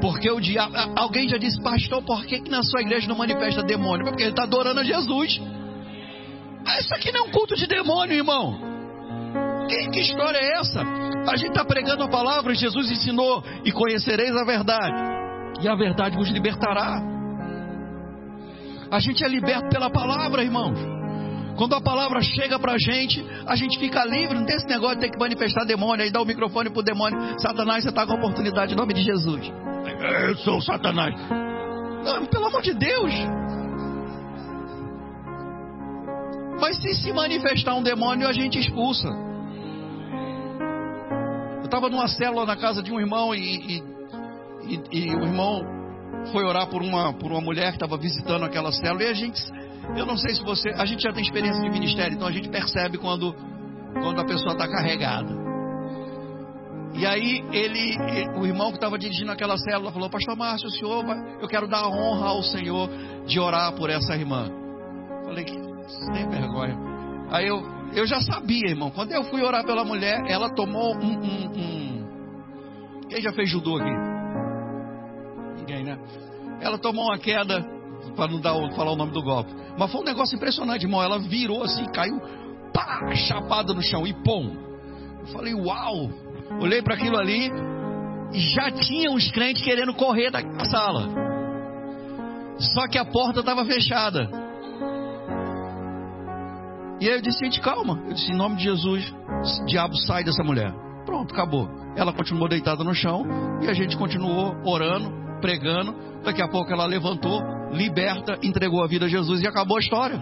Porque 0.00 0.30
o 0.30 0.40
diabo. 0.40 0.74
Alguém 0.96 1.28
já 1.28 1.38
disse, 1.38 1.60
pastor, 1.62 2.02
por 2.02 2.24
que, 2.24 2.40
que 2.40 2.50
na 2.50 2.62
sua 2.62 2.80
igreja 2.82 3.08
não 3.08 3.16
manifesta 3.16 3.62
demônio? 3.62 4.04
Porque 4.04 4.22
ele 4.22 4.30
está 4.30 4.44
adorando 4.44 4.80
a 4.80 4.84
Jesus. 4.84 5.40
Ah, 6.66 6.78
isso 6.80 6.94
aqui 6.94 7.12
não 7.12 7.26
é 7.26 7.28
um 7.28 7.30
culto 7.30 7.56
de 7.56 7.66
demônio, 7.66 8.16
irmão. 8.16 8.58
Que, 9.68 9.90
que 9.90 10.00
história 10.00 10.38
é 10.38 10.60
essa? 10.60 10.84
A 11.26 11.36
gente 11.36 11.50
está 11.50 11.64
pregando 11.64 12.04
a 12.04 12.08
palavra, 12.08 12.54
Jesus 12.54 12.90
ensinou, 12.90 13.42
e 13.64 13.72
conhecereis 13.72 14.34
a 14.36 14.44
verdade, 14.44 15.02
e 15.60 15.68
a 15.68 15.74
verdade 15.74 16.16
vos 16.16 16.28
libertará. 16.30 17.02
A 18.90 18.98
gente 19.00 19.22
é 19.24 19.28
liberto 19.28 19.68
pela 19.68 19.90
palavra, 19.90 20.42
irmãos. 20.42 20.78
Quando 21.58 21.74
a 21.74 21.80
palavra 21.80 22.22
chega 22.22 22.58
para 22.58 22.72
a 22.74 22.78
gente, 22.78 23.24
a 23.44 23.56
gente 23.56 23.78
fica 23.78 24.04
livre. 24.04 24.38
Não 24.38 24.46
tem 24.46 24.56
esse 24.56 24.68
negócio 24.68 24.94
de 24.94 25.02
ter 25.02 25.10
que 25.10 25.18
manifestar 25.18 25.64
demônio, 25.64 26.04
aí 26.04 26.10
dá 26.10 26.22
o 26.22 26.24
microfone 26.24 26.70
pro 26.70 26.82
demônio. 26.82 27.18
Satanás, 27.40 27.82
você 27.82 27.90
está 27.90 28.06
com 28.06 28.12
a 28.12 28.16
oportunidade 28.16 28.72
em 28.72 28.76
nome 28.76 28.94
de 28.94 29.02
Jesus. 29.02 29.52
Eu 30.28 30.36
sou 30.36 30.60
Satanás. 30.62 31.14
Não, 32.04 32.26
pelo 32.26 32.46
amor 32.46 32.62
de 32.62 32.72
Deus. 32.74 33.12
Mas 36.60 36.76
se 36.76 36.94
se 36.94 37.12
manifestar 37.12 37.74
um 37.74 37.82
demônio, 37.82 38.28
a 38.28 38.32
gente 38.32 38.58
expulsa. 38.58 39.27
Estava 41.68 41.88
numa 41.88 42.08
célula 42.08 42.46
na 42.46 42.56
casa 42.56 42.82
de 42.82 42.92
um 42.92 42.98
irmão 42.98 43.34
e, 43.34 43.82
e, 44.64 44.80
e, 44.90 45.14
o 45.14 45.22
irmão 45.22 45.62
foi 46.32 46.44
orar 46.44 46.66
por 46.68 46.82
uma, 46.82 47.12
por 47.12 47.30
uma 47.30 47.40
mulher 47.40 47.68
que 47.68 47.76
estava 47.76 47.96
visitando 47.96 48.44
aquela 48.44 48.72
célula 48.72 49.04
e 49.04 49.08
a 49.08 49.12
gente, 49.12 49.40
eu 49.96 50.04
não 50.04 50.16
sei 50.16 50.34
se 50.34 50.42
você, 50.42 50.70
a 50.70 50.84
gente 50.84 51.02
já 51.02 51.12
tem 51.12 51.22
experiência 51.22 51.62
de 51.62 51.70
ministério, 51.70 52.14
então 52.14 52.26
a 52.26 52.32
gente 52.32 52.48
percebe 52.48 52.98
quando, 52.98 53.34
quando 53.94 54.20
a 54.20 54.24
pessoa 54.24 54.52
está 54.52 54.66
carregada. 54.66 55.48
E 56.94 57.06
aí 57.06 57.44
ele, 57.52 57.96
o 58.40 58.46
irmão 58.46 58.70
que 58.70 58.76
estava 58.76 58.98
dirigindo 58.98 59.30
aquela 59.30 59.56
célula 59.56 59.92
falou, 59.92 60.10
Pastor 60.10 60.36
Márcio, 60.36 60.68
o 60.68 60.72
senhor, 60.72 61.04
eu 61.40 61.46
quero 61.46 61.68
dar 61.68 61.86
honra 61.86 62.28
ao 62.28 62.42
Senhor 62.42 62.88
de 63.26 63.38
orar 63.38 63.72
por 63.74 63.88
essa 63.88 64.16
irmã. 64.16 64.50
Falei, 65.24 65.44
sem 65.46 66.28
vergonha. 66.28 66.76
Aí 67.30 67.46
eu, 67.46 67.62
eu 67.94 68.06
já 68.06 68.20
sabia, 68.20 68.68
irmão. 68.68 68.90
Quando 68.90 69.12
eu 69.12 69.24
fui 69.24 69.42
orar 69.42 69.64
pela 69.64 69.84
mulher, 69.84 70.24
ela 70.28 70.50
tomou 70.50 70.94
um, 70.96 71.18
um, 71.18 71.46
um... 71.56 73.08
quem 73.08 73.20
já 73.20 73.32
fez 73.32 73.48
judô 73.48 73.76
aqui? 73.76 73.90
Ninguém, 75.58 75.84
né? 75.84 75.98
Ela 76.60 76.78
tomou 76.78 77.06
uma 77.06 77.18
queda 77.18 77.64
para 78.14 78.30
não 78.30 78.40
dar, 78.40 78.54
falar 78.74 78.92
o 78.92 78.96
nome 78.96 79.12
do 79.12 79.22
golpe. 79.22 79.52
Mas 79.78 79.90
foi 79.90 80.00
um 80.00 80.04
negócio 80.04 80.36
impressionante, 80.36 80.84
irmão. 80.84 81.02
Ela 81.02 81.18
virou 81.18 81.62
assim, 81.62 81.84
caiu, 81.86 82.20
pá, 82.72 83.14
chapada 83.14 83.72
no 83.72 83.82
chão 83.82 84.06
e 84.06 84.12
pum. 84.12 84.56
Eu 85.20 85.26
falei, 85.28 85.54
uau! 85.54 86.10
Olhei 86.60 86.82
para 86.82 86.94
aquilo 86.94 87.18
ali 87.18 87.50
e 88.32 88.40
já 88.40 88.70
tinha 88.70 89.10
uns 89.10 89.30
crentes 89.30 89.62
querendo 89.62 89.94
correr 89.94 90.30
da 90.30 90.40
sala. 90.64 91.08
Só 92.58 92.88
que 92.88 92.98
a 92.98 93.04
porta 93.04 93.40
estava 93.40 93.64
fechada. 93.64 94.28
E 97.00 97.08
aí 97.08 97.16
eu 97.16 97.22
disse, 97.22 97.44
gente, 97.44 97.60
calma. 97.60 98.02
Eu 98.06 98.14
disse, 98.14 98.30
em 98.30 98.36
nome 98.36 98.56
de 98.56 98.64
Jesus, 98.64 99.14
diabo 99.66 99.96
sai 100.06 100.24
dessa 100.24 100.42
mulher. 100.42 100.72
Pronto, 101.06 101.32
acabou. 101.32 101.68
Ela 101.96 102.12
continuou 102.12 102.48
deitada 102.48 102.82
no 102.82 102.94
chão 102.94 103.24
e 103.62 103.68
a 103.68 103.72
gente 103.72 103.96
continuou 103.96 104.54
orando, 104.64 105.10
pregando. 105.40 105.94
Daqui 106.24 106.42
a 106.42 106.48
pouco 106.48 106.72
ela 106.72 106.86
levantou, 106.86 107.40
liberta, 107.72 108.38
entregou 108.42 108.82
a 108.82 108.86
vida 108.86 109.06
a 109.06 109.08
Jesus 109.08 109.42
e 109.42 109.46
acabou 109.46 109.76
a 109.76 109.80
história. 109.80 110.20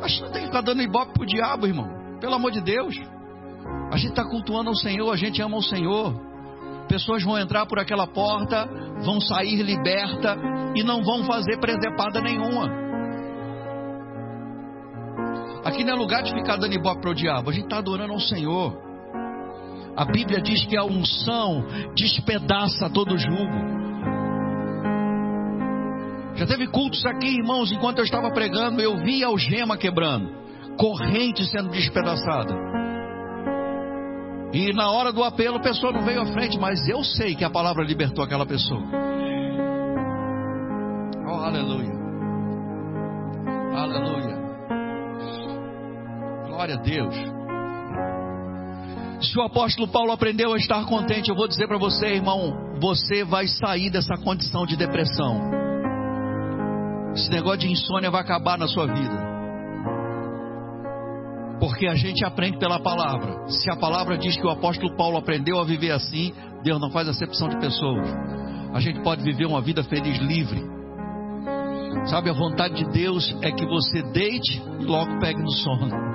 Mas 0.00 0.20
não 0.20 0.30
tem 0.30 0.42
que 0.42 0.46
ficar 0.48 0.62
dando 0.62 0.82
ibope 0.82 1.12
pro 1.12 1.26
diabo, 1.26 1.66
irmão. 1.66 1.88
Pelo 2.20 2.34
amor 2.34 2.52
de 2.52 2.60
Deus. 2.60 2.96
A 3.90 3.96
gente 3.96 4.10
está 4.10 4.24
cultuando 4.24 4.70
ao 4.70 4.76
Senhor, 4.76 5.12
a 5.12 5.16
gente 5.16 5.42
ama 5.42 5.56
o 5.56 5.62
Senhor. 5.62 6.14
Pessoas 6.88 7.22
vão 7.22 7.38
entrar 7.38 7.66
por 7.66 7.78
aquela 7.78 8.06
porta, 8.06 8.68
vão 9.04 9.20
sair 9.20 9.62
liberta 9.62 10.36
e 10.74 10.82
não 10.82 11.02
vão 11.02 11.24
fazer 11.24 11.58
presepada 11.58 12.20
nenhuma. 12.20 12.81
Aqui 15.64 15.84
não 15.84 15.94
é 15.94 15.96
lugar 15.96 16.22
de 16.22 16.32
ficar 16.32 16.56
dando 16.56 16.74
ibope 16.74 17.00
para 17.00 17.10
o 17.10 17.14
diabo, 17.14 17.50
a 17.50 17.52
gente 17.52 17.64
está 17.64 17.78
adorando 17.78 18.12
ao 18.12 18.20
Senhor. 18.20 18.76
A 19.96 20.04
Bíblia 20.04 20.40
diz 20.40 20.64
que 20.64 20.76
a 20.76 20.84
unção 20.84 21.64
despedaça 21.94 22.90
todo 22.90 23.18
julgo. 23.18 23.82
Já 26.34 26.46
teve 26.46 26.66
cultos 26.66 27.04
aqui, 27.04 27.26
irmãos, 27.26 27.70
enquanto 27.70 27.98
eu 27.98 28.04
estava 28.04 28.30
pregando, 28.32 28.80
eu 28.80 28.96
vi 28.96 29.22
algema 29.22 29.76
quebrando, 29.76 30.30
corrente 30.78 31.44
sendo 31.44 31.68
despedaçada. 31.68 32.54
E 34.52 34.72
na 34.74 34.90
hora 34.90 35.12
do 35.12 35.22
apelo, 35.22 35.56
a 35.56 35.62
pessoa 35.62 35.92
não 35.92 36.02
veio 36.02 36.22
à 36.22 36.26
frente, 36.26 36.58
mas 36.58 36.86
eu 36.88 37.02
sei 37.04 37.34
que 37.34 37.44
a 37.44 37.50
palavra 37.50 37.84
libertou 37.84 38.24
aquela 38.24 38.44
pessoa. 38.44 38.82
Oh, 41.26 41.44
aleluia. 41.44 41.92
Aleluia. 43.74 44.31
Glória 46.62 46.76
a 46.76 46.80
Deus. 46.80 47.14
Se 49.20 49.36
o 49.36 49.42
apóstolo 49.42 49.88
Paulo 49.88 50.12
aprendeu 50.12 50.52
a 50.52 50.56
estar 50.56 50.84
contente, 50.86 51.28
eu 51.28 51.34
vou 51.34 51.48
dizer 51.48 51.66
para 51.66 51.76
você, 51.76 52.06
irmão, 52.06 52.54
você 52.80 53.24
vai 53.24 53.48
sair 53.48 53.90
dessa 53.90 54.14
condição 54.22 54.64
de 54.64 54.76
depressão. 54.76 55.40
Esse 57.16 57.28
negócio 57.30 57.58
de 57.58 57.68
insônia 57.72 58.12
vai 58.12 58.20
acabar 58.20 58.56
na 58.56 58.68
sua 58.68 58.86
vida. 58.86 59.32
Porque 61.58 61.88
a 61.88 61.96
gente 61.96 62.24
aprende 62.24 62.58
pela 62.58 62.78
palavra. 62.80 63.48
Se 63.48 63.68
a 63.68 63.74
palavra 63.74 64.16
diz 64.16 64.36
que 64.36 64.46
o 64.46 64.50
apóstolo 64.50 64.96
Paulo 64.96 65.16
aprendeu 65.16 65.58
a 65.58 65.64
viver 65.64 65.90
assim, 65.90 66.32
Deus 66.62 66.80
não 66.80 66.92
faz 66.92 67.08
acepção 67.08 67.48
de 67.48 67.58
pessoas. 67.58 68.08
A 68.72 68.78
gente 68.78 69.02
pode 69.02 69.20
viver 69.24 69.46
uma 69.46 69.60
vida 69.60 69.82
feliz, 69.82 70.16
livre. 70.18 70.62
Sabe, 72.06 72.30
a 72.30 72.34
vontade 72.34 72.74
de 72.74 72.92
Deus 72.92 73.36
é 73.42 73.50
que 73.50 73.66
você 73.66 74.00
deite 74.12 74.62
e 74.78 74.84
logo 74.84 75.18
pegue 75.18 75.42
no 75.42 75.50
sono. 75.50 76.11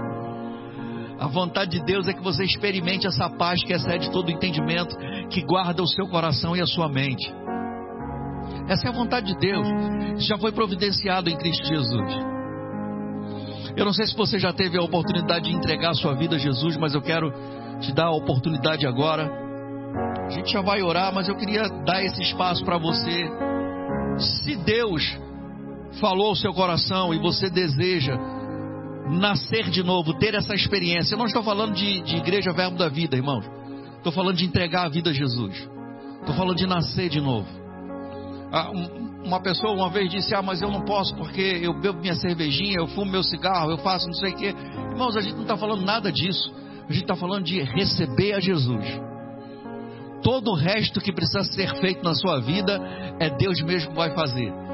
A 1.19 1.27
vontade 1.27 1.71
de 1.71 1.83
Deus 1.83 2.07
é 2.07 2.13
que 2.13 2.23
você 2.23 2.43
experimente 2.43 3.07
essa 3.07 3.29
paz 3.29 3.63
que 3.63 3.73
excede 3.73 4.11
todo 4.11 4.29
entendimento, 4.29 4.95
que 5.29 5.41
guarda 5.41 5.81
o 5.81 5.87
seu 5.87 6.07
coração 6.07 6.55
e 6.55 6.61
a 6.61 6.65
sua 6.65 6.87
mente. 6.87 7.33
Essa 8.67 8.87
é 8.87 8.89
a 8.89 8.93
vontade 8.93 9.33
de 9.33 9.39
Deus. 9.39 9.67
Já 10.27 10.37
foi 10.37 10.51
providenciado 10.51 11.29
em 11.29 11.37
Cristo 11.37 11.65
Jesus. 11.65 12.13
Eu 13.75 13.85
não 13.85 13.93
sei 13.93 14.05
se 14.05 14.15
você 14.15 14.37
já 14.37 14.53
teve 14.53 14.77
a 14.77 14.81
oportunidade 14.81 15.49
de 15.49 15.55
entregar 15.55 15.91
a 15.91 15.95
sua 15.95 16.13
vida 16.13 16.35
a 16.35 16.39
Jesus, 16.39 16.77
mas 16.77 16.93
eu 16.93 17.01
quero 17.01 17.31
te 17.79 17.91
dar 17.93 18.07
a 18.07 18.15
oportunidade 18.15 18.85
agora. 18.85 19.29
A 20.25 20.29
gente 20.29 20.51
já 20.51 20.61
vai 20.61 20.81
orar, 20.81 21.13
mas 21.13 21.27
eu 21.27 21.35
queria 21.35 21.63
dar 21.85 22.03
esse 22.03 22.21
espaço 22.21 22.63
para 22.63 22.77
você. 22.77 23.29
Se 24.17 24.55
Deus 24.57 25.17
falou 25.99 26.29
ao 26.29 26.35
seu 26.35 26.53
coração 26.53 27.13
e 27.13 27.19
você 27.19 27.49
deseja 27.49 28.17
nascer 29.09 29.69
de 29.69 29.83
novo, 29.83 30.13
ter 30.13 30.33
essa 30.33 30.53
experiência, 30.53 31.13
eu 31.13 31.17
não 31.17 31.25
estou 31.25 31.43
falando 31.43 31.73
de, 31.73 32.01
de 32.01 32.17
igreja 32.17 32.51
verbo 32.51 32.77
da 32.77 32.89
vida, 32.89 33.15
irmãos. 33.15 33.45
Estou 33.97 34.11
falando 34.11 34.37
de 34.37 34.45
entregar 34.45 34.85
a 34.85 34.89
vida 34.89 35.09
a 35.09 35.13
Jesus. 35.13 35.69
Estou 36.19 36.35
falando 36.35 36.57
de 36.57 36.67
nascer 36.67 37.09
de 37.09 37.21
novo. 37.21 37.47
Ah, 38.51 38.71
uma 39.23 39.41
pessoa 39.41 39.73
uma 39.73 39.89
vez 39.89 40.09
disse: 40.09 40.33
Ah, 40.33 40.41
mas 40.41 40.61
eu 40.61 40.71
não 40.71 40.81
posso 40.81 41.15
porque 41.15 41.41
eu 41.41 41.73
bebo 41.79 41.99
minha 41.99 42.15
cervejinha, 42.15 42.77
eu 42.77 42.87
fumo 42.87 43.11
meu 43.11 43.23
cigarro, 43.23 43.71
eu 43.71 43.77
faço 43.79 44.07
não 44.07 44.13
sei 44.13 44.31
o 44.31 44.35
quê. 44.35 44.55
Irmãos, 44.91 45.17
a 45.17 45.21
gente 45.21 45.35
não 45.35 45.41
está 45.41 45.57
falando 45.57 45.83
nada 45.83 46.11
disso. 46.11 46.53
A 46.87 46.93
gente 46.93 47.03
está 47.03 47.15
falando 47.15 47.43
de 47.43 47.61
receber 47.61 48.33
a 48.33 48.39
Jesus. 48.39 48.85
Todo 50.23 50.51
o 50.51 50.55
resto 50.55 51.01
que 51.01 51.11
precisa 51.11 51.43
ser 51.43 51.75
feito 51.75 52.03
na 52.03 52.13
sua 52.13 52.39
vida 52.39 52.79
é 53.19 53.29
Deus 53.29 53.61
mesmo 53.61 53.91
que 53.91 53.97
vai 53.97 54.13
fazer. 54.13 54.66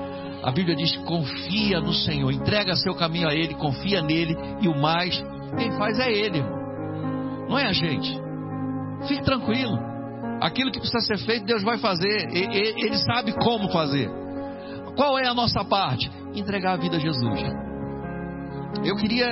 A 0.44 0.52
Bíblia 0.52 0.76
diz: 0.76 0.96
confia 0.98 1.80
no 1.80 1.94
Senhor, 1.94 2.32
entrega 2.32 2.76
seu 2.76 2.94
caminho 2.94 3.28
a 3.28 3.34
Ele, 3.34 3.54
confia 3.56 4.02
nele 4.02 4.36
e 4.62 4.68
o 4.68 4.76
mais, 4.76 5.24
quem 5.58 5.72
faz 5.78 5.98
é 6.00 6.12
Ele, 6.12 6.42
não 7.48 7.58
é 7.58 7.68
a 7.68 7.74
gente. 7.74 8.20
Fique 9.08 9.24
tranquilo. 9.24 9.78
Aquilo 10.42 10.72
que 10.72 10.80
precisa 10.80 11.00
ser 11.00 11.18
feito, 11.26 11.46
Deus 11.46 11.64
vai 11.64 11.78
fazer. 11.78 12.30
Ele 12.34 12.98
sabe 12.98 13.32
como 13.34 13.70
fazer. 13.70 14.10
Qual 14.96 15.18
é 15.18 15.28
a 15.28 15.34
nossa 15.34 15.64
parte? 15.64 16.12
Entregar 16.36 16.74
a 16.74 16.78
vida 16.78 16.98
a 16.98 17.00
Jesus. 17.00 17.40
Eu 18.84 18.96
queria 18.98 19.28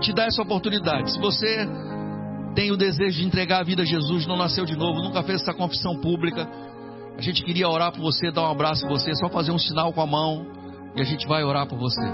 te 0.00 0.12
dar 0.12 0.26
essa 0.26 0.40
oportunidade. 0.42 1.12
Se 1.12 1.18
você 1.18 1.68
tem 2.54 2.70
o 2.70 2.76
desejo 2.76 3.20
de 3.20 3.26
entregar 3.26 3.60
a 3.60 3.64
vida 3.64 3.82
a 3.82 3.84
Jesus, 3.84 4.26
não 4.26 4.36
nasceu 4.36 4.64
de 4.64 4.76
novo, 4.76 5.00
nunca 5.02 5.22
fez 5.22 5.42
essa 5.42 5.52
confissão 5.52 6.00
pública, 6.00 6.48
a 7.18 7.20
gente 7.20 7.42
queria 7.42 7.68
orar 7.68 7.90
por 7.90 8.00
você, 8.00 8.30
dar 8.30 8.42
um 8.42 8.52
abraço 8.52 8.86
em 8.86 8.88
você, 8.88 9.12
só 9.16 9.28
fazer 9.28 9.50
um 9.50 9.58
sinal 9.58 9.92
com 9.92 10.00
a 10.00 10.06
mão 10.06 10.46
e 10.94 11.00
a 11.00 11.04
gente 11.04 11.26
vai 11.26 11.42
orar 11.42 11.66
por 11.66 11.76
você. 11.76 12.06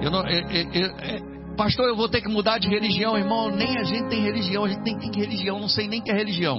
Eu 0.00 0.10
não, 0.10 0.26
é, 0.26 0.38
é, 0.38 1.16
é, 1.16 1.20
pastor, 1.58 1.88
eu 1.88 1.94
vou 1.94 2.08
ter 2.08 2.22
que 2.22 2.28
mudar 2.28 2.56
de 2.56 2.68
religião, 2.68 3.18
irmão. 3.18 3.50
Nem 3.50 3.76
a 3.76 3.84
gente 3.84 4.08
tem 4.08 4.22
religião, 4.22 4.64
a 4.64 4.68
gente 4.68 4.80
nem 4.80 4.98
tem 4.98 5.10
religião, 5.12 5.60
não 5.60 5.68
sei 5.68 5.86
nem 5.88 6.00
que 6.00 6.10
é 6.10 6.14
religião. 6.14 6.58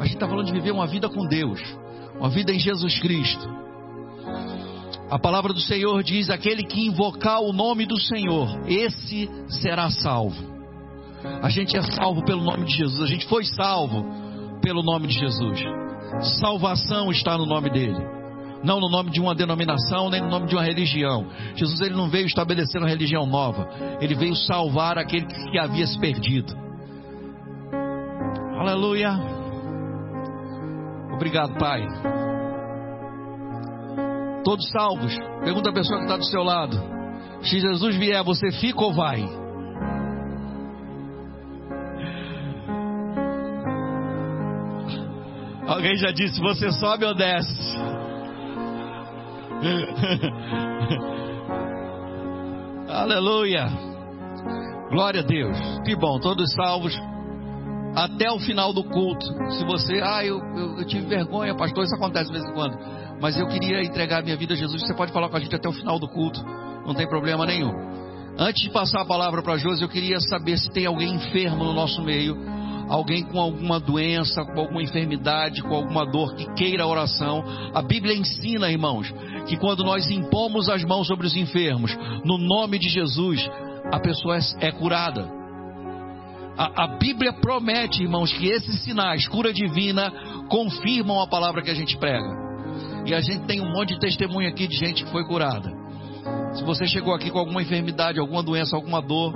A 0.00 0.02
gente 0.02 0.14
está 0.14 0.26
falando 0.26 0.46
de 0.46 0.52
viver 0.52 0.72
uma 0.72 0.88
vida 0.88 1.08
com 1.08 1.28
Deus, 1.28 1.62
uma 2.18 2.28
vida 2.28 2.52
em 2.52 2.58
Jesus 2.58 2.98
Cristo. 2.98 3.48
A 5.08 5.18
palavra 5.18 5.52
do 5.52 5.60
Senhor 5.60 6.02
diz: 6.02 6.28
aquele 6.28 6.64
que 6.64 6.84
invocar 6.88 7.40
o 7.40 7.52
nome 7.52 7.86
do 7.86 8.00
Senhor, 8.00 8.48
esse 8.66 9.30
será 9.48 9.90
salvo. 9.90 10.58
A 11.40 11.48
gente 11.50 11.76
é 11.76 11.82
salvo 11.82 12.24
pelo 12.24 12.42
nome 12.42 12.64
de 12.64 12.76
Jesus, 12.76 13.00
a 13.00 13.06
gente 13.06 13.26
foi 13.28 13.44
salvo 13.44 14.27
pelo 14.60 14.82
nome 14.82 15.06
de 15.08 15.18
Jesus. 15.18 15.60
Salvação 16.40 17.10
está 17.10 17.36
no 17.36 17.46
nome 17.46 17.70
dele, 17.70 17.98
não 18.64 18.80
no 18.80 18.88
nome 18.88 19.10
de 19.10 19.20
uma 19.20 19.34
denominação, 19.34 20.10
nem 20.10 20.20
no 20.20 20.28
nome 20.28 20.46
de 20.46 20.54
uma 20.54 20.64
religião. 20.64 21.26
Jesus 21.54 21.80
ele 21.80 21.94
não 21.94 22.08
veio 22.08 22.26
estabelecer 22.26 22.80
uma 22.80 22.88
religião 22.88 23.26
nova, 23.26 23.68
ele 24.00 24.14
veio 24.14 24.34
salvar 24.34 24.98
aquele 24.98 25.26
que 25.26 25.58
havia 25.58 25.86
se 25.86 25.98
perdido. 25.98 26.56
Aleluia. 28.58 29.12
Obrigado, 31.14 31.58
Pai 31.58 31.86
todos 34.48 34.66
salvos. 34.70 35.14
Pergunta 35.44 35.68
a 35.68 35.74
pessoa 35.74 35.98
que 35.98 36.04
está 36.06 36.16
do 36.16 36.24
seu 36.24 36.42
lado: 36.42 36.80
se 37.42 37.60
Jesus 37.60 37.96
vier, 37.96 38.22
você 38.24 38.50
fica 38.52 38.82
ou 38.82 38.94
vai? 38.94 39.22
Alguém 45.68 45.96
já 45.96 46.10
disse: 46.10 46.40
você 46.40 46.72
sobe 46.72 47.04
ou 47.04 47.14
desce? 47.14 47.76
Aleluia. 52.88 53.66
Glória 54.90 55.20
a 55.20 55.24
Deus. 55.24 55.58
Que 55.84 55.94
bom, 55.94 56.18
todos 56.18 56.50
salvos. 56.54 56.98
até 57.94 58.30
o 58.30 58.38
final 58.38 58.72
do 58.72 58.82
culto. 58.82 59.26
Se 59.50 59.64
você, 59.66 60.00
ah, 60.02 60.24
eu, 60.24 60.38
eu, 60.56 60.78
eu, 60.78 60.86
tive 60.86 61.06
vergonha, 61.06 61.54
pastor, 61.54 61.84
isso 61.84 61.94
acontece 61.94 62.30
de 62.30 62.38
vez 62.38 62.48
em 62.48 62.54
quando. 62.54 62.78
Mas 63.20 63.38
eu 63.38 63.46
queria 63.46 63.82
entregar 63.82 64.22
minha 64.22 64.36
vida 64.36 64.54
a 64.54 64.56
Jesus. 64.56 64.80
Você 64.80 64.94
pode 64.94 65.12
falar 65.12 65.28
com 65.28 65.36
a 65.36 65.40
gente 65.40 65.54
até 65.54 65.68
o 65.68 65.72
final 65.72 65.98
do 65.98 66.08
culto, 66.08 66.42
não 66.86 66.94
tem 66.94 67.06
problema 67.06 67.44
nenhum. 67.44 67.72
Antes 68.38 68.62
de 68.62 68.70
passar 68.70 69.02
a 69.02 69.04
palavra 69.04 69.42
para 69.42 69.58
Josi, 69.58 69.82
eu 69.82 69.88
queria 69.88 70.20
saber 70.20 70.56
se 70.56 70.70
tem 70.70 70.86
alguém 70.86 71.14
enfermo 71.14 71.64
no 71.64 71.72
nosso 71.72 72.00
meio, 72.02 72.36
alguém 72.88 73.22
com 73.22 73.38
alguma 73.38 73.78
doença, 73.78 74.44
com 74.44 74.60
alguma 74.60 74.82
enfermidade, 74.82 75.62
com 75.62 75.74
alguma 75.74 76.04
dor 76.06 76.34
que 76.34 76.46
queira 76.54 76.86
oração. 76.86 77.44
A 77.74 77.82
Bíblia 77.82 78.14
ensina, 78.14 78.70
irmãos, 78.70 79.12
que 79.46 79.56
quando 79.56 79.84
nós 79.84 80.10
impomos 80.10 80.68
as 80.68 80.82
mãos 80.84 81.06
sobre 81.06 81.26
os 81.26 81.36
enfermos, 81.36 81.96
no 82.24 82.38
nome 82.38 82.78
de 82.78 82.88
Jesus, 82.88 83.48
a 83.92 84.00
pessoa 84.00 84.36
é, 84.36 84.68
é 84.68 84.72
curada. 84.72 85.38
A, 86.56 86.84
a, 86.84 86.86
Bíblia 86.98 87.32
promete, 87.32 88.02
irmãos, 88.02 88.32
que 88.32 88.48
esses 88.48 88.82
sinais, 88.82 89.28
cura 89.28 89.52
divina, 89.52 90.10
confirmam 90.48 91.20
a 91.20 91.26
palavra 91.28 91.62
que 91.62 91.70
a 91.70 91.74
gente 91.74 91.96
prega. 91.96 92.48
E 93.06 93.14
a 93.14 93.20
gente 93.20 93.46
tem 93.46 93.60
um 93.60 93.72
monte 93.72 93.94
de 93.94 94.00
testemunho 94.00 94.48
aqui 94.48 94.66
de 94.66 94.76
gente 94.76 95.04
que 95.04 95.10
foi 95.10 95.24
curada. 95.24 95.72
Se 96.54 96.64
você 96.64 96.86
chegou 96.86 97.14
aqui 97.14 97.30
com 97.30 97.38
alguma 97.38 97.62
enfermidade, 97.62 98.18
alguma 98.18 98.42
doença, 98.42 98.74
alguma 98.74 99.00
dor, 99.00 99.32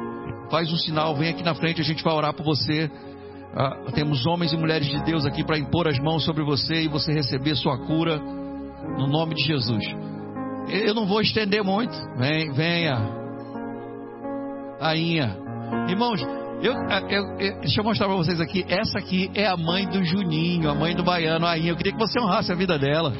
faz 0.50 0.70
um 0.72 0.76
sinal, 0.76 1.14
vem 1.14 1.30
aqui 1.30 1.42
na 1.42 1.55
frente, 1.55 1.80
a 1.80 1.84
gente 1.84 2.03
vai 2.03 2.12
orar 2.12 2.34
por 2.34 2.44
você. 2.44 2.90
Ah, 3.55 3.76
temos 3.94 4.24
homens 4.24 4.53
e 4.53 4.57
mulheres 4.57 4.88
de 4.88 5.03
Deus 5.05 5.26
aqui 5.26 5.44
para 5.44 5.59
impor 5.59 5.86
as 5.86 5.98
mãos 5.98 6.24
sobre 6.24 6.42
você 6.42 6.82
e 6.82 6.88
você 6.88 7.12
receber 7.12 7.55
sua 7.55 7.76
cura 7.86 8.18
no 8.18 9.07
nome 9.07 9.34
de 9.34 9.44
Jesus. 9.44 9.84
Eu 10.68 10.94
não 10.94 11.07
vou 11.07 11.20
estender 11.20 11.62
muito. 11.62 11.94
Vem, 12.16 12.50
venha. 12.53 12.98
Rainha. 14.80 15.36
Irmãos, 15.88 16.22
eu, 16.62 16.72
eu, 16.72 17.38
eu, 17.38 17.61
deixa 17.61 17.80
eu 17.80 17.84
mostrar 17.84 18.07
para 18.07 18.16
vocês 18.16 18.40
aqui. 18.40 18.64
Essa 18.68 18.98
aqui 18.98 19.30
é 19.34 19.46
a 19.46 19.57
mãe 19.57 19.86
do 19.86 20.03
Juninho, 20.03 20.70
a 20.70 20.74
mãe 20.74 20.94
do 20.94 21.03
baiano, 21.03 21.44
a 21.44 21.50
Rainha. 21.50 21.72
Eu 21.72 21.76
queria 21.76 21.92
que 21.92 21.98
você 21.98 22.18
honrasse 22.18 22.50
a 22.50 22.55
vida 22.55 22.78
dela. 22.78 23.12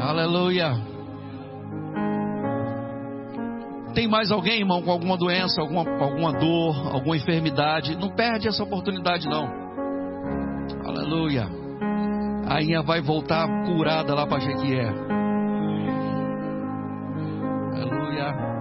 Aleluia. 0.00 0.89
Tem 3.94 4.06
mais 4.06 4.30
alguém, 4.30 4.60
irmão, 4.60 4.82
com 4.82 4.90
alguma 4.90 5.16
doença, 5.16 5.60
alguma, 5.60 5.80
alguma 6.00 6.32
dor, 6.32 6.94
alguma 6.94 7.16
enfermidade? 7.16 7.96
Não 7.96 8.08
perde 8.10 8.48
essa 8.48 8.62
oportunidade, 8.62 9.28
não. 9.28 9.48
Aleluia. 10.84 11.46
A 12.46 12.54
Rainha 12.54 12.82
vai 12.82 13.00
voltar 13.00 13.46
curada 13.64 14.14
lá 14.14 14.26
para 14.26 14.40
Jequié. 14.40 14.88
Aleluia. 17.72 18.59